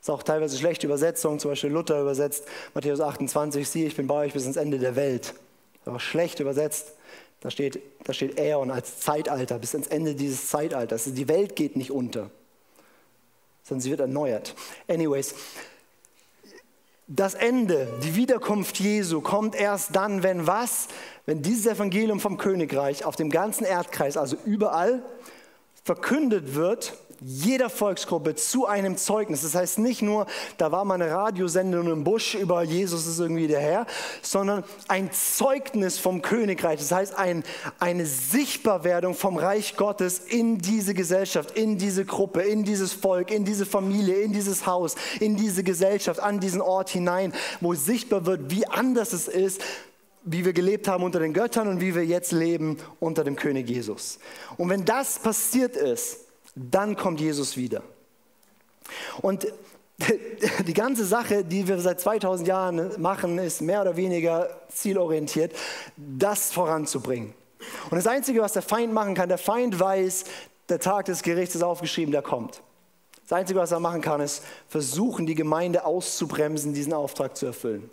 Das 0.00 0.08
ist 0.08 0.10
auch 0.10 0.22
teilweise 0.22 0.56
schlechte 0.56 0.86
Übersetzungen, 0.86 1.38
zum 1.38 1.50
Beispiel 1.50 1.70
Luther 1.70 2.00
übersetzt 2.00 2.44
Matthäus 2.74 3.00
28, 3.00 3.68
siehe, 3.68 3.86
ich 3.86 3.96
bin 3.96 4.06
bei 4.06 4.26
euch 4.26 4.32
bis 4.32 4.46
ins 4.46 4.56
Ende 4.56 4.78
der 4.78 4.96
Welt. 4.96 5.34
Das 5.84 5.92
ist 5.92 5.96
auch 5.96 6.00
schlecht 6.00 6.40
übersetzt. 6.40 6.94
Da 7.40 7.50
steht, 7.50 7.80
da 8.04 8.12
steht 8.12 8.38
Äon 8.38 8.70
als 8.70 9.00
Zeitalter, 9.00 9.58
bis 9.58 9.74
ins 9.74 9.86
Ende 9.86 10.14
dieses 10.14 10.48
Zeitalters. 10.48 11.04
Die 11.04 11.28
Welt 11.28 11.54
geht 11.56 11.76
nicht 11.76 11.90
unter, 11.90 12.30
sondern 13.62 13.82
sie 13.82 13.90
wird 13.90 14.00
erneuert. 14.00 14.54
Anyways, 14.88 15.34
das 17.08 17.34
Ende, 17.34 17.86
die 18.02 18.16
Wiederkunft 18.16 18.80
Jesu 18.80 19.20
kommt 19.20 19.54
erst 19.54 19.94
dann, 19.94 20.24
wenn 20.24 20.48
was? 20.48 20.88
Wenn 21.24 21.40
dieses 21.40 21.66
Evangelium 21.66 22.18
vom 22.18 22.36
Königreich 22.36 23.04
auf 23.04 23.14
dem 23.14 23.30
ganzen 23.30 23.64
Erdkreis, 23.64 24.16
also 24.16 24.36
überall, 24.44 25.04
verkündet 25.84 26.56
wird 26.56 26.94
jeder 27.20 27.70
Volksgruppe 27.70 28.34
zu 28.34 28.66
einem 28.66 28.96
Zeugnis. 28.96 29.42
Das 29.42 29.54
heißt 29.54 29.78
nicht 29.78 30.02
nur, 30.02 30.26
da 30.58 30.72
war 30.72 30.84
mal 30.84 30.94
eine 30.94 31.10
Radiosendung 31.10 31.90
im 31.90 32.04
Busch 32.04 32.34
über 32.34 32.62
Jesus 32.62 33.06
ist 33.06 33.18
irgendwie 33.18 33.46
der 33.46 33.60
Herr, 33.60 33.86
sondern 34.22 34.64
ein 34.88 35.10
Zeugnis 35.12 35.98
vom 35.98 36.22
Königreich. 36.22 36.78
Das 36.78 36.92
heißt 36.92 37.18
ein, 37.18 37.44
eine 37.78 38.06
Sichtbarwerdung 38.06 39.14
vom 39.14 39.36
Reich 39.36 39.76
Gottes 39.76 40.18
in 40.18 40.58
diese 40.58 40.94
Gesellschaft, 40.94 41.56
in 41.56 41.78
diese 41.78 42.04
Gruppe, 42.04 42.42
in 42.42 42.64
dieses 42.64 42.92
Volk, 42.92 43.30
in 43.30 43.44
diese 43.44 43.66
Familie, 43.66 44.16
in 44.16 44.32
dieses 44.32 44.66
Haus, 44.66 44.94
in 45.20 45.36
diese 45.36 45.62
Gesellschaft, 45.62 46.20
an 46.20 46.40
diesen 46.40 46.60
Ort 46.60 46.90
hinein, 46.90 47.32
wo 47.60 47.74
sichtbar 47.74 48.26
wird, 48.26 48.50
wie 48.50 48.66
anders 48.66 49.12
es 49.12 49.28
ist, 49.28 49.60
wie 50.26 50.44
wir 50.44 50.52
gelebt 50.52 50.88
haben 50.88 51.04
unter 51.04 51.20
den 51.20 51.32
Göttern 51.32 51.68
und 51.68 51.80
wie 51.80 51.94
wir 51.94 52.04
jetzt 52.04 52.32
leben 52.32 52.78
unter 52.98 53.22
dem 53.22 53.36
König 53.36 53.68
Jesus. 53.70 54.18
Und 54.56 54.68
wenn 54.68 54.84
das 54.84 55.20
passiert 55.20 55.76
ist, 55.76 56.25
dann 56.56 56.96
kommt 56.96 57.20
Jesus 57.20 57.56
wieder. 57.56 57.82
Und 59.20 59.46
die 60.66 60.74
ganze 60.74 61.04
Sache, 61.04 61.44
die 61.44 61.68
wir 61.68 61.78
seit 61.78 62.00
2000 62.00 62.48
Jahren 62.48 63.00
machen, 63.00 63.38
ist 63.38 63.62
mehr 63.62 63.82
oder 63.82 63.96
weniger 63.96 64.60
zielorientiert, 64.68 65.54
das 65.96 66.52
voranzubringen. 66.52 67.34
Und 67.90 67.96
das 67.96 68.06
Einzige, 68.06 68.40
was 68.40 68.52
der 68.52 68.62
Feind 68.62 68.92
machen 68.92 69.14
kann, 69.14 69.28
der 69.28 69.38
Feind 69.38 69.78
weiß, 69.78 70.24
der 70.68 70.80
Tag 70.80 71.06
des 71.06 71.22
Gerichts 71.22 71.54
ist 71.54 71.62
aufgeschrieben, 71.62 72.12
der 72.12 72.22
kommt. 72.22 72.62
Das 73.22 73.38
Einzige, 73.38 73.58
was 73.58 73.72
er 73.72 73.80
machen 73.80 74.02
kann, 74.02 74.20
ist 74.20 74.42
versuchen, 74.68 75.26
die 75.26 75.34
Gemeinde 75.34 75.84
auszubremsen, 75.84 76.74
diesen 76.74 76.92
Auftrag 76.92 77.36
zu 77.36 77.46
erfüllen. 77.46 77.90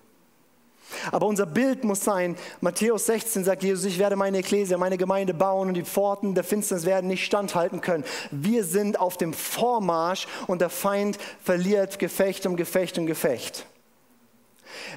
Aber 1.11 1.25
unser 1.25 1.45
Bild 1.45 1.83
muss 1.83 2.03
sein, 2.03 2.35
Matthäus 2.61 3.05
16 3.05 3.43
sagt 3.43 3.63
Jesus, 3.63 3.85
ich 3.85 3.99
werde 3.99 4.15
meine 4.15 4.39
Ekklesia, 4.39 4.77
meine 4.77 4.97
Gemeinde 4.97 5.33
bauen 5.33 5.69
und 5.69 5.73
die 5.73 5.83
Pforten 5.83 6.35
der 6.35 6.43
Finsternis 6.43 6.85
werden 6.85 7.07
nicht 7.07 7.25
standhalten 7.25 7.81
können. 7.81 8.03
Wir 8.31 8.63
sind 8.63 8.99
auf 8.99 9.17
dem 9.17 9.33
Vormarsch 9.33 10.27
und 10.47 10.61
der 10.61 10.69
Feind 10.69 11.17
verliert 11.43 11.99
Gefecht 11.99 12.45
um 12.45 12.55
Gefecht 12.55 12.97
um 12.97 13.05
Gefecht. 13.05 13.65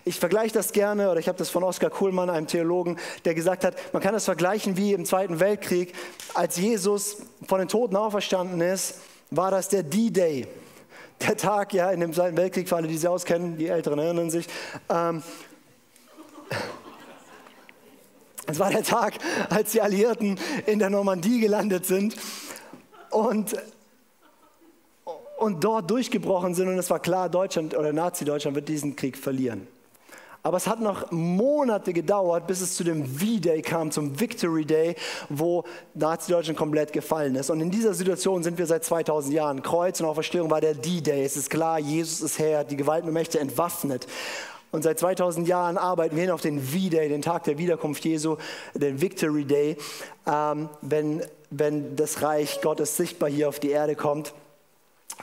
Ich 0.04 0.18
vergleiche 0.18 0.54
das 0.54 0.72
gerne, 0.72 1.10
oder 1.10 1.20
ich 1.20 1.28
habe 1.28 1.38
das 1.38 1.50
von 1.50 1.62
Oskar 1.62 1.90
Kuhlmann, 1.90 2.30
einem 2.30 2.46
Theologen, 2.46 2.98
der 3.24 3.34
gesagt 3.34 3.64
hat, 3.64 3.76
man 3.92 4.02
kann 4.02 4.14
das 4.14 4.24
vergleichen 4.24 4.76
wie 4.76 4.92
im 4.92 5.04
Zweiten 5.04 5.40
Weltkrieg, 5.40 5.94
als 6.34 6.56
Jesus 6.56 7.18
von 7.46 7.58
den 7.58 7.68
Toten 7.68 7.96
auferstanden 7.96 8.60
ist, 8.60 9.00
war 9.30 9.50
das 9.50 9.68
der 9.68 9.82
D-Day. 9.82 10.46
Der 11.26 11.36
Tag 11.36 11.72
ja 11.72 11.90
in 11.90 12.00
dem 12.00 12.12
Zweiten 12.12 12.36
Weltkrieg, 12.36 12.68
für 12.68 12.76
alle, 12.76 12.88
die 12.88 12.96
sich 12.96 13.08
auskennen, 13.08 13.56
die 13.56 13.68
Älteren 13.68 13.98
erinnern 13.98 14.30
sich, 14.30 14.46
ähm, 14.88 15.22
es 18.46 18.58
war 18.58 18.70
der 18.70 18.82
Tag, 18.82 19.14
als 19.50 19.72
die 19.72 19.80
Alliierten 19.80 20.38
in 20.66 20.78
der 20.78 20.90
Normandie 20.90 21.40
gelandet 21.40 21.86
sind 21.86 22.16
und, 23.10 23.56
und 25.38 25.64
dort 25.64 25.90
durchgebrochen 25.90 26.54
sind. 26.54 26.68
Und 26.68 26.78
es 26.78 26.90
war 26.90 27.00
klar, 27.00 27.28
Deutschland 27.28 27.76
oder 27.76 27.92
Nazi-Deutschland 27.92 28.54
wird 28.54 28.68
diesen 28.68 28.94
Krieg 28.94 29.18
verlieren. 29.18 29.66
Aber 30.46 30.58
es 30.58 30.68
hat 30.68 30.80
noch 30.80 31.10
Monate 31.10 31.92
gedauert, 31.92 32.46
bis 32.46 32.60
es 32.60 32.76
zu 32.76 32.84
dem 32.84 33.04
V-Day 33.04 33.62
kam, 33.62 33.90
zum 33.90 34.20
Victory 34.20 34.64
Day, 34.64 34.94
wo 35.28 35.64
Nazi-Deutschland 35.94 36.56
komplett 36.56 36.92
gefallen 36.92 37.34
ist. 37.34 37.50
Und 37.50 37.60
in 37.60 37.72
dieser 37.72 37.94
Situation 37.94 38.44
sind 38.44 38.56
wir 38.56 38.66
seit 38.66 38.84
2000 38.84 39.34
Jahren. 39.34 39.60
Kreuz 39.60 39.98
und 39.98 40.06
Auferstehung 40.06 40.48
war 40.48 40.60
der 40.60 40.74
D-Day. 40.74 41.24
Es 41.24 41.36
ist 41.36 41.50
klar, 41.50 41.80
Jesus 41.80 42.20
ist 42.20 42.38
Herr, 42.38 42.62
die 42.62 42.76
Gewalten 42.76 43.08
und 43.08 43.14
Mächte 43.14 43.40
entwaffnet. 43.40 44.06
Und 44.72 44.82
seit 44.82 44.98
2000 44.98 45.46
Jahren 45.48 45.78
arbeiten 45.78 46.16
wir 46.16 46.22
hin 46.22 46.30
auf 46.30 46.42
den 46.42 46.60
V-Day, 46.60 47.08
den 47.08 47.22
Tag 47.22 47.44
der 47.44 47.58
Wiederkunft 47.58 48.04
Jesu, 48.04 48.36
den 48.74 49.00
Victory 49.00 49.44
Day, 49.44 49.76
ähm, 50.26 50.68
wenn, 50.82 51.22
wenn 51.50 51.96
das 51.96 52.22
Reich 52.22 52.60
Gottes 52.60 52.96
sichtbar 52.96 53.30
hier 53.30 53.48
auf 53.48 53.60
die 53.60 53.70
Erde 53.70 53.94
kommt. 53.94 54.34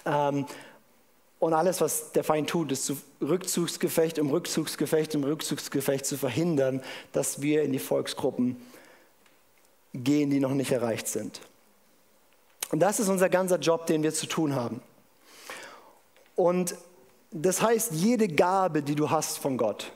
Ähm, 0.05 0.45
und 1.39 1.53
alles, 1.53 1.81
was 1.81 2.13
der 2.13 2.23
Feind 2.23 2.49
tut, 2.49 2.71
ist 2.71 2.85
zu 2.85 2.95
Rückzugsgefecht 3.21 4.17
um 4.17 4.29
Rückzugsgefecht 4.29 5.13
um 5.15 5.25
Rückzugsgefecht 5.25 6.05
zu 6.05 6.17
verhindern, 6.17 6.81
dass 7.11 7.41
wir 7.41 7.63
in 7.63 7.73
die 7.73 7.79
Volksgruppen 7.79 8.55
gehen, 9.93 10.29
die 10.29 10.39
noch 10.39 10.53
nicht 10.53 10.71
erreicht 10.71 11.09
sind. 11.09 11.41
Und 12.71 12.79
das 12.79 12.99
ist 12.99 13.09
unser 13.09 13.29
ganzer 13.29 13.59
Job, 13.59 13.85
den 13.87 14.03
wir 14.03 14.13
zu 14.13 14.25
tun 14.25 14.55
haben. 14.55 14.81
Und 16.35 16.75
das 17.33 17.61
heißt, 17.61 17.91
jede 17.93 18.27
Gabe, 18.27 18.83
die 18.83 18.95
du 18.95 19.09
hast 19.09 19.39
von 19.39 19.57
Gott 19.57 19.91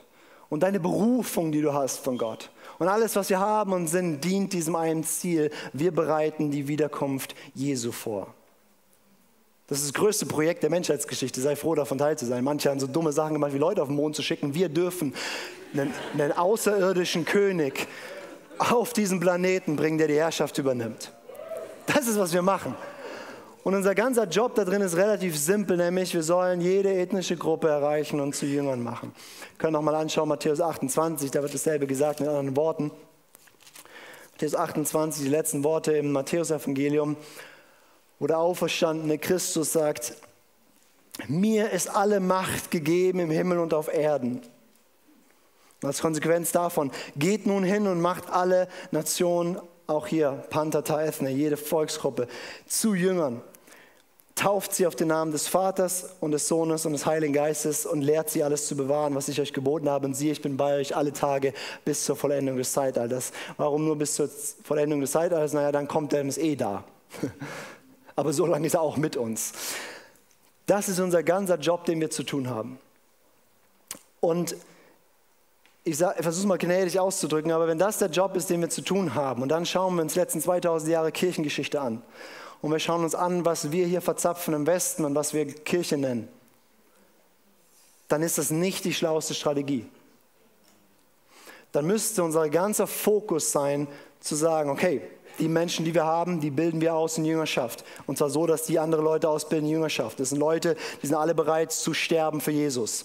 und 0.48 0.62
deine 0.62 0.80
Berufung, 0.80 1.52
die 1.52 1.62
du 1.62 1.72
hast 1.72 1.98
von 1.98 2.18
Gott 2.18 2.50
und 2.78 2.88
alles, 2.88 3.14
was 3.16 3.30
wir 3.30 3.38
haben 3.38 3.72
und 3.72 3.86
sind, 3.86 4.22
dient 4.24 4.52
diesem 4.52 4.74
einen 4.74 5.04
Ziel. 5.04 5.50
Wir 5.72 5.92
bereiten 5.92 6.50
die 6.50 6.68
Wiederkunft 6.68 7.34
Jesu 7.54 7.92
vor. 7.92 8.34
Das 9.68 9.78
ist 9.78 9.88
das 9.88 9.94
größte 9.94 10.26
Projekt 10.26 10.62
der 10.62 10.70
Menschheitsgeschichte. 10.70 11.40
Sei 11.40 11.54
froh, 11.54 11.74
davon 11.74 11.98
teil 11.98 12.16
zu 12.18 12.24
sein. 12.24 12.42
Manche 12.42 12.70
haben 12.70 12.80
so 12.80 12.86
dumme 12.86 13.12
Sachen 13.12 13.34
gemacht, 13.34 13.52
wie 13.52 13.58
Leute 13.58 13.82
auf 13.82 13.88
den 13.88 13.96
Mond 13.96 14.16
zu 14.16 14.22
schicken. 14.22 14.54
Wir 14.54 14.70
dürfen 14.70 15.14
einen, 15.74 15.92
einen 16.14 16.32
außerirdischen 16.32 17.26
König 17.26 17.86
auf 18.58 18.92
diesen 18.94 19.20
Planeten 19.20 19.76
bringen, 19.76 19.98
der 19.98 20.08
die 20.08 20.16
Herrschaft 20.16 20.56
übernimmt. 20.58 21.12
Das 21.86 22.06
ist, 22.08 22.18
was 22.18 22.32
wir 22.32 22.42
machen. 22.42 22.74
Und 23.68 23.74
unser 23.74 23.94
ganzer 23.94 24.24
Job 24.24 24.54
da 24.54 24.64
drin 24.64 24.80
ist 24.80 24.96
relativ 24.96 25.36
simpel, 25.36 25.76
nämlich 25.76 26.14
wir 26.14 26.22
sollen 26.22 26.62
jede 26.62 26.90
ethnische 26.90 27.36
Gruppe 27.36 27.68
erreichen 27.68 28.18
und 28.18 28.34
zu 28.34 28.46
Jüngern 28.46 28.82
machen. 28.82 29.12
Wir 29.14 29.58
können 29.58 29.74
nochmal 29.74 29.94
anschauen, 29.96 30.26
Matthäus 30.26 30.58
28, 30.58 31.30
da 31.30 31.42
wird 31.42 31.52
dasselbe 31.52 31.86
gesagt 31.86 32.20
mit 32.20 32.30
anderen 32.30 32.56
Worten. 32.56 32.90
Matthäus 34.32 34.54
28, 34.54 35.22
die 35.22 35.28
letzten 35.28 35.64
Worte 35.64 35.92
im 35.92 36.12
Matthäusevangelium, 36.12 37.18
wo 38.18 38.26
der 38.26 38.38
auferstandene 38.38 39.18
Christus 39.18 39.74
sagt, 39.74 40.14
mir 41.26 41.68
ist 41.70 41.94
alle 41.94 42.20
Macht 42.20 42.70
gegeben 42.70 43.20
im 43.20 43.30
Himmel 43.30 43.58
und 43.58 43.74
auf 43.74 43.92
Erden. 43.92 44.40
Als 45.82 46.00
Konsequenz 46.00 46.52
davon, 46.52 46.90
geht 47.16 47.46
nun 47.46 47.64
hin 47.64 47.86
und 47.86 48.00
macht 48.00 48.30
alle 48.30 48.66
Nationen, 48.92 49.60
auch 49.86 50.06
hier, 50.06 50.42
Pantata 50.48 51.02
Ethne, 51.02 51.28
jede 51.28 51.58
Volksgruppe, 51.58 52.28
zu 52.66 52.94
Jüngern. 52.94 53.42
Tauft 54.38 54.72
sie 54.72 54.86
auf 54.86 54.94
den 54.94 55.08
Namen 55.08 55.32
des 55.32 55.48
Vaters 55.48 56.10
und 56.20 56.30
des 56.30 56.46
Sohnes 56.46 56.86
und 56.86 56.92
des 56.92 57.06
Heiligen 57.06 57.32
Geistes 57.32 57.84
und 57.84 58.02
lehrt 58.02 58.30
sie 58.30 58.44
alles 58.44 58.68
zu 58.68 58.76
bewahren, 58.76 59.16
was 59.16 59.26
ich 59.26 59.40
euch 59.40 59.52
geboten 59.52 59.88
habe. 59.88 60.06
Und 60.06 60.14
siehe, 60.14 60.30
ich 60.30 60.40
bin 60.40 60.56
bei 60.56 60.76
euch 60.76 60.94
alle 60.94 61.12
Tage 61.12 61.52
bis 61.84 62.04
zur 62.04 62.14
Vollendung 62.14 62.56
des 62.56 62.72
Zeitalters. 62.72 63.32
Warum 63.56 63.84
nur 63.84 63.96
bis 63.96 64.14
zur 64.14 64.30
Vollendung 64.62 65.00
des 65.00 65.10
Zeitalters? 65.10 65.54
Naja, 65.54 65.72
dann 65.72 65.88
kommt 65.88 66.12
er 66.12 66.20
und 66.20 66.28
ist 66.28 66.38
eh 66.38 66.54
da. 66.54 66.84
Aber 68.14 68.32
so 68.32 68.46
lange 68.46 68.68
ist 68.68 68.74
er 68.74 68.80
auch 68.80 68.96
mit 68.96 69.16
uns. 69.16 69.54
Das 70.66 70.88
ist 70.88 71.00
unser 71.00 71.24
ganzer 71.24 71.58
Job, 71.58 71.84
den 71.86 72.00
wir 72.00 72.10
zu 72.10 72.22
tun 72.22 72.48
haben. 72.48 72.78
Und 74.20 74.54
ich, 75.82 75.94
ich 75.94 75.96
versuche 75.98 76.42
es 76.42 76.46
mal 76.46 76.58
gnädig 76.58 77.00
auszudrücken, 77.00 77.50
aber 77.50 77.66
wenn 77.66 77.78
das 77.78 77.98
der 77.98 78.10
Job 78.10 78.36
ist, 78.36 78.50
den 78.50 78.60
wir 78.60 78.70
zu 78.70 78.82
tun 78.82 79.16
haben, 79.16 79.42
und 79.42 79.48
dann 79.48 79.66
schauen 79.66 79.96
wir 79.96 80.02
uns 80.02 80.12
die 80.12 80.20
letzten 80.20 80.40
2000 80.40 80.92
Jahre 80.92 81.10
Kirchengeschichte 81.10 81.80
an 81.80 82.02
und 82.60 82.70
wir 82.70 82.78
schauen 82.78 83.04
uns 83.04 83.14
an, 83.14 83.44
was 83.44 83.70
wir 83.72 83.86
hier 83.86 84.00
verzapfen 84.00 84.54
im 84.54 84.66
Westen 84.66 85.04
und 85.04 85.14
was 85.14 85.32
wir 85.34 85.46
Kirche 85.46 85.96
nennen, 85.96 86.28
dann 88.08 88.22
ist 88.22 88.38
das 88.38 88.50
nicht 88.50 88.84
die 88.84 88.94
schlauste 88.94 89.34
Strategie. 89.34 89.86
Dann 91.72 91.86
müsste 91.86 92.24
unser 92.24 92.48
ganzer 92.48 92.86
Fokus 92.86 93.52
sein, 93.52 93.86
zu 94.20 94.34
sagen, 94.34 94.70
okay, 94.70 95.02
die 95.38 95.48
Menschen, 95.48 95.84
die 95.84 95.94
wir 95.94 96.04
haben, 96.04 96.40
die 96.40 96.50
bilden 96.50 96.80
wir 96.80 96.94
aus 96.94 97.18
in 97.18 97.24
Jüngerschaft. 97.24 97.84
Und 98.06 98.18
zwar 98.18 98.30
so, 98.30 98.46
dass 98.46 98.64
die 98.64 98.78
andere 98.78 99.02
Leute 99.02 99.28
ausbilden 99.28 99.68
in 99.68 99.74
Jüngerschaft. 99.74 100.18
Das 100.18 100.30
sind 100.30 100.38
Leute, 100.38 100.76
die 101.02 101.06
sind 101.06 101.16
alle 101.16 101.34
bereit 101.34 101.70
zu 101.70 101.94
sterben 101.94 102.40
für 102.40 102.50
Jesus 102.50 103.04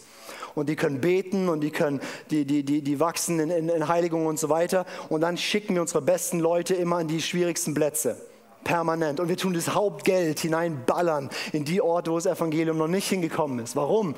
und 0.56 0.70
die 0.70 0.76
können 0.76 1.02
beten 1.02 1.50
und 1.50 1.62
die 1.62 1.72
können, 1.72 2.00
die, 2.32 2.46
die, 2.46 2.64
die, 2.64 2.82
die 2.82 3.00
wachsen 3.00 3.40
in, 3.40 3.50
in, 3.50 3.70
in 3.70 3.88
Heiligung 3.88 4.26
und 4.26 4.40
so 4.40 4.50
weiter. 4.50 4.86
Und 5.10 5.22
dann 5.22 5.38
schicken 5.38 5.76
wir 5.76 5.82
unsere 5.82 6.02
besten 6.02 6.40
Leute 6.40 6.74
immer 6.74 6.98
an 6.98 7.08
die 7.08 7.22
schwierigsten 7.22 7.74
Plätze. 7.74 8.18
Permanent. 8.64 9.20
Und 9.20 9.30
wir 9.30 9.38
tun 9.38 9.54
das 9.54 9.74
Hauptgeld 9.74 10.40
hineinballern 10.40 11.30
in 11.52 11.66
die 11.66 11.82
Orte, 11.82 12.12
wo 12.12 12.16
das 12.16 12.26
Evangelium 12.26 12.78
noch 12.78 12.88
nicht 12.88 13.08
hingekommen 13.08 13.60
ist. 13.60 13.76
Warum? 13.76 14.16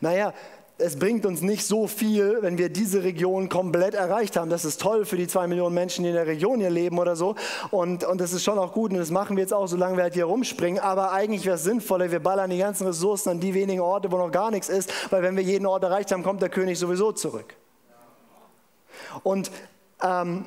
Naja, 0.00 0.32
es 0.78 0.96
bringt 0.96 1.26
uns 1.26 1.42
nicht 1.42 1.66
so 1.66 1.88
viel, 1.88 2.38
wenn 2.40 2.56
wir 2.56 2.68
diese 2.68 3.02
Region 3.02 3.48
komplett 3.48 3.94
erreicht 3.94 4.36
haben. 4.36 4.48
Das 4.48 4.64
ist 4.64 4.80
toll 4.80 5.04
für 5.04 5.16
die 5.16 5.26
zwei 5.26 5.48
Millionen 5.48 5.74
Menschen, 5.74 6.04
die 6.04 6.10
in 6.10 6.14
der 6.14 6.26
Region 6.26 6.60
hier 6.60 6.70
leben 6.70 6.98
oder 6.98 7.16
so. 7.16 7.34
Und, 7.70 8.04
und 8.04 8.20
das 8.20 8.32
ist 8.32 8.44
schon 8.44 8.58
auch 8.58 8.72
gut 8.72 8.92
und 8.92 8.98
das 8.98 9.10
machen 9.10 9.36
wir 9.36 9.42
jetzt 9.42 9.52
auch, 9.52 9.66
solange 9.66 9.96
wir 9.96 10.04
halt 10.04 10.14
hier 10.14 10.26
rumspringen. 10.26 10.80
Aber 10.80 11.10
eigentlich 11.10 11.44
wäre 11.44 11.56
es 11.56 11.64
sinnvoller, 11.64 12.12
wir 12.12 12.20
ballern 12.20 12.50
die 12.50 12.58
ganzen 12.58 12.86
Ressourcen 12.86 13.30
an 13.30 13.40
die 13.40 13.54
wenigen 13.54 13.80
Orte, 13.80 14.10
wo 14.12 14.18
noch 14.18 14.30
gar 14.30 14.52
nichts 14.52 14.68
ist, 14.68 14.92
weil 15.10 15.22
wenn 15.22 15.36
wir 15.36 15.42
jeden 15.42 15.66
Ort 15.66 15.82
erreicht 15.82 16.12
haben, 16.12 16.22
kommt 16.22 16.42
der 16.42 16.48
König 16.48 16.78
sowieso 16.78 17.10
zurück. 17.10 17.56
Und 19.24 19.50
ähm, 20.00 20.46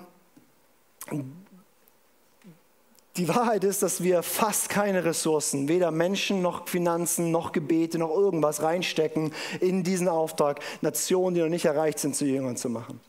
die 3.22 3.28
Wahrheit 3.28 3.64
ist, 3.64 3.84
dass 3.84 4.02
wir 4.02 4.24
fast 4.24 4.68
keine 4.68 5.06
Ressourcen, 5.06 5.68
weder 5.68 5.92
Menschen 5.92 6.42
noch 6.42 6.68
Finanzen 6.68 7.30
noch 7.30 7.52
Gebete 7.52 8.00
noch 8.00 8.10
irgendwas 8.10 8.64
reinstecken 8.64 9.32
in 9.60 9.84
diesen 9.84 10.08
Auftrag, 10.08 10.60
Nationen, 10.82 11.36
die 11.36 11.42
noch 11.42 11.48
nicht 11.48 11.66
erreicht 11.66 12.00
sind, 12.00 12.16
zu 12.16 12.26
Jüngern 12.26 12.58
zu 12.58 12.68
machen. 12.68 13.00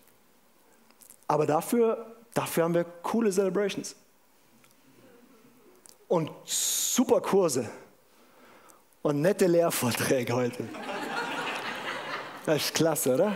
Aber 1.29 1.47
dafür, 1.47 2.15
dafür 2.35 2.65
haben 2.65 2.75
wir 2.75 2.85
coole 2.85 3.33
Celebrations 3.33 3.97
und 6.09 6.31
super 6.45 7.23
Kurse 7.23 7.71
und 9.01 9.23
nette 9.23 9.47
Lehrvorträge 9.47 10.35
heute. 10.35 10.69
Das 12.45 12.67
ist 12.67 12.75
klasse, 12.75 13.15
oder? 13.15 13.35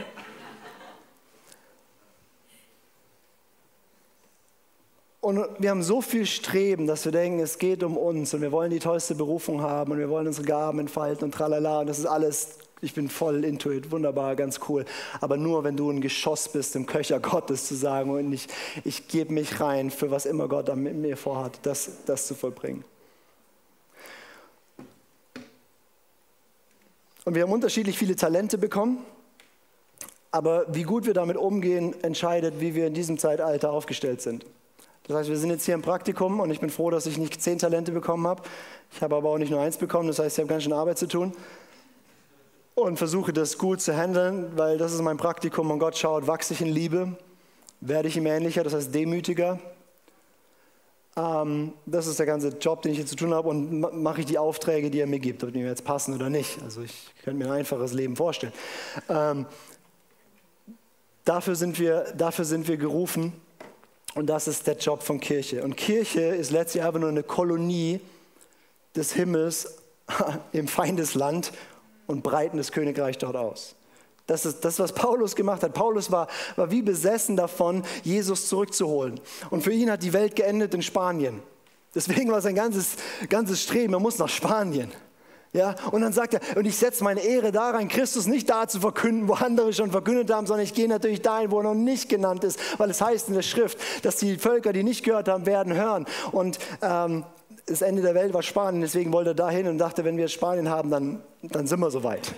Und 5.26 5.44
wir 5.58 5.70
haben 5.70 5.82
so 5.82 6.02
viel 6.02 6.24
Streben, 6.24 6.86
dass 6.86 7.04
wir 7.04 7.10
denken, 7.10 7.40
es 7.40 7.58
geht 7.58 7.82
um 7.82 7.96
uns 7.96 8.32
und 8.32 8.42
wir 8.42 8.52
wollen 8.52 8.70
die 8.70 8.78
tollste 8.78 9.16
Berufung 9.16 9.60
haben 9.60 9.90
und 9.90 9.98
wir 9.98 10.08
wollen 10.08 10.28
unsere 10.28 10.46
Gaben 10.46 10.78
entfalten 10.78 11.24
und 11.24 11.32
tralala. 11.32 11.80
Und 11.80 11.88
das 11.88 11.98
ist 11.98 12.06
alles, 12.06 12.58
ich 12.80 12.94
bin 12.94 13.08
voll 13.08 13.44
into 13.44 13.72
it, 13.72 13.90
wunderbar, 13.90 14.36
ganz 14.36 14.60
cool. 14.68 14.84
Aber 15.20 15.36
nur, 15.36 15.64
wenn 15.64 15.76
du 15.76 15.90
ein 15.90 16.00
Geschoss 16.00 16.48
bist, 16.48 16.76
im 16.76 16.86
Köcher 16.86 17.18
Gottes 17.18 17.66
zu 17.66 17.74
sagen 17.74 18.10
und 18.10 18.32
ich, 18.32 18.46
ich 18.84 19.08
gebe 19.08 19.32
mich 19.32 19.60
rein 19.60 19.90
für 19.90 20.12
was 20.12 20.26
immer 20.26 20.46
Gott 20.46 20.72
mit 20.76 20.94
mir 20.94 21.16
vorhat, 21.16 21.58
das, 21.64 22.04
das 22.06 22.28
zu 22.28 22.36
vollbringen. 22.36 22.84
Und 27.24 27.34
wir 27.34 27.42
haben 27.42 27.52
unterschiedlich 27.52 27.98
viele 27.98 28.14
Talente 28.14 28.58
bekommen. 28.58 29.04
Aber 30.30 30.72
wie 30.72 30.84
gut 30.84 31.04
wir 31.04 31.14
damit 31.14 31.36
umgehen, 31.36 32.00
entscheidet, 32.04 32.60
wie 32.60 32.76
wir 32.76 32.86
in 32.86 32.94
diesem 32.94 33.18
Zeitalter 33.18 33.72
aufgestellt 33.72 34.22
sind. 34.22 34.46
Das 35.06 35.16
heißt, 35.16 35.28
wir 35.30 35.36
sind 35.36 35.50
jetzt 35.50 35.64
hier 35.64 35.74
im 35.74 35.82
Praktikum 35.82 36.40
und 36.40 36.50
ich 36.50 36.58
bin 36.58 36.70
froh, 36.70 36.90
dass 36.90 37.06
ich 37.06 37.16
nicht 37.16 37.40
zehn 37.40 37.58
Talente 37.58 37.92
bekommen 37.92 38.26
habe. 38.26 38.42
Ich 38.92 39.02
habe 39.02 39.14
aber 39.14 39.30
auch 39.30 39.38
nicht 39.38 39.50
nur 39.50 39.60
eins 39.60 39.76
bekommen, 39.76 40.08
das 40.08 40.18
heißt, 40.18 40.36
ich 40.36 40.42
habe 40.42 40.48
ganz 40.48 40.64
schön 40.64 40.72
Arbeit 40.72 40.98
zu 40.98 41.06
tun. 41.06 41.32
Und 42.74 42.98
versuche 42.98 43.32
das 43.32 43.56
gut 43.56 43.80
zu 43.80 43.96
handeln, 43.96 44.52
weil 44.56 44.78
das 44.78 44.92
ist 44.92 45.00
mein 45.00 45.16
Praktikum 45.16 45.70
und 45.70 45.78
Gott 45.78 45.96
schaut, 45.96 46.26
wachse 46.26 46.54
ich 46.54 46.60
in 46.60 46.66
Liebe, 46.66 47.16
werde 47.80 48.08
ich 48.08 48.16
ihm 48.16 48.26
ähnlicher, 48.26 48.64
das 48.64 48.74
heißt 48.74 48.94
demütiger. 48.94 49.60
Ähm, 51.16 51.72
das 51.86 52.06
ist 52.06 52.18
der 52.18 52.26
ganze 52.26 52.48
Job, 52.48 52.82
den 52.82 52.92
ich 52.92 52.98
hier 52.98 53.06
zu 53.06 53.16
tun 53.16 53.32
habe 53.32 53.48
und 53.48 53.80
mache 54.02 54.20
ich 54.20 54.26
die 54.26 54.38
Aufträge, 54.38 54.90
die 54.90 55.00
er 55.00 55.06
mir 55.06 55.20
gibt, 55.20 55.42
ob 55.44 55.52
die 55.52 55.60
mir 55.60 55.68
jetzt 55.68 55.84
passen 55.84 56.14
oder 56.14 56.28
nicht. 56.28 56.60
Also 56.62 56.82
ich 56.82 57.14
könnte 57.22 57.38
mir 57.38 57.50
ein 57.50 57.60
einfaches 57.60 57.92
Leben 57.92 58.16
vorstellen. 58.16 58.52
Ähm, 59.08 59.46
dafür, 61.24 61.54
sind 61.54 61.78
wir, 61.78 62.12
dafür 62.16 62.44
sind 62.44 62.68
wir 62.68 62.76
gerufen. 62.76 63.32
Und 64.16 64.28
das 64.28 64.48
ist 64.48 64.66
der 64.66 64.78
Job 64.78 65.02
von 65.02 65.20
Kirche. 65.20 65.62
Und 65.62 65.76
Kirche 65.76 66.22
ist 66.22 66.50
letztlich 66.50 66.82
einfach 66.82 66.98
nur 66.98 67.10
eine 67.10 67.22
Kolonie 67.22 68.00
des 68.96 69.12
Himmels 69.12 69.76
im 70.52 70.68
Feindesland 70.68 71.52
und 72.06 72.22
breiten 72.22 72.56
das 72.56 72.72
Königreich 72.72 73.18
dort 73.18 73.36
aus. 73.36 73.74
Das 74.26 74.46
ist 74.46 74.64
das, 74.64 74.78
was 74.78 74.94
Paulus 74.94 75.36
gemacht 75.36 75.62
hat. 75.62 75.74
Paulus 75.74 76.10
war, 76.10 76.28
war 76.56 76.70
wie 76.70 76.80
besessen 76.80 77.36
davon, 77.36 77.84
Jesus 78.04 78.48
zurückzuholen. 78.48 79.20
Und 79.50 79.62
für 79.62 79.72
ihn 79.72 79.90
hat 79.90 80.02
die 80.02 80.14
Welt 80.14 80.34
geendet 80.34 80.72
in 80.72 80.80
Spanien. 80.80 81.42
Deswegen 81.94 82.32
war 82.32 82.40
sein 82.40 82.54
ganzes, 82.54 82.96
ganzes 83.28 83.62
Streben, 83.62 83.92
er 83.92 84.00
muss 84.00 84.16
nach 84.16 84.30
Spanien. 84.30 84.90
Ja, 85.56 85.74
und 85.90 86.02
dann 86.02 86.12
sagt 86.12 86.34
er, 86.34 86.40
und 86.54 86.66
ich 86.66 86.76
setze 86.76 87.02
meine 87.02 87.20
Ehre 87.20 87.50
daran, 87.50 87.88
Christus 87.88 88.26
nicht 88.26 88.50
da 88.50 88.68
zu 88.68 88.78
verkünden, 88.78 89.26
wo 89.26 89.32
andere 89.32 89.72
schon 89.72 89.90
verkündet 89.90 90.30
haben, 90.30 90.46
sondern 90.46 90.64
ich 90.64 90.74
gehe 90.74 90.86
natürlich 90.86 91.22
dahin, 91.22 91.50
wo 91.50 91.60
er 91.60 91.62
noch 91.62 91.74
nicht 91.74 92.10
genannt 92.10 92.44
ist, 92.44 92.60
weil 92.78 92.90
es 92.90 93.00
heißt 93.00 93.28
in 93.28 93.34
der 93.34 93.40
Schrift, 93.40 93.78
dass 94.04 94.16
die 94.16 94.36
Völker, 94.36 94.74
die 94.74 94.82
nicht 94.82 95.02
gehört 95.02 95.28
haben, 95.28 95.46
werden 95.46 95.72
hören. 95.72 96.04
Und 96.30 96.58
ähm, 96.82 97.24
das 97.64 97.80
Ende 97.80 98.02
der 98.02 98.14
Welt 98.14 98.34
war 98.34 98.42
Spanien, 98.42 98.82
deswegen 98.82 99.14
wollte 99.14 99.30
er 99.30 99.34
dahin 99.34 99.66
und 99.66 99.78
dachte, 99.78 100.04
wenn 100.04 100.18
wir 100.18 100.28
Spanien 100.28 100.68
haben, 100.68 100.90
dann, 100.90 101.22
dann 101.40 101.66
sind 101.66 101.80
wir 101.80 101.90
soweit. 101.90 102.34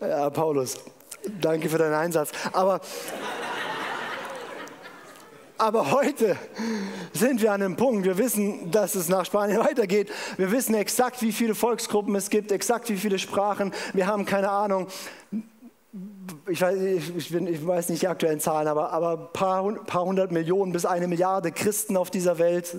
Ja, 0.00 0.30
Paulus, 0.30 0.78
danke 1.40 1.68
für 1.68 1.78
deinen 1.78 1.94
Einsatz. 1.94 2.30
Aber 2.52 2.80
aber 5.62 5.92
heute 5.92 6.36
sind 7.12 7.40
wir 7.40 7.52
an 7.52 7.62
einem 7.62 7.76
Punkt, 7.76 8.04
wir 8.04 8.18
wissen, 8.18 8.72
dass 8.72 8.96
es 8.96 9.08
nach 9.08 9.24
Spanien 9.24 9.58
weitergeht. 9.64 10.10
Wir 10.36 10.50
wissen 10.50 10.74
exakt, 10.74 11.22
wie 11.22 11.30
viele 11.30 11.54
Volksgruppen 11.54 12.16
es 12.16 12.30
gibt, 12.30 12.50
exakt 12.50 12.88
wie 12.88 12.96
viele 12.96 13.20
Sprachen. 13.20 13.72
Wir 13.92 14.08
haben 14.08 14.24
keine 14.24 14.50
Ahnung. 14.50 14.88
Ich 16.48 16.60
weiß, 16.60 16.76
ich, 17.16 17.30
bin, 17.30 17.46
ich 17.46 17.64
weiß 17.64 17.90
nicht 17.90 18.02
die 18.02 18.08
aktuellen 18.08 18.40
Zahlen, 18.40 18.66
aber, 18.66 18.92
aber 18.92 19.12
ein 19.12 19.32
paar, 19.32 19.72
paar 19.84 20.04
hundert 20.04 20.32
Millionen 20.32 20.72
bis 20.72 20.84
eine 20.84 21.06
Milliarde 21.06 21.52
Christen 21.52 21.96
auf 21.96 22.10
dieser 22.10 22.38
Welt 22.38 22.74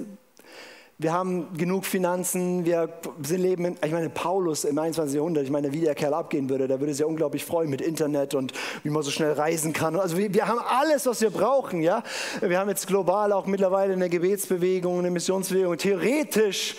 wir 1.00 1.12
haben 1.12 1.58
genug 1.58 1.86
Finanzen, 1.86 2.66
wir 2.66 2.90
leben, 3.30 3.66
in, 3.66 3.76
ich 3.84 3.92
meine, 3.92 4.10
Paulus 4.10 4.64
im 4.64 4.78
21. 4.78 5.16
Jahrhundert, 5.16 5.44
ich 5.44 5.50
meine, 5.50 5.74
wie 5.74 5.82
der 5.82 5.96
Kerl 5.96 6.14
abgehen 6.14 6.50
würde, 6.50 6.68
da 6.68 6.80
würde 6.80 6.94
sich 6.94 7.02
ja 7.02 7.08
unglaublich 7.08 7.44
freuen 7.44 7.70
mit 7.70 7.82
Internet 7.82 8.36
und 8.36 8.54
wie 8.84 8.90
man 8.90 9.02
so 9.02 9.10
schnell 9.10 9.34
reisen 9.34 9.74
kann. 9.74 10.00
Also 10.00 10.18
wir, 10.18 10.34
wir, 10.34 10.48
haben 10.48 10.60
alles, 10.60 11.06
was 11.06 11.22
wir 11.22 11.32
brauchen, 11.32 11.82
ja. 11.82 12.04
Wir 12.42 12.60
haben 12.60 12.70
jetzt 12.70 12.88
global 12.88 13.32
auch 13.34 13.48
mittlerweile 13.48 13.94
eine 13.94 14.08
Gebetsbewegung, 14.08 15.00
eine 15.00 15.10
Missionsbewegung. 15.10 15.78
Theoretisch 15.78 16.76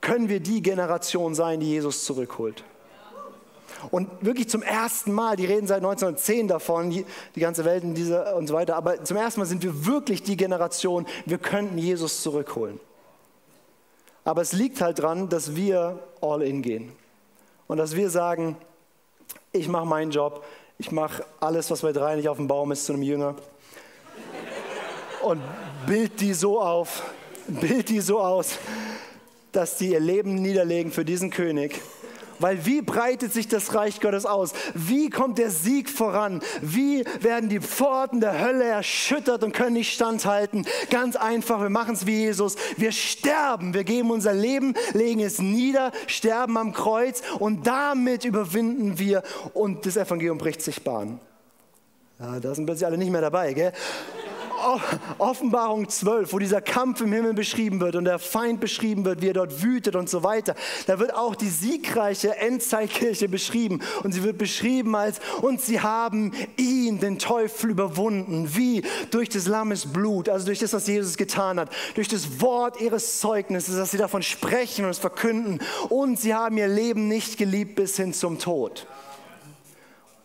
können 0.00 0.28
wir 0.28 0.40
die 0.40 0.62
Generation 0.62 1.34
sein, 1.34 1.60
die 1.60 1.68
Jesus 1.68 2.04
zurückholt. 2.04 2.64
Und 3.90 4.08
wirklich 4.20 4.48
zum 4.48 4.62
ersten 4.62 5.12
Mal, 5.12 5.36
die 5.36 5.44
reden 5.44 5.66
seit 5.66 5.78
1910 5.78 6.48
davon, 6.48 6.90
die, 6.90 7.04
die 7.34 7.40
ganze 7.40 7.64
Welt 7.64 7.84
in 7.84 7.94
dieser 7.94 8.36
und 8.36 8.46
so 8.46 8.54
weiter, 8.54 8.76
aber 8.76 9.04
zum 9.04 9.16
ersten 9.16 9.40
Mal 9.40 9.46
sind 9.46 9.62
wir 9.62 9.86
wirklich 9.86 10.22
die 10.22 10.36
Generation, 10.36 11.06
wir 11.26 11.38
könnten 11.38 11.78
Jesus 11.78 12.22
zurückholen. 12.22 12.80
Aber 14.24 14.42
es 14.42 14.52
liegt 14.52 14.80
halt 14.80 15.00
dran, 15.00 15.28
dass 15.28 15.56
wir 15.56 15.98
all 16.20 16.42
in 16.42 16.62
gehen. 16.62 16.92
Und 17.66 17.78
dass 17.78 17.96
wir 17.96 18.10
sagen, 18.10 18.56
ich 19.52 19.68
mache 19.68 19.86
meinen 19.86 20.10
Job, 20.10 20.44
ich 20.78 20.92
mache 20.92 21.24
alles, 21.40 21.70
was 21.70 21.82
bei 21.82 21.92
drei 21.92 22.16
nicht 22.16 22.28
auf 22.28 22.36
dem 22.36 22.48
Baum 22.48 22.72
ist, 22.72 22.86
zu 22.86 22.92
einem 22.92 23.02
Jünger. 23.02 23.36
Und 25.22 25.40
bild 25.86 26.20
die 26.20 26.34
so 26.34 26.60
auf, 26.60 27.02
bild 27.46 27.88
die 27.88 28.00
so 28.00 28.20
aus, 28.20 28.58
dass 29.52 29.76
die 29.76 29.92
ihr 29.92 30.00
Leben 30.00 30.34
niederlegen 30.34 30.90
für 30.90 31.04
diesen 31.04 31.30
König, 31.30 31.80
Weil 32.42 32.66
wie 32.66 32.82
breitet 32.82 33.32
sich 33.32 33.46
das 33.46 33.72
Reich 33.72 34.00
Gottes 34.00 34.26
aus? 34.26 34.52
Wie 34.74 35.10
kommt 35.10 35.38
der 35.38 35.50
Sieg 35.50 35.88
voran? 35.88 36.42
Wie 36.60 37.04
werden 37.20 37.48
die 37.48 37.60
Pforten 37.60 38.20
der 38.20 38.40
Hölle 38.40 38.64
erschüttert 38.64 39.44
und 39.44 39.54
können 39.54 39.74
nicht 39.74 39.94
standhalten? 39.94 40.66
Ganz 40.90 41.14
einfach, 41.14 41.62
wir 41.62 41.70
machen 41.70 41.94
es 41.94 42.04
wie 42.04 42.16
Jesus. 42.16 42.56
Wir 42.76 42.90
sterben, 42.90 43.74
wir 43.74 43.84
geben 43.84 44.10
unser 44.10 44.34
Leben, 44.34 44.74
legen 44.92 45.20
es 45.20 45.38
nieder, 45.38 45.92
sterben 46.08 46.58
am 46.58 46.72
Kreuz 46.72 47.22
und 47.38 47.66
damit 47.66 48.24
überwinden 48.24 48.98
wir 48.98 49.22
und 49.54 49.86
das 49.86 49.96
Evangelium 49.96 50.38
bricht 50.38 50.62
sich 50.62 50.82
Bahn. 50.82 51.20
Ja, 52.18 52.40
da 52.40 52.54
sind 52.54 52.66
plötzlich 52.66 52.86
alle 52.86 52.98
nicht 52.98 53.10
mehr 53.10 53.20
dabei, 53.20 53.52
gell? 53.52 53.72
Offenbarung 55.18 55.88
12, 55.88 56.32
wo 56.32 56.38
dieser 56.38 56.60
Kampf 56.60 57.00
im 57.00 57.12
Himmel 57.12 57.34
beschrieben 57.34 57.80
wird 57.80 57.96
und 57.96 58.04
der 58.04 58.18
Feind 58.18 58.60
beschrieben 58.60 59.04
wird, 59.04 59.22
wie 59.22 59.28
er 59.28 59.34
dort 59.34 59.62
wütet 59.62 59.96
und 59.96 60.08
so 60.08 60.22
weiter. 60.22 60.54
Da 60.86 60.98
wird 60.98 61.14
auch 61.14 61.34
die 61.34 61.48
siegreiche 61.48 62.36
Endzeitkirche 62.36 63.28
beschrieben 63.28 63.80
und 64.02 64.12
sie 64.12 64.22
wird 64.22 64.38
beschrieben 64.38 64.94
als, 64.94 65.20
und 65.40 65.60
sie 65.60 65.80
haben 65.80 66.32
ihn, 66.56 66.98
den 67.00 67.18
Teufel, 67.18 67.70
überwunden. 67.70 68.54
Wie? 68.54 68.82
Durch 69.10 69.28
des 69.28 69.46
Lammes 69.46 69.86
Blut, 69.92 70.28
also 70.28 70.46
durch 70.46 70.58
das, 70.58 70.72
was 70.72 70.86
Jesus 70.86 71.16
getan 71.16 71.58
hat, 71.58 71.70
durch 71.94 72.08
das 72.08 72.40
Wort 72.40 72.80
ihres 72.80 73.20
Zeugnisses, 73.20 73.76
dass 73.76 73.90
sie 73.90 73.98
davon 73.98 74.22
sprechen 74.22 74.84
und 74.84 74.90
es 74.90 74.98
verkünden. 74.98 75.60
Und 75.88 76.18
sie 76.18 76.34
haben 76.34 76.56
ihr 76.56 76.68
Leben 76.68 77.08
nicht 77.08 77.36
geliebt 77.38 77.76
bis 77.76 77.96
hin 77.96 78.12
zum 78.12 78.38
Tod. 78.38 78.86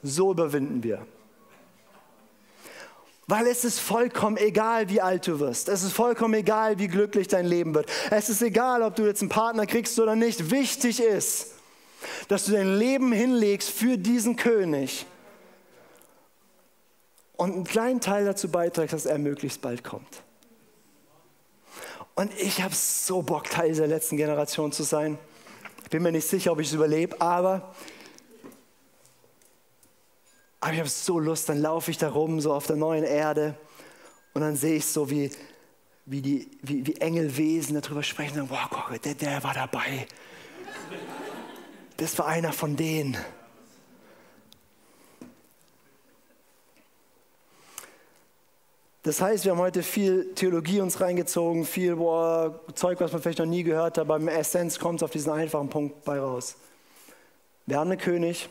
So 0.04 0.32
überwinden 0.32 0.84
wir. 0.84 1.06
Weil 3.30 3.48
es 3.48 3.66
ist 3.66 3.80
vollkommen 3.80 4.38
egal, 4.38 4.90
wie 4.90 5.02
alt 5.02 5.28
du 5.28 5.40
wirst. 5.42 5.68
Es 5.68 5.84
ist 5.84 5.92
vollkommen 5.92 6.34
egal, 6.34 6.80
wie 6.80 6.88
glücklich 6.88 7.28
dein 7.28 7.46
Leben 7.46 7.76
wird. 7.76 7.90
Es 8.10 8.30
ist 8.30 8.42
egal, 8.42 8.82
ob 8.82 8.96
du 8.96 9.06
jetzt 9.06 9.22
einen 9.22 9.30
Partner 9.30 9.66
kriegst 9.66 10.00
oder 10.00 10.16
nicht. 10.16 10.50
Wichtig 10.50 11.02
ist, 11.02 11.48
dass 12.30 12.46
du 12.46 12.54
dein 12.54 12.78
Leben 12.78 13.12
hinlegst 13.12 13.70
für 13.70 13.98
diesen 13.98 14.38
König 14.38 15.06
und 17.36 17.54
einen 17.54 17.64
kleinen 17.66 18.00
Teil 18.00 18.24
dazu 18.24 18.50
beiträgst, 18.50 18.94
dass 18.94 19.06
er 19.06 19.18
möglichst 19.18 19.62
bald 19.62 19.84
kommt. 19.84 20.24
Und 22.16 22.32
ich 22.40 22.62
habe 22.62 22.74
so 22.74 23.22
Bock, 23.22 23.50
Teil 23.50 23.70
dieser 23.70 23.88
letzten 23.88 24.16
Generation 24.16 24.72
zu 24.72 24.84
sein. 24.84 25.20
Ich 25.84 25.90
bin 25.90 26.02
mir 26.02 26.14
nicht 26.14 26.28
sicher, 26.28 26.54
ob 26.54 26.62
ich 26.62 26.68
es 26.68 26.74
überlebe, 26.74 27.20
aber 27.20 27.76
aber 30.60 30.74
ich 30.74 30.80
habe 30.80 30.90
so 30.90 31.20
Lust, 31.20 31.50
dann 31.50 31.62
laufe 31.62 31.92
ich 31.92 31.98
da 31.98 32.10
rum, 32.10 32.40
so 32.42 32.54
auf 32.54 32.68
der 32.68 32.76
neuen 32.76 33.04
Erde. 33.04 33.56
Und 34.34 34.42
dann 34.42 34.56
sehe 34.56 34.78
ich 34.78 34.86
so, 34.86 35.10
wie, 35.10 35.32
wie, 36.06 36.22
die, 36.22 36.50
wie, 36.62 36.86
wie 36.86 36.96
Engelwesen 36.96 37.80
darüber 37.80 38.04
sprechen. 38.04 38.42
Und, 38.42 38.50
wow, 38.50 38.70
Gott, 38.70 39.06
der, 39.06 39.14
der 39.14 39.44
war 39.44 39.54
dabei. 39.54 40.08
Das 41.98 42.18
war 42.18 42.28
einer 42.28 42.54
von 42.54 42.76
denen. 42.76 43.18
Das 49.04 49.22
heißt, 49.22 49.46
wir 49.46 49.54
haben 49.54 49.60
heute 49.60 49.84
viel 49.84 50.34
Theologie 50.34 50.82
uns 50.82 51.00
reingezogen, 51.00 51.66
viel 51.66 51.96
boah, 51.96 52.60
Zeug, 52.76 53.00
was 53.00 53.14
man 53.14 53.22
vielleicht 53.22 53.40
noch 53.40 53.46
nie 53.46 53.64
gehört 53.64 53.98
hat. 53.98 54.08
Beim 54.08 54.28
Essenz 54.28 54.80
kommt 54.80 55.00
es 55.00 55.04
auf 55.04 55.12
diesen 55.12 55.32
einfachen 55.32 55.70
Punkt 55.70 56.04
bei 56.04 56.20
raus. 56.20 56.58
Wir 57.66 57.80
haben 57.80 57.90
einen 57.90 58.00
König, 58.00 58.50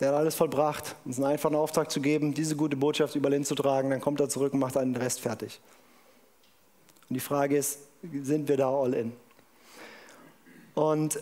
der 0.00 0.08
hat 0.08 0.16
alles 0.16 0.34
vollbracht, 0.34 0.94
uns 1.04 1.16
einen 1.16 1.26
einfachen 1.26 1.54
Auftrag 1.54 1.90
zu 1.90 2.00
geben, 2.00 2.34
diese 2.34 2.56
gute 2.56 2.76
Botschaft 2.76 3.14
über 3.14 3.30
Lin 3.30 3.44
zu 3.44 3.54
tragen, 3.54 3.90
dann 3.90 4.00
kommt 4.00 4.20
er 4.20 4.28
zurück 4.28 4.52
und 4.52 4.58
macht 4.58 4.76
einen 4.76 4.96
Rest 4.96 5.20
fertig. 5.20 5.60
Und 7.08 7.14
die 7.14 7.20
Frage 7.20 7.56
ist, 7.56 7.78
sind 8.22 8.48
wir 8.48 8.56
da 8.56 8.70
all 8.70 8.94
in? 8.94 9.12
Und 10.74 11.18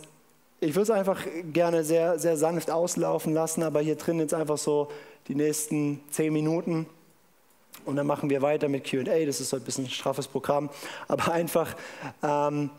ich 0.60 0.74
würde 0.74 0.82
es 0.82 0.90
einfach 0.90 1.24
gerne 1.52 1.84
sehr, 1.84 2.18
sehr 2.18 2.36
sanft 2.36 2.70
auslaufen 2.70 3.32
lassen, 3.32 3.62
aber 3.62 3.80
hier 3.80 3.96
drin 3.96 4.18
jetzt 4.18 4.34
einfach 4.34 4.58
so 4.58 4.88
die 5.28 5.34
nächsten 5.34 6.00
zehn 6.10 6.32
Minuten 6.32 6.86
und 7.84 7.96
dann 7.96 8.06
machen 8.06 8.30
wir 8.30 8.42
weiter 8.42 8.68
mit 8.68 8.84
QA. 8.84 9.24
Das 9.26 9.40
ist 9.40 9.52
heute 9.52 9.62
ein 9.62 9.66
bisschen 9.66 9.84
ein 9.84 9.90
straffes 9.90 10.26
Programm, 10.26 10.70
aber 11.06 11.32
einfach 11.32 11.76
ähm, 12.22 12.70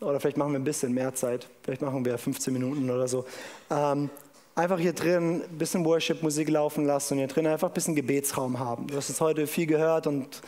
oder 0.00 0.20
vielleicht 0.20 0.36
machen 0.36 0.52
wir 0.52 0.58
ein 0.58 0.64
bisschen 0.64 0.92
mehr 0.92 1.14
Zeit. 1.14 1.48
Vielleicht 1.62 1.82
machen 1.82 2.04
wir 2.04 2.16
15 2.18 2.52
Minuten 2.52 2.88
oder 2.90 3.08
so. 3.08 3.24
Ähm, 3.70 4.10
einfach 4.54 4.78
hier 4.78 4.92
drin 4.92 5.42
ein 5.42 5.58
bisschen 5.58 5.84
Worship-Musik 5.84 6.48
laufen 6.48 6.84
lassen 6.84 7.14
und 7.14 7.18
hier 7.18 7.28
drin 7.28 7.46
einfach 7.46 7.68
ein 7.68 7.74
bisschen 7.74 7.94
Gebetsraum 7.94 8.58
haben. 8.58 8.86
Du 8.86 8.96
hast 8.96 9.08
jetzt 9.08 9.20
heute 9.20 9.46
viel 9.46 9.66
gehört 9.66 10.06
und 10.06 10.40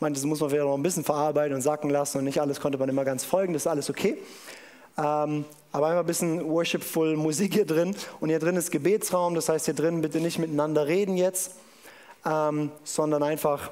das 0.00 0.24
muss 0.24 0.40
man 0.40 0.50
vielleicht 0.50 0.66
noch 0.66 0.74
ein 0.74 0.82
bisschen 0.82 1.04
verarbeiten 1.04 1.54
und 1.54 1.62
sacken 1.62 1.90
lassen 1.90 2.18
und 2.18 2.24
nicht 2.24 2.40
alles 2.40 2.60
konnte 2.60 2.78
man 2.78 2.88
immer 2.88 3.04
ganz 3.04 3.24
folgen. 3.24 3.52
Das 3.52 3.62
ist 3.62 3.66
alles 3.66 3.90
okay. 3.90 4.18
Ähm, 4.96 5.44
aber 5.70 5.86
einfach 5.86 6.00
ein 6.00 6.06
bisschen 6.06 6.44
worshipful 6.48 7.16
Musik 7.16 7.54
hier 7.54 7.66
drin. 7.66 7.94
Und 8.20 8.30
hier 8.30 8.38
drin 8.38 8.56
ist 8.56 8.70
Gebetsraum. 8.70 9.34
Das 9.34 9.48
heißt, 9.48 9.66
hier 9.66 9.74
drin 9.74 10.00
bitte 10.00 10.18
nicht 10.18 10.38
miteinander 10.38 10.86
reden 10.86 11.16
jetzt, 11.16 11.52
ähm, 12.26 12.70
sondern 12.84 13.22
einfach 13.22 13.70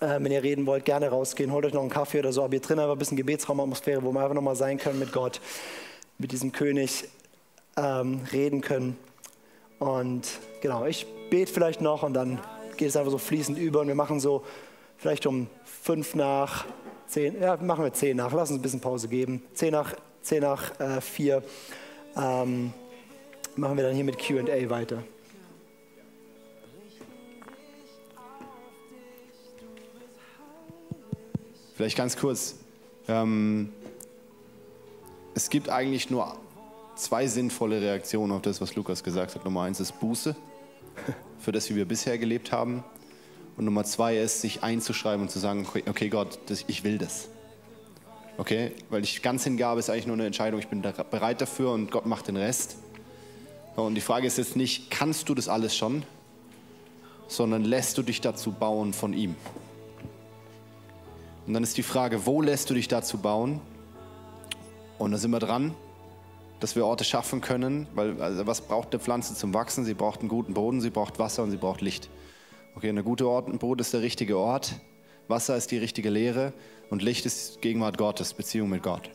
äh, 0.00 0.18
wenn 0.20 0.32
ihr 0.32 0.42
reden 0.42 0.66
wollt, 0.66 0.84
gerne 0.84 1.08
rausgehen, 1.08 1.52
holt 1.52 1.66
euch 1.66 1.72
noch 1.72 1.80
einen 1.80 1.90
Kaffee 1.90 2.20
oder 2.20 2.32
so, 2.32 2.42
aber 2.42 2.52
hier 2.52 2.60
drin 2.60 2.78
einfach 2.78 2.92
ein 2.92 2.98
bisschen 2.98 3.16
Gebetsraumatmosphäre, 3.16 4.02
wo 4.02 4.12
wir 4.12 4.20
einfach 4.20 4.34
nochmal 4.34 4.56
sein 4.56 4.78
können 4.78 4.98
mit 4.98 5.12
Gott, 5.12 5.40
mit 6.18 6.32
diesem 6.32 6.52
König 6.52 7.08
ähm, 7.76 8.22
reden 8.32 8.60
können. 8.60 8.98
Und 9.78 10.28
genau, 10.60 10.86
ich 10.86 11.06
bete 11.30 11.52
vielleicht 11.52 11.80
noch 11.80 12.02
und 12.02 12.14
dann 12.14 12.40
geht 12.76 12.88
es 12.88 12.96
einfach 12.96 13.10
so 13.10 13.18
fließend 13.18 13.58
über 13.58 13.80
und 13.80 13.88
wir 13.88 13.94
machen 13.94 14.20
so 14.20 14.44
vielleicht 14.96 15.26
um 15.26 15.48
fünf 15.64 16.14
nach 16.14 16.64
zehn, 17.06 17.40
ja, 17.40 17.56
machen 17.56 17.84
wir 17.84 17.92
zehn 17.92 18.16
nach, 18.16 18.32
lass 18.32 18.50
uns 18.50 18.58
ein 18.58 18.62
bisschen 18.62 18.80
Pause 18.80 19.08
geben. 19.08 19.42
Zehn 19.54 19.72
nach, 19.72 19.94
zehn 20.22 20.42
nach 20.42 20.78
äh, 20.80 21.00
vier 21.00 21.42
ähm, 22.16 22.72
machen 23.56 23.76
wir 23.76 23.84
dann 23.84 23.94
hier 23.94 24.04
mit 24.04 24.18
QA 24.18 24.70
weiter. 24.70 25.02
Vielleicht 31.78 31.96
ganz 31.96 32.16
kurz. 32.16 32.56
Ähm, 33.06 33.72
es 35.36 35.48
gibt 35.48 35.68
eigentlich 35.68 36.10
nur 36.10 36.36
zwei 36.96 37.28
sinnvolle 37.28 37.80
Reaktionen 37.80 38.32
auf 38.32 38.42
das, 38.42 38.60
was 38.60 38.74
Lukas 38.74 39.04
gesagt 39.04 39.36
hat. 39.36 39.44
Nummer 39.44 39.62
eins 39.62 39.78
ist 39.78 40.00
Buße 40.00 40.34
für 41.38 41.52
das, 41.52 41.70
wie 41.70 41.76
wir 41.76 41.84
bisher 41.84 42.18
gelebt 42.18 42.50
haben. 42.50 42.82
Und 43.56 43.64
Nummer 43.64 43.84
zwei 43.84 44.18
ist, 44.18 44.40
sich 44.40 44.64
einzuschreiben 44.64 45.22
und 45.22 45.30
zu 45.30 45.38
sagen, 45.38 45.68
okay 45.88 46.08
Gott, 46.08 46.40
ich 46.66 46.82
will 46.82 46.98
das. 46.98 47.28
Okay? 48.38 48.72
Weil 48.90 49.04
ich 49.04 49.22
ganz 49.22 49.44
Hingabe 49.44 49.78
ist 49.78 49.88
eigentlich 49.88 50.08
nur 50.08 50.16
eine 50.16 50.26
Entscheidung, 50.26 50.58
ich 50.58 50.66
bin 50.66 50.82
da 50.82 50.90
bereit 50.90 51.40
dafür 51.40 51.70
und 51.70 51.92
Gott 51.92 52.06
macht 52.06 52.26
den 52.26 52.36
Rest. 52.36 52.74
Und 53.76 53.94
die 53.94 54.00
Frage 54.00 54.26
ist 54.26 54.36
jetzt 54.36 54.56
nicht, 54.56 54.90
kannst 54.90 55.28
du 55.28 55.34
das 55.36 55.46
alles 55.46 55.76
schon, 55.76 56.02
sondern 57.28 57.62
lässt 57.62 57.96
du 57.98 58.02
dich 58.02 58.20
dazu 58.20 58.50
bauen 58.50 58.92
von 58.92 59.12
ihm. 59.12 59.36
Und 61.48 61.54
dann 61.54 61.62
ist 61.62 61.78
die 61.78 61.82
Frage, 61.82 62.26
wo 62.26 62.42
lässt 62.42 62.68
du 62.68 62.74
dich 62.74 62.88
dazu 62.88 63.16
bauen? 63.16 63.62
Und 64.98 65.12
da 65.12 65.16
sind 65.16 65.30
wir 65.30 65.38
dran, 65.38 65.74
dass 66.60 66.76
wir 66.76 66.84
Orte 66.84 67.04
schaffen 67.04 67.40
können, 67.40 67.86
weil 67.94 68.20
also 68.20 68.46
was 68.46 68.60
braucht 68.60 68.92
eine 68.92 69.00
Pflanze 69.00 69.34
zum 69.34 69.54
Wachsen? 69.54 69.86
Sie 69.86 69.94
braucht 69.94 70.20
einen 70.20 70.28
guten 70.28 70.52
Boden, 70.52 70.82
sie 70.82 70.90
braucht 70.90 71.18
Wasser 71.18 71.42
und 71.42 71.50
sie 71.50 71.56
braucht 71.56 71.80
Licht. 71.80 72.10
Okay, 72.74 72.90
eine 72.90 73.02
gute 73.02 73.26
Ort, 73.26 73.48
ein 73.48 73.58
Boden 73.58 73.80
ist 73.80 73.94
der 73.94 74.02
richtige 74.02 74.36
Ort, 74.36 74.74
Wasser 75.26 75.56
ist 75.56 75.70
die 75.70 75.78
richtige 75.78 76.10
Lehre 76.10 76.52
und 76.90 77.00
Licht 77.00 77.24
ist 77.24 77.62
Gegenwart 77.62 77.96
Gottes, 77.96 78.34
Beziehung 78.34 78.68
mit 78.68 78.82
Gott. 78.82 79.10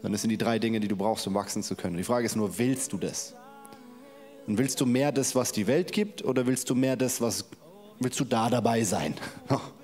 Das 0.00 0.22
sind 0.22 0.30
die 0.30 0.38
drei 0.38 0.58
Dinge, 0.58 0.80
die 0.80 0.88
du 0.88 0.96
brauchst, 0.96 1.26
um 1.26 1.34
wachsen 1.34 1.62
zu 1.62 1.76
können. 1.76 1.98
Die 1.98 2.04
Frage 2.04 2.24
ist 2.24 2.36
nur, 2.36 2.56
willst 2.56 2.94
du 2.94 2.96
das? 2.96 3.34
Und 4.46 4.56
willst 4.56 4.80
du 4.80 4.86
mehr 4.86 5.12
das, 5.12 5.34
was 5.34 5.52
die 5.52 5.66
Welt 5.66 5.92
gibt, 5.92 6.24
oder 6.24 6.46
willst 6.46 6.70
du 6.70 6.74
mehr 6.74 6.96
das, 6.96 7.20
was 7.20 7.44
willst 8.00 8.18
du 8.18 8.24
da 8.24 8.48
dabei 8.48 8.82
sein? 8.82 9.14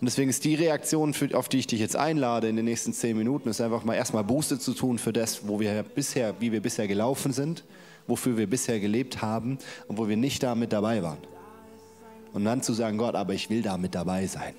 Und 0.00 0.04
deswegen 0.04 0.28
ist 0.28 0.44
die 0.44 0.54
Reaktion, 0.54 1.14
für, 1.14 1.36
auf 1.36 1.48
die 1.48 1.58
ich 1.58 1.66
dich 1.66 1.80
jetzt 1.80 1.96
einlade 1.96 2.48
in 2.48 2.56
den 2.56 2.66
nächsten 2.66 2.92
zehn 2.92 3.16
Minuten, 3.16 3.48
ist 3.48 3.62
einfach 3.62 3.84
mal 3.84 3.94
erstmal 3.94 4.24
Buße 4.24 4.58
zu 4.58 4.74
tun 4.74 4.98
für 4.98 5.12
das, 5.12 5.48
wo 5.48 5.58
wir 5.58 5.82
bisher, 5.82 6.34
wie 6.38 6.52
wir 6.52 6.60
bisher 6.60 6.86
gelaufen 6.86 7.32
sind, 7.32 7.64
wofür 8.06 8.36
wir 8.36 8.46
bisher 8.46 8.78
gelebt 8.78 9.22
haben 9.22 9.58
und 9.88 9.96
wo 9.96 10.06
wir 10.06 10.18
nicht 10.18 10.42
damit 10.42 10.72
dabei 10.72 11.02
waren. 11.02 11.18
Und 12.34 12.44
dann 12.44 12.62
zu 12.62 12.74
sagen, 12.74 12.98
Gott, 12.98 13.14
aber 13.14 13.32
ich 13.32 13.48
will 13.48 13.62
damit 13.62 13.94
dabei 13.94 14.26
sein. 14.26 14.54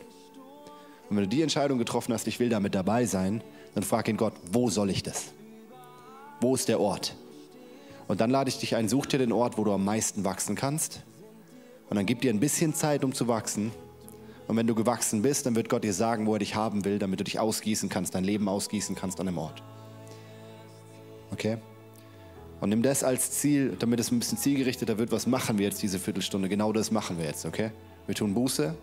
Und 1.09 1.15
wenn 1.15 1.23
du 1.23 1.29
die 1.29 1.43
Entscheidung 1.43 1.77
getroffen 1.77 2.13
hast, 2.13 2.27
ich 2.27 2.39
will 2.39 2.49
damit 2.49 2.73
dabei 2.73 3.05
sein, 3.05 3.43
dann 3.75 3.83
frag 3.83 4.07
ihn 4.07 4.17
Gott, 4.17 4.33
wo 4.51 4.71
soll 4.71 4.89
ich 4.89 5.03
das? 5.03 5.25
Wo 6.41 6.55
ist 6.55 6.67
der 6.67 6.79
Ort? 6.79 7.15
Und 8.07 8.21
dann 8.21 8.31
lade 8.31 8.49
ich 8.49 8.57
dich 8.57 8.75
ein, 8.75 8.89
such 8.89 9.05
dir 9.05 9.19
den 9.19 9.31
Ort, 9.31 9.57
wo 9.57 9.63
du 9.63 9.71
am 9.71 9.85
meisten 9.85 10.23
wachsen 10.23 10.55
kannst. 10.55 11.03
Und 11.89 11.97
dann 11.97 12.07
gib 12.07 12.21
dir 12.21 12.33
ein 12.33 12.39
bisschen 12.39 12.73
Zeit, 12.73 13.03
um 13.03 13.13
zu 13.13 13.27
wachsen. 13.27 13.71
Und 14.47 14.55
wenn 14.55 14.67
du 14.67 14.75
gewachsen 14.75 15.21
bist, 15.21 15.45
dann 15.45 15.55
wird 15.55 15.69
Gott 15.69 15.83
dir 15.83 15.93
sagen, 15.93 16.25
wo 16.25 16.33
er 16.33 16.39
dich 16.39 16.55
haben 16.55 16.85
will, 16.85 16.99
damit 16.99 17.19
du 17.19 17.23
dich 17.23 17.39
ausgießen 17.39 17.89
kannst, 17.89 18.15
dein 18.15 18.23
Leben 18.23 18.47
ausgießen 18.47 18.95
kannst 18.95 19.19
an 19.19 19.25
dem 19.25 19.37
Ort. 19.37 19.61
Okay? 21.31 21.57
Und 22.61 22.69
nimm 22.69 22.81
das 22.81 23.03
als 23.03 23.31
Ziel, 23.31 23.75
damit 23.77 23.99
es 23.99 24.11
ein 24.11 24.19
bisschen 24.19 24.37
zielgerichteter 24.37 24.97
wird. 24.97 25.11
Was 25.11 25.27
machen 25.27 25.57
wir 25.57 25.65
jetzt 25.65 25.83
diese 25.83 25.99
Viertelstunde? 25.99 26.49
Genau 26.49 26.71
das 26.73 26.91
machen 26.91 27.17
wir 27.17 27.25
jetzt, 27.25 27.45
okay? 27.45 27.71
Wir 28.07 28.15
tun 28.15 28.33
Buße 28.33 28.75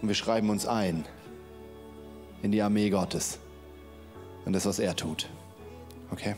und 0.00 0.08
wir 0.08 0.14
schreiben 0.14 0.48
uns 0.48 0.66
ein 0.66 1.04
in 2.42 2.52
die 2.52 2.62
Armee 2.62 2.88
Gottes. 2.88 3.38
Und 4.46 4.54
das, 4.54 4.64
was 4.64 4.78
er 4.78 4.96
tut. 4.96 5.28
Okay? 6.10 6.34